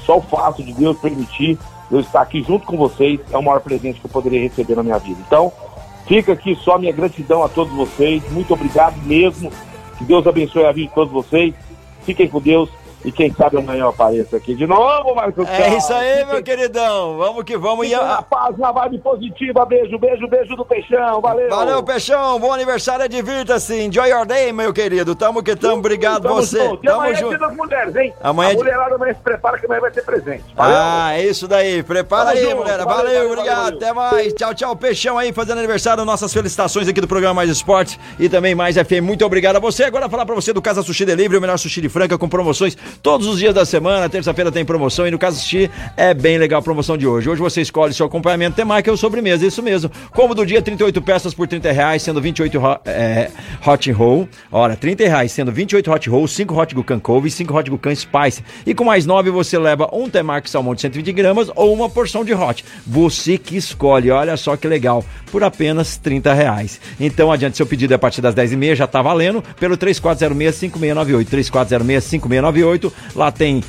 Só 0.05 0.19
o 0.19 0.23
fato 0.23 0.62
de 0.62 0.73
Deus 0.73 0.99
permitir 0.99 1.59
eu 1.91 2.01
estar 2.01 2.21
aqui 2.21 2.43
junto 2.43 2.67
com 2.67 2.77
vocês 2.77 3.21
é 3.31 3.37
o 3.37 3.43
maior 3.43 3.61
presente 3.61 4.01
que 4.01 4.07
eu 4.07 4.11
poderia 4.11 4.41
receber 4.41 4.75
na 4.75 4.83
minha 4.83 4.99
vida. 4.99 5.21
Então, 5.27 5.53
fica 6.07 6.33
aqui 6.33 6.55
só 6.57 6.79
minha 6.79 6.93
gratidão 6.93 7.43
a 7.43 7.49
todos 7.49 7.73
vocês. 7.75 8.23
Muito 8.31 8.55
obrigado 8.55 8.97
mesmo. 9.05 9.53
Que 9.99 10.05
Deus 10.05 10.27
abençoe 10.27 10.65
a 10.65 10.73
vida 10.73 10.89
de 10.89 10.95
todos 10.95 11.13
vocês. 11.13 11.55
Fiquem 12.05 12.29
com 12.29 12.41
Deus. 12.41 12.69
E 13.07 13.13
quem 13.13 13.33
sabe 13.33 13.57
amanhã 13.59 13.83
eu 13.83 13.89
apareço 13.91 14.35
aqui 14.35 14.53
de 14.53 14.67
novo, 14.67 15.15
Marcos 15.15 15.49
É 15.49 15.77
isso 15.77 15.93
aí, 15.95 16.25
meu 16.25 16.43
queridão. 16.43 17.17
Vamos 17.17 17.45
que 17.45 17.57
vamos. 17.57 17.87
E 17.87 17.95
a... 17.95 18.21
paz, 18.21 18.59
na 18.59 18.73
vibe 18.73 18.99
positiva. 18.99 19.65
Beijo, 19.65 19.97
beijo, 19.97 20.27
beijo 20.27 20.57
do 20.57 20.65
Peixão. 20.65 21.21
Valeu. 21.21 21.49
Valeu, 21.49 21.83
Peixão. 21.85 22.41
Bom 22.41 22.53
aniversário, 22.53 23.09
divirta-se. 23.09 23.81
Enjoy 23.81 24.09
your 24.11 24.27
day, 24.27 24.53
meu 24.53 24.73
querido. 24.73 25.15
Tamo 25.15 25.41
que 25.41 25.55
tamo. 25.55 25.77
Obrigado 25.77 26.25
Tamo 26.25 26.35
você. 26.35 26.59
junto. 26.65 26.83
Tamo 26.83 26.97
amanhã 26.97 27.13
é 27.13 27.15
dia 27.15 27.27
junto. 27.27 27.39
das 27.39 27.57
mulheres, 27.57 27.95
hein? 27.97 28.13
Amanhã 28.21 28.49
é 28.49 28.51
a 28.51 28.55
dia- 28.55 28.65
mulherada 28.65 28.95
amanhã 28.97 29.15
se 29.15 29.21
prepara 29.21 29.59
que 29.59 29.67
amanhã 29.67 29.81
vai 29.83 29.91
ter 29.93 30.03
presente. 30.05 30.45
Valeu. 30.57 30.77
Ah, 30.77 31.13
é 31.17 31.25
isso 31.27 31.47
daí. 31.47 31.85
Prepara 31.85 32.31
aí, 32.31 32.43
junto. 32.43 32.57
mulher. 32.57 32.79
Valeu, 32.79 32.87
Valeu, 32.97 33.13
valeu, 33.15 33.33
obrigado. 33.33 33.57
valeu. 33.63 33.77
Até 33.77 33.93
mais. 33.93 34.33
Tchau, 34.33 34.53
tchau. 34.53 34.75
Peixão 34.75 35.17
aí 35.17 35.33
fazendo 35.33 35.59
aniversário. 35.59 36.05
Nossas 36.05 36.33
felicitações 36.33 36.89
aqui 36.89 37.01
do 37.01 37.07
programa 37.07 37.35
Mais 37.35 37.51
Esportes 37.51 38.01
e 38.19 38.29
também 38.29 38.53
Mais 38.57 38.75
FM. 38.77 39.01
Muito 39.03 39.25
obrigado 39.25 39.57
a 39.57 39.61
você. 39.61 39.85
Agora 39.85 40.09
falar 40.09 40.27
pra 40.27 40.35
você 40.35 40.53
do 40.53 40.61
Casa 40.61 40.83
Sushi 40.83 41.05
Delivery, 41.05 41.39
o 41.39 41.41
melhor 41.41 41.57
sushi 41.57 41.81
de 41.81 41.89
Franca 41.89 42.19
com 42.19 42.29
promoções 42.29 42.77
todos 43.03 43.26
os 43.26 43.38
dias 43.38 43.55
da 43.55 43.64
semana. 43.64 44.09
Terça-feira 44.09 44.51
tem 44.53 44.64
promoção 44.64 45.07
e 45.07 45.11
no 45.11 45.18
Casa 45.18 45.36
Sushi 45.38 45.70
é 45.97 46.12
bem 46.14 46.38
legal 46.38 46.61
a 46.61 46.62
promoção 46.62 46.97
de 46.97 47.07
hoje. 47.07 47.28
Hoje 47.28 47.40
você 47.40 47.61
escolhe 47.61 47.92
seu 47.94 48.07
acompanhamento 48.07 48.57
temático 48.57 48.90
ou 48.90 48.97
sobremesa. 48.97 49.47
Isso 49.47 49.62
mesmo. 49.62 49.90
Como 50.12 50.34
do 50.34 50.44
dia, 50.44 50.61
38 50.62 51.01
peças 51.03 51.34
por 51.34 51.47
30 51.49 51.70
reais, 51.72 52.03
sendo 52.03 52.20
28 52.20 52.59
ro- 52.59 52.78
é, 52.84 53.30
hot 53.66 53.90
roll. 53.92 54.28
Ora, 54.51 54.76
30 54.76 55.05
reais, 55.05 55.32
sendo 55.32 55.53
28 55.53 55.90
hot 55.92 56.09
roll, 56.11 56.26
5 56.28 56.55
hot 56.61 56.74
Gucan 56.74 56.99
couve 56.99 57.28
e 57.28 57.30
5 57.30 57.57
hot 57.57 57.70
Gucan 57.70 57.94
spice. 57.94 58.42
E 58.66 58.74
com 58.74 58.84
mais 58.84 59.07
9 59.07 59.30
você 59.30 59.59
leva 59.59 59.88
um 59.92 60.09
temaki 60.09 60.49
salmão 60.51 60.74
de 60.74 60.80
120 60.80 61.12
gramas 61.12 61.51
ou 61.55 61.72
uma 61.72 61.88
porção 61.88 62.24
de 62.24 62.34
hot. 62.34 62.64
Você 62.86 63.38
que 63.38 63.57
escolhe, 63.57 64.11
olha 64.11 64.36
só 64.36 64.57
que 64.57 64.66
legal, 64.66 65.05
por 65.30 65.42
apenas 65.44 65.97
30 65.97 66.32
reais. 66.34 66.80
Então 67.01 67.30
adiante 67.32 67.57
seu 67.57 67.66
pedido 67.66 67.92
é 67.92 67.97
a 67.97 67.99
partir 67.99 68.20
das 68.20 68.34
10h30, 68.34 68.74
já 68.74 68.86
tá 68.86 69.01
valendo, 69.03 69.42
pelo 69.61 69.76
3406-5698. 69.76 71.26
3406-5698. 71.26 72.76
Lá 73.14 73.31
tem 73.31 73.62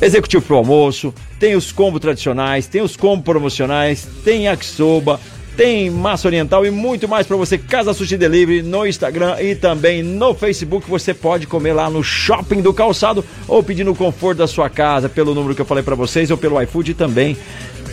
Executivo 0.00 0.44
pro 0.44 0.56
almoço, 0.56 1.12
tem 1.40 1.56
os 1.56 1.72
combos 1.72 2.00
tradicionais, 2.00 2.68
tem 2.68 2.80
os 2.80 2.96
combos 2.96 3.24
promocionais, 3.24 4.06
tem 4.24 4.44
yakisoba, 4.44 5.18
tem 5.56 5.90
massa 5.90 6.28
oriental 6.28 6.64
e 6.64 6.70
muito 6.70 7.08
mais 7.08 7.26
para 7.26 7.36
você. 7.36 7.58
Casa 7.58 7.92
Sushi 7.92 8.16
Delivery 8.16 8.62
no 8.62 8.86
Instagram 8.86 9.40
e 9.40 9.56
também 9.56 10.04
no 10.04 10.34
Facebook. 10.34 10.88
Você 10.88 11.12
pode 11.12 11.48
comer 11.48 11.72
lá 11.72 11.90
no 11.90 12.04
Shopping 12.04 12.62
do 12.62 12.72
Calçado 12.72 13.24
ou 13.48 13.60
pedir 13.60 13.82
no 13.82 13.92
conforto 13.92 14.38
da 14.38 14.46
sua 14.46 14.70
casa 14.70 15.08
pelo 15.08 15.34
número 15.34 15.52
que 15.52 15.60
eu 15.60 15.66
falei 15.66 15.82
para 15.82 15.96
vocês 15.96 16.30
ou 16.30 16.38
pelo 16.38 16.62
iFood 16.62 16.94
também. 16.94 17.36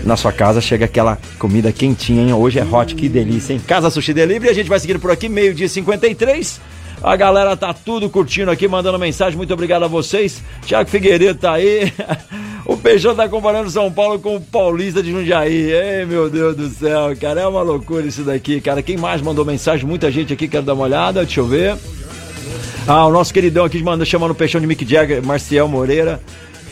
Na 0.03 0.16
sua 0.16 0.32
casa 0.32 0.62
chega 0.62 0.86
aquela 0.86 1.18
comida 1.39 1.72
quentinha, 1.72 2.22
hein? 2.22 2.34
Hoje 2.34 2.60
é 2.60 2.64
hot, 2.64 2.93
que 2.93 3.10
delícia, 3.10 3.53
hein? 3.53 3.62
Casa 3.66 3.89
Sushi 3.89 4.14
Delivery, 4.14 4.51
a 4.51 4.53
gente 4.53 4.70
vai 4.70 4.80
seguindo 4.80 4.99
por 4.99 5.10
aqui, 5.10 5.28
meio-dia 5.28 5.68
53. 5.68 6.62
A 7.06 7.16
galera 7.16 7.56
tá 7.56 7.72
tudo 7.72 8.10
curtindo 8.10 8.49
aqui, 8.49 8.68
mandando 8.68 8.97
mensagem. 8.97 9.38
Muito 9.38 9.53
obrigado 9.53 9.84
a 9.86 9.88
vocês. 9.88 10.41
Tiago 10.66 10.89
Figueiredo 10.89 11.39
tá 11.39 11.53
aí. 11.53 11.93
O 12.66 12.76
Peixão 12.76 13.14
tá 13.14 13.30
comparando 13.30 13.70
São 13.70 13.91
Paulo 13.91 14.18
com 14.18 14.38
o 14.38 14.41
Paulista 14.41 15.03
de 15.03 15.12
Jundiaí. 15.12 15.72
Ei, 15.72 16.03
meu 16.03 16.32
Deus 16.32 16.56
do 16.56 16.68
céu, 16.68 17.16
cara, 17.16 17.41
é 17.41 17.47
uma 17.47 17.62
loucura 17.62 18.08
isso 18.08 18.24
daqui, 18.24 18.60
cara. 18.60 18.82
Quem 18.82 18.97
mais 18.97 19.22
mandou 19.22 19.45
mensagem? 19.45 19.86
Muita 19.86 20.10
gente 20.10 20.34
aqui, 20.34 20.47
quero 20.47 20.66
dar 20.66 20.74
uma 20.74 20.86
olhada, 20.86 21.24
deixa 21.24 21.41
eu 21.41 21.45
ver. 21.45 21.78
Ah, 22.88 23.06
o 23.06 23.12
nosso 23.12 23.32
queridão 23.32 23.66
aqui 23.66 23.84
manda 23.84 24.03
chamando 24.03 24.32
o 24.32 24.36
Peixão 24.36 24.60
de 24.60 24.66
Mick 24.66 24.84
Jagger, 24.84 25.24
Marcial 25.24 25.68
Moreira, 25.68 26.20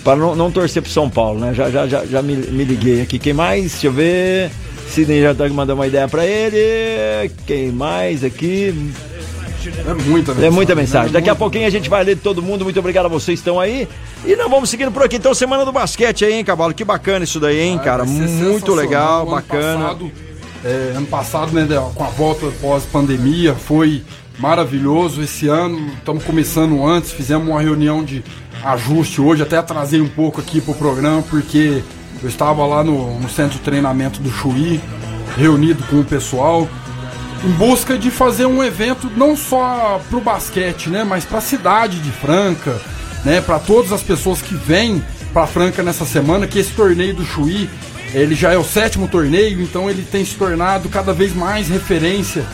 para 0.03 0.15
não, 0.15 0.36
não 0.36 0.51
torcer 0.51 0.81
pro 0.81 0.91
São 0.91 1.07
Paulo, 1.11 1.39
né? 1.39 1.53
Já, 1.53 1.69
já, 1.69 1.86
já, 1.86 2.05
já 2.07 2.23
me, 2.23 2.38
me 2.38 2.63
liguei 2.63 3.03
aqui. 3.03 3.19
Quem 3.19 3.34
mais? 3.34 3.73
Deixa 3.73 3.86
eu 3.86 3.93
ver. 3.93 4.49
Sidney 4.88 5.21
já 5.21 5.36
tá 5.36 5.47
mandando 5.49 5.75
uma 5.75 5.86
ideia 5.86 6.07
pra 6.07 6.25
ele. 6.25 7.29
Quem 7.45 7.71
mais 7.71 8.23
aqui? 8.23 8.73
É 9.70 9.93
muita 9.93 10.32
É 10.34 10.49
muita 10.49 10.76
mensagem. 10.76 11.11
Daqui 11.11 11.30
a 11.30 11.36
pouquinho 11.36 11.68
a 11.68 11.70
gente 11.70 11.89
vai 11.89 12.03
ler 12.03 12.18
todo 12.18 12.41
mundo. 12.41 12.64
Muito 12.64 12.80
obrigado 12.80 13.05
a 13.05 13.09
vocês 13.09 13.39
que 13.39 13.41
estão 13.41 13.59
aí. 13.59 13.88
E 14.26 14.36
nós 14.36 14.49
vamos 14.49 14.70
seguindo 14.70 14.91
por 14.91 15.03
aqui. 15.03 15.18
Então, 15.18 15.34
semana 15.34 15.66
do 15.66 15.72
basquete 15.72 16.26
aí, 16.26 16.34
hein, 16.34 16.43
Cavalo? 16.43 16.74
Que 16.74 16.84
bacana 16.84 17.24
isso 17.24 17.39
daí, 17.39 17.59
hein, 17.59 17.78
cara? 17.78 18.03
Ah, 18.03 18.07
ser 18.07 18.28
Muito 18.28 18.74
legal, 18.74 19.26
bacana. 19.26 19.86
Passado, 19.86 20.11
é, 20.64 20.93
ano 20.95 21.07
passado, 21.07 21.51
né, 21.51 21.68
com 21.93 22.03
a 22.03 22.07
volta 22.07 22.47
pós-pandemia, 22.61 23.53
foi 23.53 24.01
maravilhoso. 24.39 25.22
Esse 25.22 25.47
ano, 25.47 25.91
estamos 25.97 26.24
começando 26.24 26.86
antes, 26.86 27.11
fizemos 27.11 27.47
uma 27.47 27.61
reunião 27.61 28.03
de 28.03 28.24
ajuste 28.64 29.20
hoje, 29.20 29.43
até 29.43 29.57
atrasei 29.57 29.99
um 29.99 30.07
pouco 30.07 30.39
aqui 30.39 30.61
pro 30.61 30.74
programa, 30.74 31.22
porque 31.24 31.84
eu 32.22 32.30
estava 32.30 32.66
lá 32.66 32.84
no, 32.84 33.20
no 33.20 33.30
centro 33.30 33.57
de 33.57 33.64
treinamento 33.64 34.22
do 34.22 34.32
Chuí, 34.32 34.80
reunido 35.36 35.84
com 35.84 35.99
o 35.99 36.05
pessoal, 36.05 36.68
em 37.43 37.51
busca 37.51 37.97
de 37.97 38.09
fazer 38.09 38.45
um 38.45 38.63
evento 38.63 39.11
não 39.17 39.35
só 39.35 40.01
pro 40.09 40.21
basquete, 40.21 40.89
né, 40.89 41.03
mas 41.03 41.25
para 41.25 41.39
a 41.39 41.41
cidade 41.41 41.99
de 41.99 42.09
Franca, 42.11 42.79
né, 43.25 43.41
para 43.41 43.59
todas 43.59 43.91
as 43.91 44.01
pessoas 44.01 44.41
que 44.41 44.55
vêm 44.55 45.03
para 45.33 45.45
Franca 45.45 45.83
nessa 45.83 46.05
semana, 46.05 46.47
que 46.47 46.59
esse 46.59 46.71
torneio 46.71 47.13
do 47.13 47.25
Chuí, 47.25 47.69
ele 48.13 48.35
já 48.35 48.53
é 48.53 48.57
o 48.57 48.63
sétimo 48.63 49.07
torneio, 49.07 49.61
então 49.61 49.89
ele 49.89 50.03
tem 50.03 50.23
se 50.23 50.35
tornado 50.35 50.87
cada 50.87 51.11
vez 51.11 51.35
mais 51.35 51.67
referência 51.67 52.45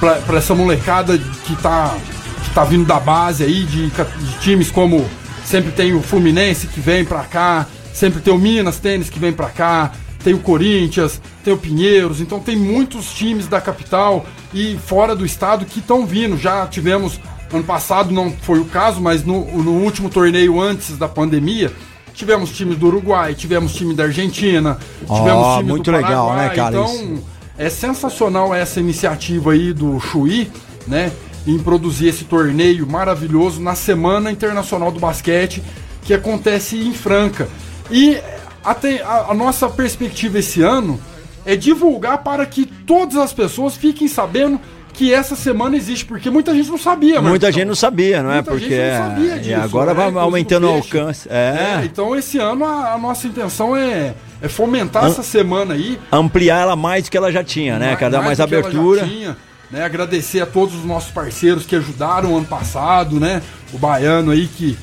para 0.00 0.38
essa 0.38 0.54
molecada 0.54 1.16
que 1.18 1.54
tá 1.56 1.94
que 2.42 2.50
tá 2.50 2.64
vindo 2.64 2.84
da 2.84 2.98
base 2.98 3.44
aí 3.44 3.62
de, 3.62 3.88
de 3.88 4.38
times 4.40 4.68
como 4.68 5.08
sempre 5.44 5.70
tem 5.70 5.94
o 5.94 6.02
Fluminense 6.02 6.66
que 6.66 6.80
vem 6.80 7.04
para 7.04 7.20
cá, 7.20 7.66
sempre 7.92 8.20
tem 8.20 8.32
o 8.32 8.38
Minas 8.38 8.78
Tênis 8.78 9.08
que 9.08 9.18
vem 9.18 9.32
para 9.32 9.48
cá, 9.50 9.92
tem 10.22 10.34
o 10.34 10.38
Corinthians, 10.38 11.20
tem 11.44 11.52
o 11.52 11.58
Pinheiros, 11.58 12.20
então 12.20 12.40
tem 12.40 12.56
muitos 12.56 13.12
times 13.12 13.46
da 13.46 13.60
capital 13.60 14.24
e 14.54 14.76
fora 14.86 15.14
do 15.14 15.24
estado 15.26 15.64
que 15.64 15.80
estão 15.80 16.06
vindo. 16.06 16.36
Já 16.36 16.66
tivemos, 16.66 17.18
ano 17.52 17.64
passado 17.64 18.12
não 18.12 18.30
foi 18.30 18.58
o 18.58 18.64
caso, 18.64 19.00
mas 19.00 19.24
no, 19.24 19.44
no 19.62 19.72
último 19.72 20.08
torneio 20.08 20.60
antes 20.60 20.96
da 20.96 21.08
pandemia, 21.08 21.72
tivemos 22.14 22.50
times 22.52 22.76
do 22.76 22.86
Uruguai, 22.86 23.34
tivemos 23.34 23.74
time 23.74 23.94
da 23.94 24.04
Argentina, 24.04 24.78
tivemos 25.00 25.56
time 25.56 25.68
muito 25.68 25.90
do 25.90 25.96
legal, 25.96 26.34
né, 26.34 26.48
cara, 26.50 26.70
Então, 26.70 26.94
isso. 26.94 27.24
é 27.58 27.68
sensacional 27.70 28.54
essa 28.54 28.80
iniciativa 28.80 29.52
aí 29.52 29.72
do 29.72 29.98
Chuí, 29.98 30.50
né? 30.86 31.12
Em 31.44 31.58
produzir 31.58 32.06
esse 32.08 32.24
torneio 32.24 32.86
maravilhoso 32.86 33.60
na 33.60 33.74
Semana 33.74 34.30
Internacional 34.30 34.92
do 34.92 35.00
Basquete, 35.00 35.60
que 36.02 36.14
acontece 36.14 36.76
em 36.76 36.92
Franca. 36.92 37.48
E 37.90 38.16
a, 38.64 38.74
te- 38.74 39.00
a- 39.02 39.26
a 39.30 39.34
nossa 39.34 39.68
perspectiva 39.68 40.38
esse 40.38 40.62
ano 40.62 41.00
é 41.44 41.56
divulgar 41.56 42.18
para 42.18 42.44
que 42.46 42.66
todas 42.66 43.16
as 43.16 43.32
pessoas 43.32 43.76
fiquem 43.76 44.06
sabendo 44.08 44.60
que 44.94 45.12
essa 45.12 45.34
semana 45.34 45.74
existe, 45.74 46.04
porque 46.04 46.28
muita 46.28 46.54
gente 46.54 46.68
não 46.68 46.76
sabia, 46.76 47.14
Muita 47.22 47.46
Marcão. 47.46 47.52
gente 47.52 47.64
não 47.66 47.74
sabia, 47.74 48.22
não 48.22 48.30
é? 48.30 48.34
Muita 48.34 48.50
Porque 48.50 48.68
gente 48.68 48.98
não 49.00 49.08
sabia 49.08 49.32
é, 49.32 49.36
e 49.36 49.40
disso, 49.40 49.60
agora 49.62 49.94
né? 49.94 50.10
vai 50.10 50.22
aumentando 50.22 50.66
o 50.66 50.70
alcance. 50.70 51.26
É, 51.30 51.78
É. 51.80 51.84
então 51.86 52.14
esse 52.14 52.38
ano 52.38 52.64
a, 52.66 52.92
a 52.92 52.98
nossa 52.98 53.26
intenção 53.26 53.74
é, 53.74 54.12
é 54.42 54.48
fomentar 54.48 55.04
Am- 55.04 55.10
essa 55.10 55.22
semana 55.22 55.72
aí, 55.74 55.98
Ampliar 56.12 56.60
ela 56.60 56.76
mais 56.76 57.04
do 57.04 57.10
que 57.10 57.16
ela 57.16 57.32
já 57.32 57.42
tinha, 57.42 57.78
né, 57.78 57.96
cara? 57.96 58.12
Dar 58.12 58.22
mais 58.22 58.36
do 58.38 58.46
que 58.46 58.54
ela 58.54 58.62
já 58.62 58.68
abertura. 58.68 59.06
tinha, 59.06 59.36
né? 59.70 59.82
Agradecer 59.82 60.42
a 60.42 60.46
todos 60.46 60.74
os 60.74 60.84
nossos 60.84 61.10
parceiros 61.10 61.64
que 61.64 61.74
ajudaram 61.74 62.36
ano 62.36 62.46
passado, 62.46 63.18
né? 63.18 63.40
O 63.72 63.78
Baiano 63.78 64.30
aí 64.30 64.46
que, 64.46 64.76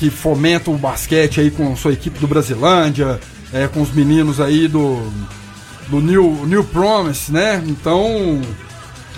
que 0.00 0.08
fomenta 0.08 0.70
o 0.70 0.78
basquete 0.78 1.42
aí 1.42 1.50
com 1.50 1.76
sua 1.76 1.92
equipe 1.92 2.18
do 2.18 2.26
Brasilândia, 2.26 3.20
é, 3.52 3.68
com 3.68 3.82
os 3.82 3.92
meninos 3.92 4.40
aí 4.40 4.66
do, 4.66 4.98
do 5.88 6.00
New, 6.00 6.46
New 6.46 6.64
Promise, 6.64 7.30
né? 7.30 7.62
Então 7.66 8.40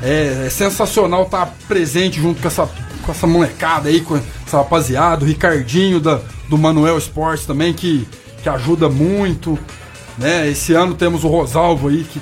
é, 0.03 0.47
é 0.47 0.51
sensacional 0.51 1.23
estar 1.23 1.55
presente 1.69 2.21
junto 2.21 2.43
com 2.43 2.49
essa, 2.49 2.69
com 3.01 3.13
essa 3.13 3.29
molecada 3.29 3.89
aí, 3.89 4.01
com 4.01 4.21
essa 4.45 4.57
rapaziada, 4.57 5.25
o 5.25 5.29
Ricardinho 5.29 6.01
da, 6.01 6.21
do 6.49 6.59
Manuel 6.59 6.99
Esportes 6.99 7.47
também, 7.47 7.73
que, 7.73 8.05
que 8.43 8.49
ajuda 8.49 8.89
muito. 8.89 9.57
Né? 10.19 10.49
Esse 10.49 10.73
ano 10.73 10.95
temos 10.95 11.23
o 11.23 11.29
Rosalvo 11.29 11.91
aí, 11.91 12.03
que, 12.03 12.21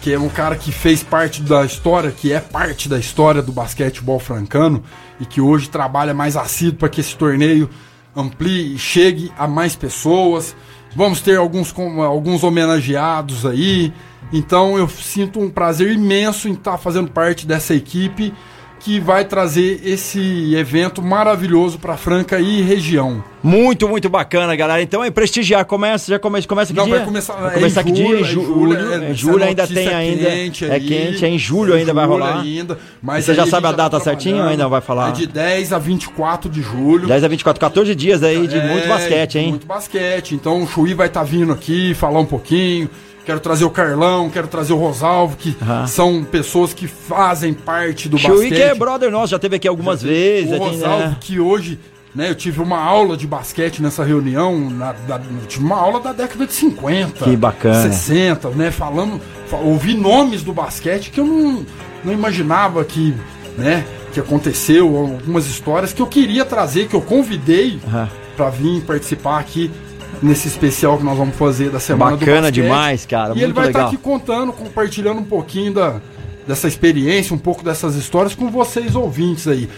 que 0.00 0.12
é 0.12 0.18
um 0.18 0.28
cara 0.28 0.56
que 0.56 0.72
fez 0.72 1.02
parte 1.02 1.42
da 1.42 1.64
história, 1.64 2.10
que 2.10 2.32
é 2.32 2.40
parte 2.40 2.88
da 2.88 2.98
história 2.98 3.42
do 3.42 3.52
basquetebol 3.52 4.18
francano 4.18 4.82
e 5.20 5.26
que 5.26 5.40
hoje 5.40 5.68
trabalha 5.68 6.14
mais 6.14 6.36
assíduo 6.36 6.78
para 6.78 6.88
que 6.88 7.00
esse 7.00 7.14
torneio 7.14 7.68
amplie 8.16 8.74
e 8.74 8.78
chegue 8.78 9.30
a 9.38 9.46
mais 9.46 9.76
pessoas. 9.76 10.56
Vamos 10.96 11.20
ter 11.20 11.36
alguns, 11.36 11.74
alguns 11.76 12.42
homenageados 12.42 13.44
aí. 13.44 13.92
Então 14.32 14.78
eu 14.78 14.88
sinto 14.88 15.38
um 15.38 15.50
prazer 15.50 15.92
imenso 15.92 16.48
em 16.48 16.52
estar 16.52 16.78
fazendo 16.78 17.10
parte 17.10 17.46
dessa 17.46 17.74
equipe 17.74 18.32
que 18.80 18.98
vai 18.98 19.26
trazer 19.26 19.80
esse 19.84 20.54
evento 20.54 21.02
maravilhoso 21.02 21.78
para 21.78 21.96
Franca 21.98 22.40
e 22.40 22.62
região. 22.62 23.22
Muito, 23.42 23.86
muito 23.88 24.08
bacana, 24.08 24.56
galera. 24.56 24.82
Então 24.82 25.04
é 25.04 25.10
prestigiar. 25.10 25.64
Começa, 25.66 26.10
já 26.10 26.18
começa, 26.18 26.48
começa 26.48 26.72
que 26.72 26.78
Não, 26.78 26.86
dia? 26.86 26.96
vai 26.96 27.04
começar- 27.04 27.34
vai 27.34 27.50
é 27.50 27.54
começar 27.54 27.80
em 27.82 27.84
que 27.84 27.92
dia? 27.92 28.04
julho, 28.06 28.18
Em 28.18 28.18
é 28.18 28.22
em 28.22 28.32
julho. 28.32 28.46
julho, 28.46 28.92
É, 29.04 29.10
é- 29.10 29.14
julho 29.14 29.36
essa 29.38 29.46
ainda 29.48 29.66
tem 29.66 29.88
ainda. 29.88 30.30
quente 30.30 30.64
é 30.64 30.80
quente, 30.80 31.24
é 31.24 31.28
em 31.28 31.38
julho 31.38 31.74
ainda 31.74 31.92
vai 31.92 32.06
rolar. 32.06 32.40
ainda, 32.40 32.78
mas 33.02 33.24
você 33.26 33.34
já 33.34 33.42
a 33.42 33.46
sabe 33.46 33.66
a 33.66 33.70
já 33.70 33.76
data 33.76 33.98
tá 33.98 34.04
certinho 34.04 34.42
ou 34.42 34.48
ainda 34.48 34.66
vai 34.68 34.80
falar? 34.80 35.10
É 35.10 35.12
de 35.12 35.26
10 35.26 35.72
a 35.74 35.78
24 35.78 36.50
de 36.50 36.62
julho. 36.62 37.06
10 37.06 37.22
a 37.22 37.28
24, 37.28 37.60
14 37.60 37.94
dias 37.94 38.22
aí 38.22 38.46
de 38.46 38.56
É, 38.56 38.66
muito 38.66 38.88
basquete, 38.88 39.38
hein? 39.38 39.48
Muito 39.50 39.66
basquete. 39.66 40.34
Então 40.34 40.62
o 40.62 40.66
Chuí 40.66 40.94
vai 40.94 41.06
estar 41.06 41.22
vindo 41.22 41.52
aqui 41.52 41.92
falar 41.94 42.20
um 42.20 42.26
pouquinho. 42.26 42.88
Quero 43.24 43.38
trazer 43.40 43.64
o 43.64 43.70
Carlão, 43.70 44.28
quero 44.30 44.48
trazer 44.48 44.72
o 44.72 44.76
Rosalvo, 44.76 45.36
que 45.36 45.56
são 45.86 46.24
pessoas 46.24 46.72
que 46.74 46.86
fazem 46.88 47.52
parte 47.52 48.08
do 48.08 48.18
Chuí 48.18 48.30
basquete. 48.30 48.54
que 48.56 48.62
é 48.62 48.74
brother 48.74 49.10
nosso, 49.10 49.28
já 49.30 49.38
teve 49.38 49.56
aqui 49.56 49.68
algumas 49.68 50.02
vezes. 50.02 50.52
O 50.52 50.56
Rosalvo, 50.58 51.04
né? 51.04 51.16
que 51.20 51.38
hoje, 51.38 51.78
né, 52.14 52.30
eu 52.30 52.34
tive 52.34 52.60
uma 52.60 52.78
aula 52.78 53.16
de 53.16 53.26
basquete 53.26 53.80
nessa 53.82 54.02
reunião, 54.02 54.58
na, 54.70 54.92
da- 55.06 55.20
tive 55.46 55.64
uma 55.64 55.76
aula 55.76 56.00
da 56.00 56.12
década 56.12 56.46
de 56.46 56.52
50. 56.52 57.24
Que 57.24 57.36
bacana. 57.36 57.92
60, 57.92 58.48
né, 58.50 58.70
falando, 58.70 59.20
fa- 59.46 59.58
ouvi 59.58 59.94
nomes 59.94 60.42
do 60.42 60.52
basquete 60.52 61.10
que 61.10 61.20
eu 61.20 61.26
não, 61.26 61.64
não 62.02 62.12
imaginava 62.12 62.82
que, 62.84 63.14
né, 63.56 63.84
que 64.12 64.18
aconteceu, 64.18 64.96
algumas 64.96 65.46
histórias 65.46 65.92
que 65.92 66.02
eu 66.02 66.06
queria 66.06 66.44
trazer, 66.44 66.88
que 66.88 66.96
eu 66.96 67.02
convidei 67.02 67.78
pra 68.36 68.48
vir 68.50 68.80
participar 68.82 69.38
aqui 69.38 69.70
nesse 70.22 70.48
especial 70.48 70.98
que 70.98 71.04
nós 71.04 71.16
vamos 71.16 71.36
fazer 71.36 71.70
da 71.70 71.80
semana 71.80 72.16
do 72.16 72.20
Bacana 72.20 72.50
demais, 72.52 73.06
cara, 73.06 73.30
E 73.34 73.38
ele 73.38 73.46
muito 73.46 73.56
vai 73.56 73.66
estar 73.68 73.78
legal. 73.78 73.92
aqui 73.92 74.02
contando, 74.02 74.52
compartilhando 74.52 75.20
um 75.20 75.24
pouquinho 75.24 75.72
da, 75.72 76.00
dessa 76.46 76.68
experiência, 76.68 77.34
um 77.34 77.38
pouco 77.38 77.64
dessas 77.64 77.94
histórias 77.96 78.34
com 78.34 78.50
vocês 78.50 78.94
ouvintes 78.94 79.46
aí. 79.48 79.68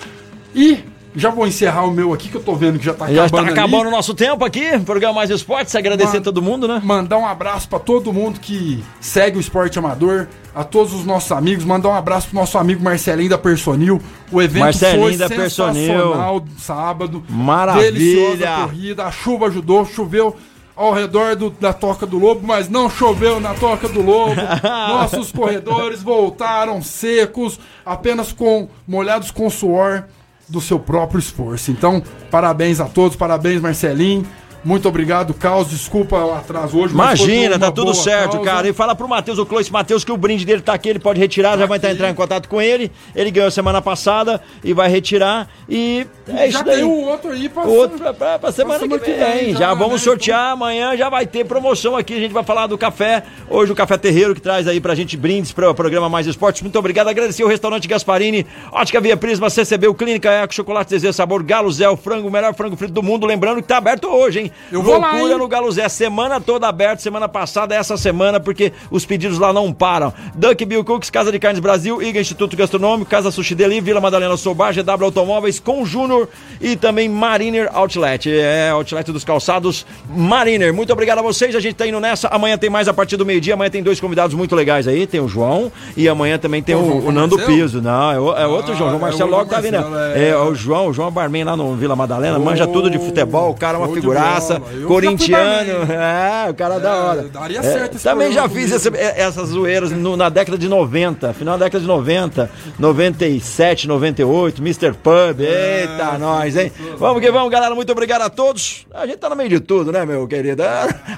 E 0.55 0.78
já 1.14 1.30
vou 1.30 1.46
encerrar 1.46 1.84
o 1.84 1.90
meu 1.90 2.12
aqui, 2.12 2.28
que 2.28 2.36
eu 2.36 2.42
tô 2.42 2.54
vendo 2.54 2.78
que 2.78 2.84
já 2.84 2.94
tá 2.94 3.06
Já 3.12 3.24
acabando. 3.24 3.48
está 3.48 3.60
acabando 3.62 3.80
ali. 3.82 3.88
o 3.88 3.90
nosso 3.96 4.14
tempo 4.14 4.44
aqui, 4.44 4.78
programa 4.80 5.14
Mais 5.16 5.30
Esportes, 5.30 5.74
agradecer 5.74 6.18
a 6.18 6.20
todo 6.20 6.40
mundo, 6.40 6.66
né? 6.66 6.80
Mandar 6.82 7.18
um 7.18 7.26
abraço 7.26 7.68
pra 7.68 7.78
todo 7.78 8.12
mundo 8.12 8.40
que 8.40 8.82
segue 9.00 9.36
o 9.36 9.40
esporte 9.40 9.78
amador, 9.78 10.26
a 10.54 10.64
todos 10.64 10.92
os 10.92 11.04
nossos 11.04 11.30
amigos, 11.32 11.64
mandar 11.64 11.88
um 11.90 11.94
abraço 11.94 12.28
pro 12.28 12.36
nosso 12.38 12.56
amigo 12.58 12.82
Marcelinho 12.82 13.28
da 13.30 13.38
Personil. 13.38 14.00
O 14.30 14.40
evento 14.40 14.62
Marcelinho 14.64 15.02
foi 15.08 15.16
da 15.16 15.28
Personil. 15.28 15.74
sensacional 15.92 16.44
sábado. 16.58 17.22
Maravilha. 17.28 17.92
Deliciosa 17.92 18.46
corrida, 18.62 19.04
a 19.04 19.10
chuva 19.10 19.46
ajudou, 19.46 19.84
choveu 19.84 20.36
ao 20.74 20.92
redor 20.94 21.36
do- 21.36 21.50
da 21.50 21.72
Toca 21.74 22.06
do 22.06 22.18
Lobo, 22.18 22.46
mas 22.46 22.68
não 22.70 22.88
choveu 22.88 23.38
na 23.38 23.52
Toca 23.54 23.86
do 23.88 24.00
Lobo. 24.00 24.34
Nossos 24.64 25.30
corredores 25.30 26.02
voltaram 26.02 26.80
secos, 26.82 27.60
apenas 27.84 28.32
com 28.32 28.68
molhados 28.88 29.30
com 29.30 29.48
suor 29.50 30.04
do 30.53 30.61
seu 30.61 30.78
próprio 30.78 31.18
esforço. 31.18 31.70
Então, 31.70 32.03
parabéns 32.30 32.78
a 32.78 32.84
todos, 32.84 33.16
parabéns 33.16 33.61
Marcelinho. 33.61 34.26
Muito 34.64 34.88
obrigado, 34.88 35.34
Caos. 35.34 35.68
Desculpa 35.70 36.16
o 36.18 36.32
atraso 36.34 36.78
hoje. 36.78 36.94
Imagina, 36.94 37.58
tá 37.58 37.70
tudo 37.72 37.92
certo, 37.94 38.32
causa. 38.34 38.44
cara. 38.50 38.68
E 38.68 38.72
fala 38.72 38.94
pro 38.94 39.08
Matheus, 39.08 39.38
o 39.38 39.44
Clois 39.44 39.68
Matheus, 39.68 40.04
que 40.04 40.12
o 40.12 40.16
brinde 40.16 40.44
dele 40.44 40.60
tá 40.62 40.72
aqui, 40.72 40.88
ele 40.88 40.98
pode 41.00 41.18
retirar, 41.18 41.58
já 41.58 41.66
vai 41.66 41.78
estar 41.78 41.90
entrar 41.90 42.08
em 42.10 42.14
contato 42.14 42.48
com 42.48 42.62
ele. 42.62 42.90
Ele 43.14 43.30
ganhou 43.32 43.50
semana 43.50 43.82
passada 43.82 44.40
e 44.62 44.72
vai 44.72 44.88
retirar. 44.88 45.48
E 45.68 46.06
é 46.28 46.46
isso 46.46 46.58
Já 46.58 46.62
daí. 46.64 46.76
tem 46.76 46.84
o 46.84 46.92
outro 47.08 47.30
aí 47.32 47.48
pra, 47.48 47.64
outro 47.64 47.98
pra, 47.98 48.14
pra- 48.14 48.38
pra 48.38 48.52
semana, 48.52 48.78
semana 48.78 49.00
que 49.00 49.10
que 49.10 49.18
vem. 49.18 49.44
vem, 49.46 49.52
já, 49.54 49.58
já, 49.58 49.74
vamos 49.74 49.94
né? 49.94 49.98
sortear 49.98 50.52
amanhã, 50.52 50.96
já 50.96 51.08
vai 51.08 51.26
ter 51.26 51.44
promoção 51.44 51.96
aqui. 51.96 52.14
A 52.14 52.20
gente 52.20 52.32
vai 52.32 52.44
falar 52.44 52.68
do 52.68 52.78
café. 52.78 53.24
Hoje 53.50 53.72
o 53.72 53.74
Café 53.74 53.98
Terreiro 53.98 54.32
que 54.34 54.40
traz 54.40 54.68
aí 54.68 54.80
pra 54.80 54.94
gente 54.94 55.16
brindes 55.16 55.50
para 55.50 55.68
o 55.70 55.74
programa 55.74 56.08
Mais 56.08 56.26
Esportes. 56.28 56.62
Muito 56.62 56.78
obrigado. 56.78 57.08
Agradecer 57.08 57.42
o 57.42 57.48
restaurante 57.48 57.88
Gasparini, 57.88 58.46
Ótica 58.70 59.00
Via 59.00 59.16
Prisma, 59.16 59.50
CCB, 59.50 59.88
o 59.88 59.94
Clínica 59.94 60.30
Eco, 60.30 60.54
Chocolate 60.54 60.90
Desejo 60.90 61.12
Sabor, 61.12 61.42
Galo 61.42 61.70
Zé, 61.72 61.88
o 61.88 61.96
frango, 61.96 62.28
o 62.28 62.30
melhor 62.30 62.54
frango 62.54 62.76
frito 62.76 62.92
do 62.92 63.02
mundo. 63.02 63.26
Lembrando 63.26 63.60
que 63.60 63.66
tá 63.66 63.78
aberto 63.78 64.06
hoje, 64.08 64.38
hein? 64.40 64.51
Eu 64.70 64.82
vou 64.82 64.98
lá, 64.98 65.11
Loucura 65.12 65.32
hein? 65.32 65.38
no 65.38 65.48
Galo 65.48 65.70
Zé. 65.72 65.88
Semana 65.88 66.40
toda 66.40 66.68
aberta, 66.68 67.03
semana 67.03 67.28
passada, 67.28 67.74
essa 67.74 67.96
semana, 67.96 68.38
porque 68.40 68.72
os 68.90 69.05
pedidos 69.05 69.38
lá 69.38 69.53
não 69.53 69.72
param. 69.72 70.12
Duck 70.34 70.64
Bill 70.64 70.84
Cooks, 70.84 71.11
Casa 71.11 71.30
de 71.32 71.38
Carnes 71.38 71.61
Brasil, 71.61 72.03
IGA 72.03 72.20
Instituto 72.20 72.57
Gastronômico, 72.57 73.11
Casa 73.11 73.30
Sushi 73.30 73.55
Deli, 73.55 73.80
Vila 73.80 74.00
Madalena 74.00 74.36
Sobar, 74.36 74.72
GW 74.74 75.05
Automóveis, 75.05 75.59
com 75.61 75.84
Júnior 75.84 76.28
e 76.61 76.76
também 76.76 77.09
Mariner 77.09 77.68
Outlet. 77.72 78.30
É, 78.30 78.70
Outlet 78.70 79.11
dos 79.12 79.24
Calçados 79.24 79.84
Mariner. 80.09 80.72
Muito 80.72 80.92
obrigado 80.92 81.18
a 81.18 81.22
vocês, 81.22 81.55
a 81.55 81.61
gente 81.61 81.74
tá 81.74 81.86
indo 81.86 82.00
nessa. 82.00 82.28
Amanhã 82.28 82.57
tem 82.59 82.70
mais 82.70 82.88
a 82.88 82.92
partir 82.94 83.16
do 83.16 83.24
meio-dia. 83.26 83.55
Amanhã 83.55 83.70
tem 83.70 83.82
dois 83.82 84.00
convidados 84.00 84.34
muito 84.34 84.55
legais 84.55 84.86
aí. 84.88 85.07
Tem 85.07 85.20
o 85.20 85.28
João 85.28 85.70
e 85.96 86.09
amanhã 86.09 86.38
também 86.38 86.62
tem 86.62 86.74
É 86.74 86.78
o 86.78 86.82
o, 86.82 87.07
o 87.09 87.12
Nando? 87.12 87.38
Piso. 87.38 87.80
Não, 87.82 88.12
é, 88.12 88.20
o- 88.20 88.36
é 88.36 88.46
outro 88.46 88.72
Ah, 88.72 88.76
João. 88.76 88.90
João 88.90 89.00
é 89.00 89.03
Marcelo 89.03 89.30
o 89.32 89.36
logo 89.36 89.50
tá 89.50 89.61
vindo. 89.61 89.76
É, 90.14 90.28
é. 90.30 90.36
o 90.36 90.55
João, 90.55 90.88
o 90.88 90.92
João 90.92 91.11
Barman 91.11 91.44
lá 91.44 91.57
no 91.57 91.74
Vila 91.74 91.96
Madalena, 91.96 92.38
manja 92.38 92.64
Oh, 92.64 92.68
tudo 92.72 92.90
de 92.90 92.98
futebol. 92.98 93.50
O 93.50 93.55
cara 93.55 93.76
é 93.78 93.80
uma 93.80 93.88
figuraça. 93.92 94.41
Eu 94.72 94.88
Corintiano. 94.88 95.93
É, 95.93 96.51
o 96.51 96.55
cara 96.55 96.78
da 96.78 96.95
hora. 96.95 97.22
daria 97.24 97.59
É, 97.59 97.62
certo 97.62 97.95
esse 97.97 98.05
Também 98.05 98.32
já 98.32 98.49
fiz 98.49 98.70
esse- 98.72 98.88
é, 98.97 99.20
essas 99.20 99.49
zoeiras 99.51 99.90
no- 99.90 100.16
na 100.16 100.28
década 100.28 100.57
de 100.59 100.68
90, 100.68 101.32
final 101.32 101.59
da 101.59 101.64
década 101.66 101.80
de 101.80 101.86
90, 101.86 102.51
97, 102.78 103.86
98, 103.88 104.61
Mr. 104.62 104.93
Pub. 104.95 105.40
É, 105.40 105.82
Eita, 105.82 106.18
nós, 106.18 106.57
hein? 106.57 106.72
Vamos 106.99 107.20
que 107.22 107.30
vamos, 107.30 107.51
galera. 107.51 107.74
Muito 107.74 107.90
obrigado 107.93 108.22
a 108.22 108.30
todos. 108.30 108.86
A 108.93 109.07
gente 109.07 109.18
tá 109.18 109.28
no 109.28 109.36
meio 109.36 109.49
de 109.49 109.61
tudo, 109.61 109.90
né, 109.93 110.05
meu 110.05 110.26
querido? 110.26 110.62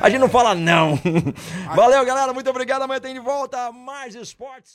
A 0.01 0.09
gente 0.09 0.21
não 0.21 0.29
fala 0.29 0.55
não. 0.55 0.99
Valeu, 1.75 2.05
galera. 2.05 2.33
Muito 2.33 2.49
obrigado. 2.51 2.83
Amanhã 2.83 3.01
tem 3.01 3.15
de 3.15 3.21
volta 3.21 3.71
mais 3.73 4.15
esportes. 4.15 4.73